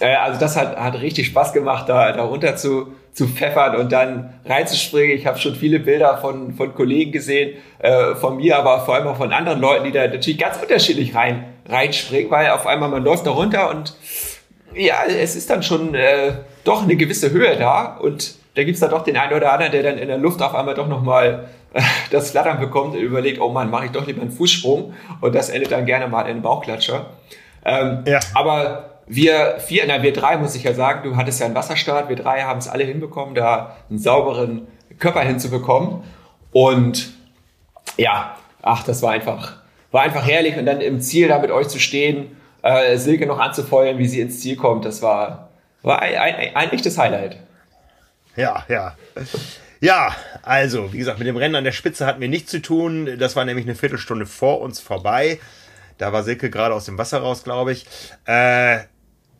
[0.00, 3.92] Äh, also das hat, hat richtig Spaß gemacht, da, da runter zu, zu pfeffern und
[3.92, 5.16] dann reinzuspringen.
[5.16, 9.08] Ich habe schon viele Bilder von, von Kollegen gesehen, äh, von mir, aber vor allem
[9.08, 13.04] auch von anderen Leuten, die da natürlich ganz unterschiedlich rein, reinspringen, weil auf einmal man
[13.04, 13.94] läuft da runter und
[14.74, 16.32] ja, es ist dann schon äh,
[16.64, 19.82] doch eine gewisse Höhe da und da gibt's da doch den einen oder anderen, der
[19.82, 21.48] dann in der Luft auf einmal doch nochmal
[22.10, 25.50] das Flattern bekommt und überlegt, oh Mann, mache ich doch lieber einen Fußsprung und das
[25.50, 27.06] endet dann gerne mal in einem Bauchklatscher.
[27.64, 28.20] Ähm, ja.
[28.34, 32.08] Aber wir vier, na wir drei muss ich ja sagen, du hattest ja einen Wasserstart,
[32.08, 34.66] wir drei haben es alle hinbekommen, da einen sauberen
[34.98, 36.02] Körper hinzubekommen.
[36.52, 37.12] Und
[37.96, 39.56] ja, ach, das war einfach,
[39.90, 40.56] war einfach herrlich.
[40.56, 44.20] Und dann im Ziel da mit euch zu stehen, äh, Silke noch anzufeuern, wie sie
[44.20, 45.50] ins Ziel kommt, das war,
[45.82, 47.38] war ein, ein, ein echtes Highlight.
[48.36, 48.96] Ja, ja.
[49.84, 53.18] Ja, also, wie gesagt, mit dem Rennen an der Spitze hatten wir nichts zu tun.
[53.18, 55.38] Das war nämlich eine Viertelstunde vor uns vorbei.
[55.98, 57.84] Da war Silke gerade aus dem Wasser raus, glaube ich.
[58.24, 58.78] Äh,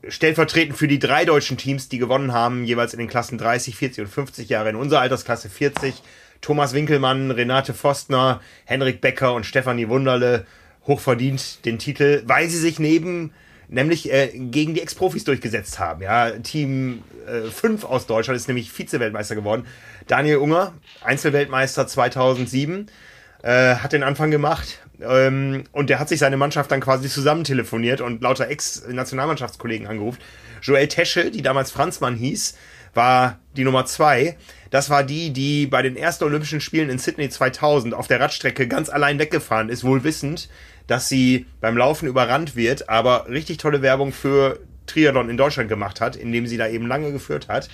[0.07, 4.05] stellvertretend für die drei deutschen Teams, die gewonnen haben, jeweils in den Klassen 30, 40
[4.05, 4.69] und 50 Jahre.
[4.69, 5.95] In unserer Altersklasse 40.
[6.43, 10.45] Thomas Winkelmann, Renate Forstner, Henrik Becker und Stefanie Wunderle
[10.87, 13.33] hochverdient den Titel, weil sie sich neben
[13.69, 16.03] nämlich äh, gegen die Ex-Profis durchgesetzt haben.
[16.03, 17.03] Ja, Team
[17.51, 19.67] 5 äh, aus Deutschland ist nämlich Vize-Weltmeister geworden.
[20.07, 22.91] Daniel Unger, Einzelweltmeister 2007,
[23.43, 24.81] äh, hat den Anfang gemacht.
[25.01, 30.19] Ähm, und der hat sich seine Mannschaft dann quasi zusammen telefoniert und lauter Ex-Nationalmannschaftskollegen angerufen.
[30.63, 32.57] Joel Tesche, die damals Franzmann hieß,
[32.95, 34.37] war die Nummer 2.
[34.71, 38.69] Das war die, die bei den ersten Olympischen Spielen in Sydney 2000 auf der Radstrecke
[38.69, 40.49] ganz allein weggefahren ist, wohl wissend,
[40.87, 46.01] dass sie beim Laufen überrannt wird, aber richtig tolle Werbung für Triathlon in Deutschland gemacht
[46.01, 47.69] hat, indem sie da eben lange geführt hat.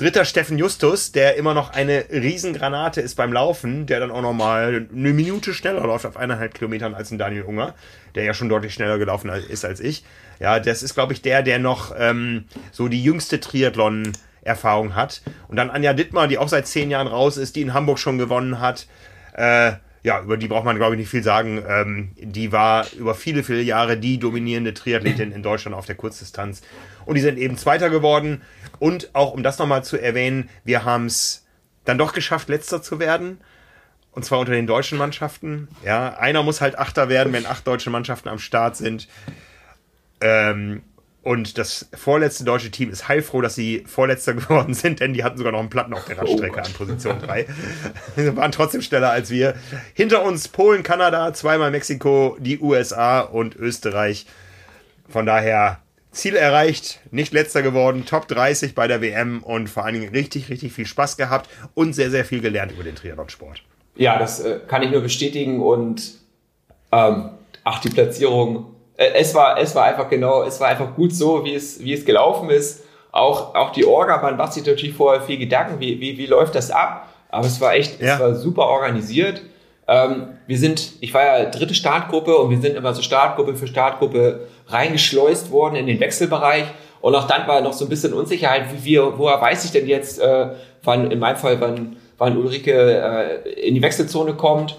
[0.00, 4.86] Dritter Steffen Justus, der immer noch eine Riesengranate ist beim Laufen, der dann auch nochmal
[4.90, 7.74] eine Minute schneller läuft auf eineinhalb Kilometern als ein Daniel Unger,
[8.14, 10.02] der ja schon deutlich schneller gelaufen ist als ich.
[10.38, 15.20] Ja, das ist, glaube ich, der, der noch ähm, so die jüngste Triathlon-Erfahrung hat.
[15.48, 18.16] Und dann Anja Dittmar, die auch seit zehn Jahren raus ist, die in Hamburg schon
[18.16, 18.86] gewonnen hat.
[19.34, 19.72] Äh,
[20.02, 21.62] ja, über die braucht man, glaube ich, nicht viel sagen.
[21.66, 26.62] Ähm, die war über viele, viele Jahre die dominierende Triathletin in Deutschland auf der Kurzdistanz.
[27.04, 28.42] Und die sind eben Zweiter geworden.
[28.78, 31.46] Und auch, um das nochmal zu erwähnen, wir haben es
[31.84, 33.40] dann doch geschafft, Letzter zu werden.
[34.12, 35.68] Und zwar unter den deutschen Mannschaften.
[35.84, 39.06] Ja, einer muss halt Achter werden, wenn acht deutsche Mannschaften am Start sind.
[40.20, 40.82] Ähm,
[41.22, 45.36] und das vorletzte deutsche Team ist heilfroh, dass sie Vorletzter geworden sind, denn die hatten
[45.36, 47.46] sogar noch einen Platten auf der oh Radstrecke oh an Position 3.
[48.16, 49.54] sie waren trotzdem schneller als wir.
[49.94, 54.26] Hinter uns Polen, Kanada, zweimal Mexiko, die USA und Österreich.
[55.08, 55.80] Von daher
[56.12, 60.48] Ziel erreicht, nicht letzter geworden, Top 30 bei der WM und vor allen Dingen richtig,
[60.48, 63.62] richtig viel Spaß gehabt und sehr, sehr viel gelernt über den Triathlon-Sport.
[63.96, 66.14] Ja, das äh, kann ich nur bestätigen und
[66.90, 67.30] ähm,
[67.64, 71.54] ach, die Platzierung es war, es war einfach genau, es war einfach gut so, wie
[71.54, 72.84] es, wie es gelaufen ist.
[73.12, 76.54] Auch, auch die Orga, man macht sich natürlich vorher viel Gedanken, wie, wie, wie läuft
[76.54, 77.08] das ab?
[77.30, 78.14] Aber es war echt, ja.
[78.14, 79.42] es war super organisiert.
[79.88, 83.66] Ähm, wir sind, ich war ja dritte Startgruppe und wir sind immer so Startgruppe für
[83.66, 86.66] Startgruppe reingeschleust worden in den Wechselbereich.
[87.00, 89.88] Und auch dann war noch so ein bisschen Unsicherheit, wie wir, woher weiß ich denn
[89.88, 90.48] jetzt, äh,
[90.84, 94.76] wann, in meinem Fall, wann, wann Ulrike äh, in die Wechselzone kommt.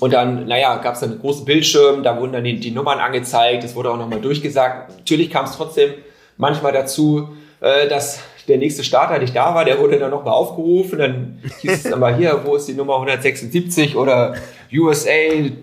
[0.00, 2.98] Und dann, naja, gab es dann einen großen Bildschirm, da wurden dann die, die Nummern
[2.98, 4.90] angezeigt, es wurde auch nochmal durchgesagt.
[4.98, 5.94] Natürlich kam es trotzdem
[6.36, 7.30] manchmal dazu,
[7.60, 11.86] äh, dass der nächste Starter nicht da war, der wurde dann nochmal aufgerufen, dann hieß
[11.86, 14.34] es aber hier, wo ist die Nummer 176 oder
[14.72, 15.10] USA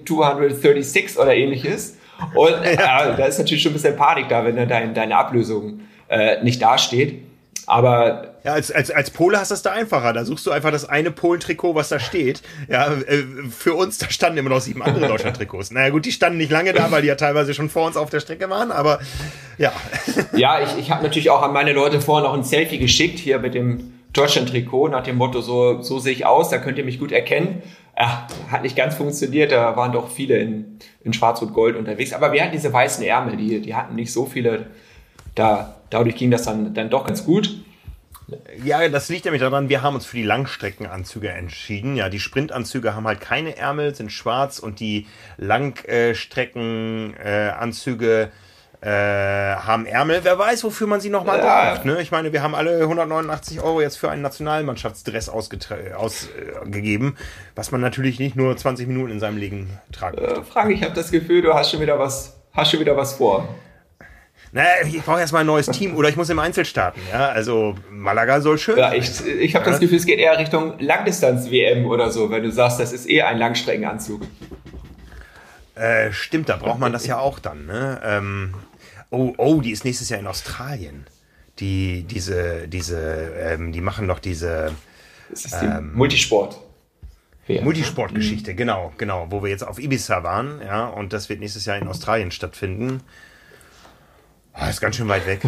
[0.05, 1.97] 236 oder ähnliches.
[2.33, 5.81] Und äh, da ist natürlich schon ein bisschen Panik da, wenn dann dein, deine Ablösung
[6.07, 7.23] äh, nicht dasteht.
[7.65, 10.13] Aber ja, als, als, als Pole hast du es da einfacher.
[10.13, 12.41] Da suchst du einfach das eine Polen-Trikot, was da steht.
[12.69, 15.71] Ja, äh, für uns, da standen immer noch sieben andere Deutschland-Trikots.
[15.71, 18.09] Naja, gut, die standen nicht lange da, weil die ja teilweise schon vor uns auf
[18.09, 18.99] der Strecke waren, aber
[19.57, 19.73] ja.
[20.33, 23.39] Ja, ich, ich habe natürlich auch an meine Leute vorher noch ein Selfie geschickt, hier
[23.39, 26.99] mit dem Deutschland-Trikot, nach dem Motto, so, so sehe ich aus, da könnt ihr mich
[26.99, 27.61] gut erkennen.
[27.99, 32.13] Ja, hat nicht ganz funktioniert, da waren doch viele in, in Schwarz und Gold unterwegs.
[32.13, 34.67] Aber wir hatten diese weißen Ärmel, die, die hatten nicht so viele.
[35.35, 37.66] Da, dadurch ging das dann, dann doch ganz gut.
[38.63, 41.95] Ja, das liegt nämlich daran, wir haben uns für die Langstreckenanzüge entschieden.
[41.95, 48.29] Ja, die Sprintanzüge haben halt keine Ärmel, sind schwarz und die Langstreckenanzüge
[48.81, 50.19] äh, haben Ärmel.
[50.23, 51.73] Wer weiß, wofür man sie nochmal ja.
[51.73, 51.85] braucht.
[51.85, 52.01] Ne?
[52.01, 57.17] Ich meine, wir haben alle 189 Euro jetzt für einen Nationalmannschaftsdress ausgegeben,
[57.55, 60.93] was man natürlich nicht nur 20 Minuten in seinem Leben tragen äh, Frank, ich habe
[60.93, 63.47] das Gefühl, du hast schon wieder was, hast schon wieder was vor.
[64.51, 67.01] Naja, ich brauche erstmal ein neues Team oder ich muss im Einzel starten.
[67.11, 69.71] Ja, also Malaga soll schön ja, Ich, ich habe ja.
[69.71, 73.27] das Gefühl, es geht eher Richtung Langdistanz-WM oder so, wenn du sagst, das ist eher
[73.27, 74.21] ein Langstreckenanzug.
[75.75, 77.65] Äh, stimmt, da braucht man das ja auch dann.
[77.65, 78.01] Ne?
[78.03, 78.53] Ähm,
[79.09, 81.05] oh, oh, die ist nächstes Jahr in Australien.
[81.59, 84.71] Die, diese, diese, ähm, die machen doch diese.
[85.29, 86.59] Das ist die ähm, Multisport.
[87.47, 87.61] Ja.
[87.61, 91.77] Multisportgeschichte, genau, genau, wo wir jetzt auf Ibiza waren, ja, und das wird nächstes Jahr
[91.77, 93.01] in Australien stattfinden.
[94.59, 95.41] Oh, ist ganz schön weit weg.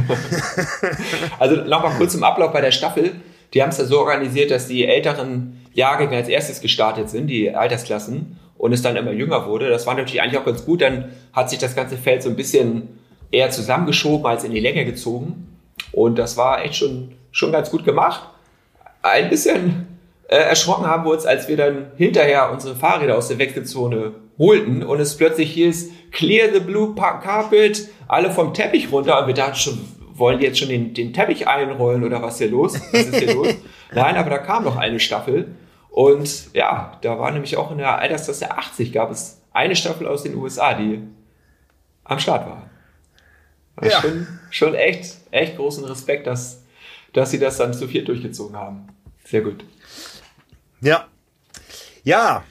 [1.39, 3.15] also nochmal kurz zum Ablauf bei der Staffel.
[3.53, 7.53] Die haben es ja so organisiert, dass die älteren Jahrgänge als erstes gestartet sind, die
[7.55, 9.69] Altersklassen, und es dann immer jünger wurde.
[9.69, 10.81] Das war natürlich eigentlich auch ganz gut.
[10.81, 12.99] Dann hat sich das ganze Feld so ein bisschen
[13.31, 15.57] eher zusammengeschoben als in die Länge gezogen.
[15.93, 18.29] Und das war echt schon, schon ganz gut gemacht.
[19.01, 19.87] Ein bisschen
[20.27, 24.81] äh, erschrocken haben wir uns, als wir dann hinterher unsere Fahrräder aus der Wechselzone holten
[24.81, 29.55] und es plötzlich hieß, clear the blue carpet, alle vom Teppich runter und wir dachten
[29.55, 29.79] schon,
[30.13, 32.79] wollen die jetzt schon den, den Teppich einrollen oder was ist hier los?
[32.91, 33.53] Was ist hier los?
[33.93, 35.55] Nein, aber da kam noch eine Staffel
[35.89, 40.23] und ja, da war nämlich auch in der Altersklasse 80 gab es eine Staffel aus
[40.23, 41.01] den USA, die
[42.03, 42.69] am Start war.
[43.75, 44.01] Also ja.
[44.01, 46.63] schon, schon echt, echt großen Respekt, dass,
[47.13, 48.87] dass sie das dann zu viert durchgezogen haben.
[49.25, 49.63] Sehr gut.
[50.81, 51.07] Ja.
[52.03, 52.43] Ja,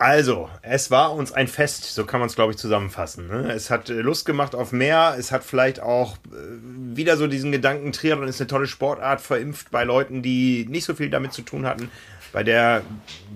[0.00, 3.28] also, es war uns ein Fest, so kann man es, glaube ich, zusammenfassen.
[3.28, 3.52] Ne?
[3.52, 5.14] Es hat äh, Lust gemacht auf mehr.
[5.18, 9.70] Es hat vielleicht auch äh, wieder so diesen Gedanken, Triathlon ist eine tolle Sportart, verimpft
[9.70, 11.90] bei Leuten, die nicht so viel damit zu tun hatten,
[12.32, 12.80] bei der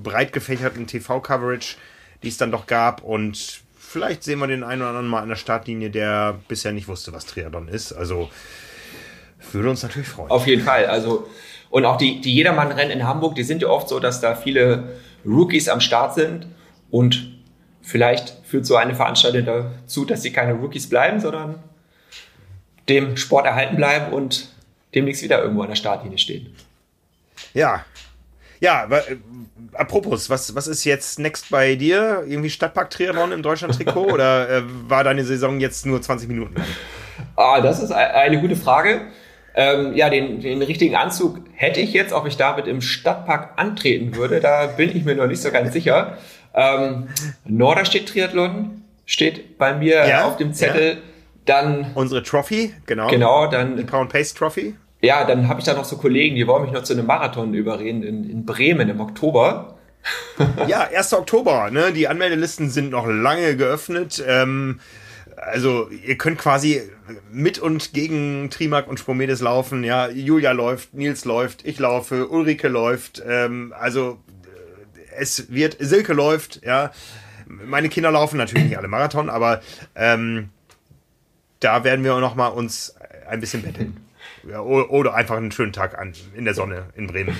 [0.02, 1.76] breit gefächerten TV-Coverage,
[2.22, 3.02] die es dann doch gab.
[3.02, 6.88] Und vielleicht sehen wir den einen oder anderen mal an der Startlinie, der bisher nicht
[6.88, 7.92] wusste, was Triathlon ist.
[7.92, 8.30] Also,
[9.52, 10.30] würde uns natürlich freuen.
[10.30, 10.86] Auf jeden Fall.
[10.86, 11.28] Also,
[11.68, 14.94] und auch die, die Jedermann-Rennen in Hamburg, die sind ja oft so, dass da viele
[15.26, 16.46] Rookies am Start sind
[16.94, 17.26] und
[17.82, 21.56] vielleicht führt so eine Veranstaltung dazu, dass sie keine Rookies bleiben, sondern
[22.88, 24.48] dem Sport erhalten bleiben und
[24.94, 26.54] demnächst wieder irgendwo an der Startlinie stehen.
[27.52, 27.84] Ja.
[28.60, 29.16] Ja, äh,
[29.72, 32.22] apropos, was, was ist jetzt next bei dir?
[32.28, 36.66] Irgendwie Stadtpark-Triathlon im Deutschland-Trikot oder äh, war deine Saison jetzt nur 20 Minuten lang?
[37.34, 39.00] Ah, das ist eine gute Frage.
[39.56, 44.14] Ähm, ja, den, den richtigen Anzug hätte ich jetzt, ob ich damit im Stadtpark antreten
[44.14, 46.18] würde, da bin ich mir noch nicht so ganz sicher.
[46.54, 47.08] Ähm,
[47.44, 50.94] Norderstedt Triathlon steht bei mir ja, auf dem Zettel.
[50.94, 50.98] Ja.
[51.46, 53.08] Dann unsere Trophy, genau.
[53.08, 54.74] Genau, dann die Pound Pace Trophy.
[55.02, 57.52] Ja, dann habe ich da noch so Kollegen, die wollen mich noch zu einem Marathon
[57.52, 59.74] überreden in, in Bremen im Oktober.
[60.66, 61.12] ja, 1.
[61.12, 61.70] Oktober.
[61.70, 61.92] Ne?
[61.92, 64.24] Die Anmeldelisten sind noch lange geöffnet.
[64.26, 64.80] Ähm,
[65.36, 66.82] also ihr könnt quasi
[67.30, 69.84] mit und gegen Trimark und Spomedes laufen.
[69.84, 73.22] Ja, Julia läuft, Nils läuft, ich laufe, Ulrike läuft.
[73.26, 74.18] Ähm, also
[75.16, 76.64] es wird, Silke läuft.
[76.64, 76.90] Ja,
[77.46, 79.60] meine Kinder laufen natürlich nicht alle Marathon, aber
[79.94, 80.50] ähm,
[81.60, 82.94] da werden wir noch mal uns
[83.28, 83.96] ein bisschen betteln.
[84.48, 87.36] Ja, oder einfach einen schönen Tag an, in der Sonne in Bremen.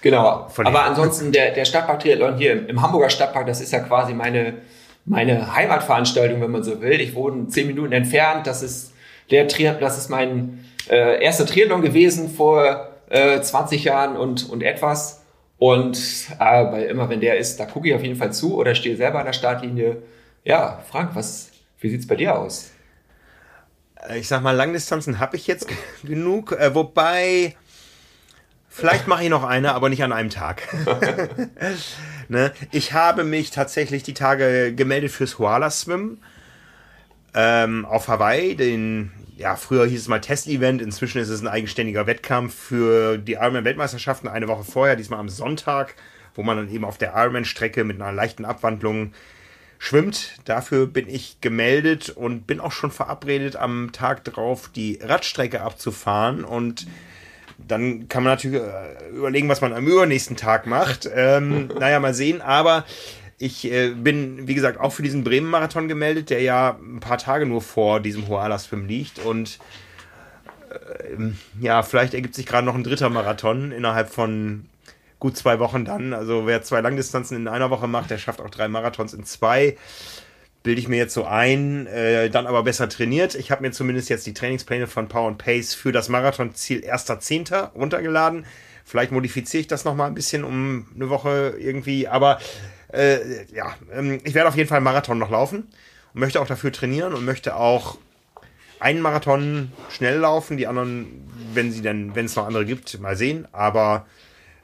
[0.00, 0.50] Genau.
[0.56, 4.54] Aber ansonsten der, der Stadtpark-Triathlon hier im, im Hamburger Stadtpark, das ist ja quasi meine
[5.06, 7.00] meine Heimatveranstaltung, wenn man so will.
[7.00, 8.46] Ich wohne zehn Minuten entfernt.
[8.46, 8.92] Das ist
[9.30, 14.62] der Triathlon, das ist mein äh, erster Triathlon gewesen vor äh, 20 Jahren und, und
[14.62, 15.22] etwas.
[15.58, 15.98] Und
[16.38, 18.96] äh, weil immer wenn der ist, da gucke ich auf jeden Fall zu oder stehe
[18.96, 20.02] selber an der Startlinie.
[20.44, 21.50] Ja, Frank, was,
[21.80, 22.72] wie sieht's bei dir aus?
[24.08, 25.68] Äh, ich sag mal, Langdistanzen habe ich jetzt
[26.04, 27.56] genug, äh, wobei
[28.76, 30.68] Vielleicht mache ich noch eine, aber nicht an einem Tag.
[32.28, 32.52] ne?
[32.72, 36.18] Ich habe mich tatsächlich die Tage gemeldet fürs Huala Swim
[37.32, 38.54] ähm, auf Hawaii.
[38.54, 43.34] Den, ja, früher hieß es mal Test-Event, inzwischen ist es ein eigenständiger Wettkampf für die
[43.34, 45.94] Ironman-Weltmeisterschaften eine Woche vorher, diesmal am Sonntag,
[46.34, 49.12] wo man dann eben auf der Ironman-Strecke mit einer leichten Abwandlung
[49.78, 50.38] schwimmt.
[50.46, 56.42] Dafür bin ich gemeldet und bin auch schon verabredet, am Tag drauf die Radstrecke abzufahren
[56.42, 56.86] und
[57.58, 61.08] dann kann man natürlich äh, überlegen, was man am übernächsten Tag macht.
[61.14, 62.40] Ähm, naja, mal sehen.
[62.42, 62.84] Aber
[63.38, 67.46] ich äh, bin, wie gesagt, auch für diesen Bremen-Marathon gemeldet, der ja ein paar Tage
[67.46, 69.18] nur vor diesem Hoala-Swim liegt.
[69.18, 69.58] Und
[70.70, 74.66] äh, ja, vielleicht ergibt sich gerade noch ein dritter Marathon innerhalb von
[75.18, 76.12] gut zwei Wochen dann.
[76.12, 79.76] Also wer zwei Langdistanzen in einer Woche macht, der schafft auch drei Marathons in zwei
[80.66, 83.36] bilde ich mir jetzt so ein, äh, dann aber besser trainiert.
[83.36, 87.70] Ich habe mir zumindest jetzt die Trainingspläne von Power and Pace für das Marathonziel 1.10.
[87.74, 88.44] runtergeladen.
[88.84, 92.40] Vielleicht modifiziere ich das nochmal ein bisschen um eine Woche irgendwie, aber
[92.92, 95.68] äh, ja, ähm, ich werde auf jeden Fall einen Marathon noch laufen
[96.14, 97.98] und möchte auch dafür trainieren und möchte auch
[98.78, 103.16] einen Marathon schnell laufen, die anderen, wenn sie denn, wenn es noch andere gibt, mal
[103.16, 103.48] sehen.
[103.52, 104.06] Aber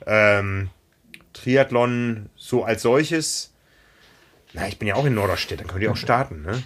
[0.06, 0.70] ähm,
[1.32, 3.52] Triathlon so als solches
[4.54, 6.62] na, ich bin ja auch in Norderstedt, dann können die auch starten, ne?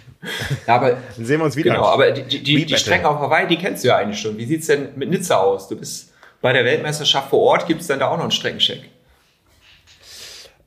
[0.67, 1.71] Ja, aber, dann sehen wir uns wieder.
[1.71, 4.37] Genau, aber die, die, die Strecke auf Hawaii, die kennst du ja eigentlich schon.
[4.37, 5.69] Wie sieht's denn mit Nizza aus?
[5.69, 8.89] Du bist bei der Weltmeisterschaft vor Ort, gibt es dann da auch noch einen Streckencheck?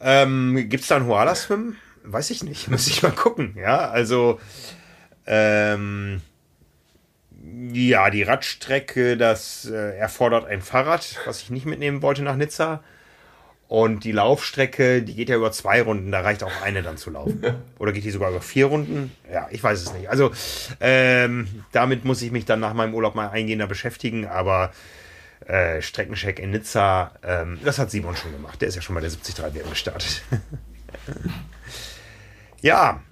[0.01, 1.77] Ähm, gibt es da einen Huala-Swim?
[2.05, 4.40] Weiß ich nicht, muss ich mal gucken, ja, also,
[5.27, 6.22] ähm,
[7.72, 12.82] ja, die Radstrecke, das äh, erfordert ein Fahrrad, was ich nicht mitnehmen wollte nach Nizza.
[13.68, 17.09] Und die Laufstrecke, die geht ja über zwei Runden, da reicht auch eine dann zu
[17.10, 17.40] laufen.
[17.78, 19.12] Oder geht die sogar über vier Runden?
[19.32, 20.10] Ja, ich weiß es nicht.
[20.10, 20.32] Also
[20.81, 24.72] ähm, damit muss ich mich dann nach meinem Urlaub mal eingehender beschäftigen, aber
[25.51, 28.60] äh, Streckencheck in Nizza, ähm, das hat Simon schon gemacht.
[28.60, 30.22] Der ist ja schon mal der 73 WM gestartet.
[32.60, 33.02] ja,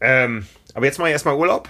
[0.00, 1.68] ähm, aber jetzt mache ich erstmal Urlaub.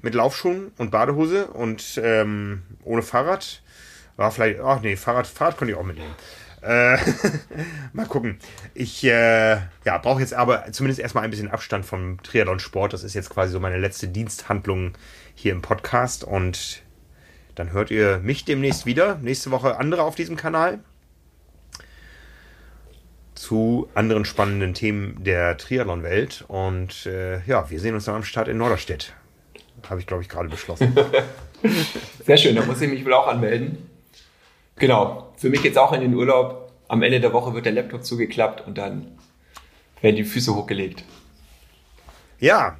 [0.00, 3.62] mit Laufschuhen und Badehose und ähm, ohne Fahrrad.
[4.16, 6.14] War vielleicht, ach nee, Fahrrad, Fahrrad konnte ich auch mitnehmen.
[6.62, 6.98] Äh,
[7.92, 8.38] mal gucken.
[8.74, 12.92] Ich äh, ja, brauche jetzt aber zumindest erstmal ein bisschen Abstand vom Triathlon-Sport.
[12.92, 14.92] Das ist jetzt quasi so meine letzte Diensthandlung
[15.34, 16.22] hier im Podcast.
[16.22, 16.82] Und
[17.58, 19.16] dann hört ihr mich demnächst wieder.
[19.16, 20.78] Nächste Woche andere auf diesem Kanal.
[23.34, 26.44] Zu anderen spannenden Themen der Triathlon-Welt.
[26.48, 29.12] Und äh, ja, wir sehen uns dann am Start in Norderstedt.
[29.88, 30.94] Habe ich, glaube ich, gerade beschlossen.
[32.24, 33.88] Sehr schön, da muss ich mich wohl auch anmelden.
[34.76, 36.72] Genau, für mich jetzt auch in den Urlaub.
[36.88, 39.18] Am Ende der Woche wird der Laptop zugeklappt und dann
[40.00, 41.04] werden die Füße hochgelegt.
[42.38, 42.78] Ja,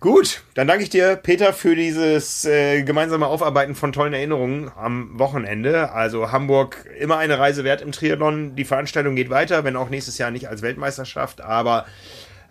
[0.00, 0.42] gut.
[0.54, 5.92] Dann danke ich dir, Peter, für dieses äh, gemeinsame Aufarbeiten von tollen Erinnerungen am Wochenende.
[5.92, 8.56] Also Hamburg immer eine Reise wert im Triathlon.
[8.56, 11.86] Die Veranstaltung geht weiter, wenn auch nächstes Jahr nicht als Weltmeisterschaft, aber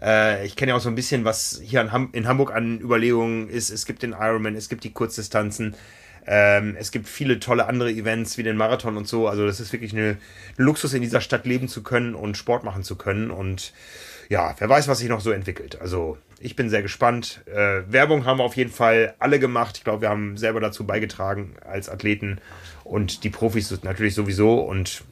[0.02, 2.80] äh, ich kenne ja auch so ein bisschen, was hier in, Ham in Hamburg an
[2.80, 3.70] Überlegungen ist.
[3.70, 5.76] Es gibt den Ironman, es gibt die Kurzdistanzen.
[6.28, 9.28] Ähm, es gibt viele tolle andere Events wie den Marathon und so.
[9.28, 10.18] Also das ist wirklich eine,
[10.58, 13.32] ein Luxus, in dieser Stadt leben zu können und Sport machen zu können.
[13.32, 13.74] Und
[14.30, 15.82] ja, wer weiß, was sich noch so entwickelt.
[15.82, 17.42] Also ich bin sehr gespannt.
[17.48, 19.78] Äh, Werbung haben wir auf jeden Fall alle gemacht.
[19.78, 22.40] Ich glaube, wir haben selber dazu beigetragen als Athleten
[22.84, 24.60] und die Profis natürlich sowieso.
[24.60, 25.04] Und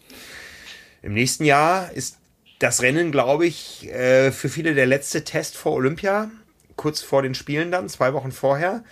[1.01, 2.19] im nächsten Jahr ist
[2.59, 6.29] das Rennen, glaube ich, äh, für viele der letzte Test vor Olympia.
[6.75, 8.83] Kurz vor den Spielen dann, zwei Wochen vorher.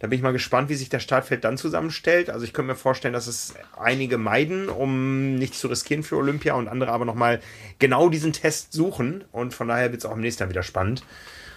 [0.00, 2.30] Da bin ich mal gespannt, wie sich das Startfeld dann zusammenstellt.
[2.30, 6.54] Also ich könnte mir vorstellen, dass es einige meiden, um nichts zu riskieren für Olympia
[6.54, 7.40] und andere aber nochmal
[7.78, 9.24] genau diesen Test suchen.
[9.30, 11.04] Und von daher wird es auch im nächsten Jahr wieder spannend.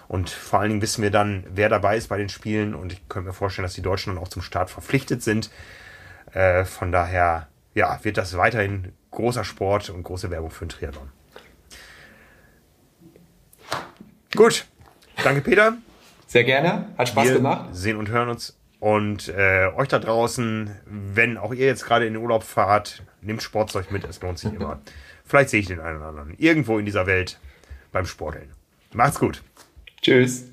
[0.10, 2.76] Und vor allen Dingen wissen wir dann, wer dabei ist bei den Spielen.
[2.76, 5.50] Und ich könnte mir vorstellen, dass die Deutschen dann auch zum Start verpflichtet sind.
[6.34, 11.10] Äh, von daher, ja, wird das weiterhin großer Sport und große Werbung für den Triathlon.
[14.36, 14.66] Gut.
[15.24, 15.78] Danke, Peter.
[16.34, 16.88] Sehr gerne.
[16.98, 17.70] Hat Spaß Wir gemacht.
[17.74, 18.58] Sehen und hören uns.
[18.80, 23.44] Und äh, euch da draußen, wenn auch ihr jetzt gerade in den Urlaub fahrt, nehmt
[23.44, 24.82] Sportzeug mit, es lohnt sich immer.
[25.26, 27.38] Vielleicht sehe ich den einen oder anderen irgendwo in dieser Welt
[27.92, 28.50] beim Sporteln.
[28.94, 29.44] Macht's gut.
[30.02, 30.50] Tschüss.